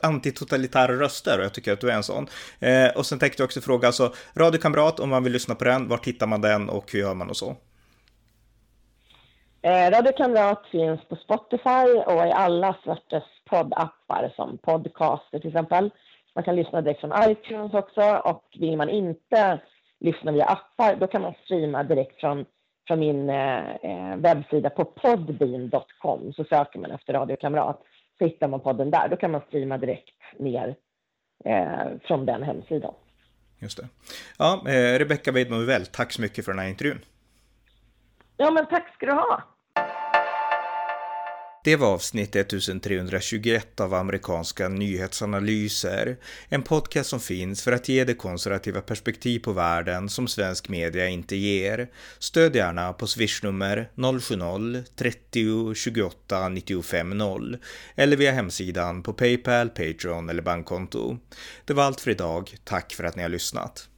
antitotalitära 0.02 1.00
röster. 1.00 1.40
Och 1.40 1.46
jag 1.46 1.54
tycker 1.54 1.74
att 1.74 1.82
du 1.82 1.92
är 1.92 1.96
en 1.96 2.04
sån. 2.04 2.28
Eh, 2.60 2.88
och 2.96 3.06
sen 3.06 3.20
tänkte 3.20 3.42
jag 3.42 3.48
också 3.48 3.62
fråga, 3.62 3.88
alltså, 3.88 4.14
radiokamrat, 4.36 5.00
om 5.00 5.10
man 5.10 5.24
vill 5.24 5.34
lyssna 5.34 5.56
på 5.56 5.64
den, 5.64 5.88
var 5.88 6.00
hittar 6.04 6.28
man 6.28 6.42
den 6.42 6.70
och 6.70 6.92
hur 6.92 7.00
gör 7.00 7.14
man 7.14 7.30
och 7.30 7.38
så? 7.38 7.56
Eh, 9.62 9.92
Radiokamrat 9.92 10.66
finns 10.72 11.02
på 11.10 11.16
Spotify 11.16 12.00
och 12.06 12.28
i 12.28 12.32
alla 12.32 12.76
sorters 12.84 13.24
poddappar 13.50 14.34
som 14.36 14.58
Podcaster 14.58 15.40
till 15.40 15.48
exempel. 15.48 15.92
Man 16.36 16.44
kan 16.44 16.56
lyssna 16.56 16.82
direkt 16.82 17.02
från 17.02 17.32
iTunes 17.32 17.74
också 17.74 18.22
och 18.24 18.44
vill 18.60 18.78
man 18.78 18.90
inte 18.90 19.62
lyssna 20.00 20.32
via 20.32 20.46
appar 20.46 20.96
då 20.96 21.08
kan 21.08 21.22
man 21.22 21.34
streama 21.44 21.84
direkt 21.84 22.20
från, 22.20 22.46
från 22.88 23.00
min 23.00 23.30
eh, 23.30 23.76
eh 23.76 24.16
webbsida 24.18 24.70
på 24.70 24.86
podbean.com. 24.86 26.34
Så 26.34 26.44
söker 26.44 26.80
man 26.80 26.92
efter 26.92 27.14
radiokamrat 27.14 27.82
så 28.18 28.26
hittar 28.26 28.48
man 28.48 28.60
podden 28.60 28.92
där. 28.92 29.08
Då 29.10 29.16
kan 29.16 29.32
man 29.32 29.42
streama 29.48 29.78
direkt 29.78 30.40
ner 30.40 30.76
eh, 31.46 31.88
från 32.08 32.26
den 32.26 32.44
hemsidan. 32.44 32.94
Just 33.60 33.78
det. 33.78 33.88
Ja, 34.38 34.64
eh, 34.68 35.00
Rebecka 35.00 35.32
Weidman 35.32 35.86
tack 35.92 36.12
så 36.12 36.22
mycket 36.22 36.46
för 36.46 36.52
den 36.52 36.60
här 36.60 36.70
intervjun. 36.70 37.00
Ja, 38.38 38.52
men 38.52 38.66
tack 38.66 38.94
ska 38.96 39.06
du 39.06 39.12
ha. 39.12 39.44
Det 41.66 41.76
var 41.76 41.88
avsnitt 41.88 42.36
1321 42.36 43.80
av 43.80 43.94
amerikanska 43.94 44.70
nyhetsanalyser, 44.70 46.18
en 46.50 46.64
podcast 46.64 47.10
som 47.10 47.20
finns 47.20 47.64
för 47.64 47.72
att 47.72 47.90
ge 47.90 48.04
det 48.04 48.14
konservativa 48.14 48.82
perspektiv 48.82 49.40
på 49.40 49.52
världen 49.52 50.10
som 50.10 50.28
svensk 50.28 50.70
media 50.70 51.08
inte 51.08 51.36
ger. 51.36 51.88
Stöd 52.20 52.56
gärna 52.56 52.94
på 52.94 53.08
swishnummer 53.08 53.90
070-30 53.96 55.74
28 55.74 56.50
95 56.50 57.18
0 57.18 57.58
eller 57.96 58.18
via 58.18 58.32
hemsidan 58.32 59.04
på 59.04 59.14
Paypal, 59.14 59.70
Patreon 59.70 60.30
eller 60.30 60.42
bankkonto. 60.42 61.18
Det 61.66 61.74
var 61.74 61.84
allt 61.84 62.02
för 62.02 62.12
idag. 62.12 62.56
Tack 62.64 62.94
för 62.94 63.04
att 63.04 63.16
ni 63.16 63.22
har 63.22 63.30
lyssnat. 63.30 63.90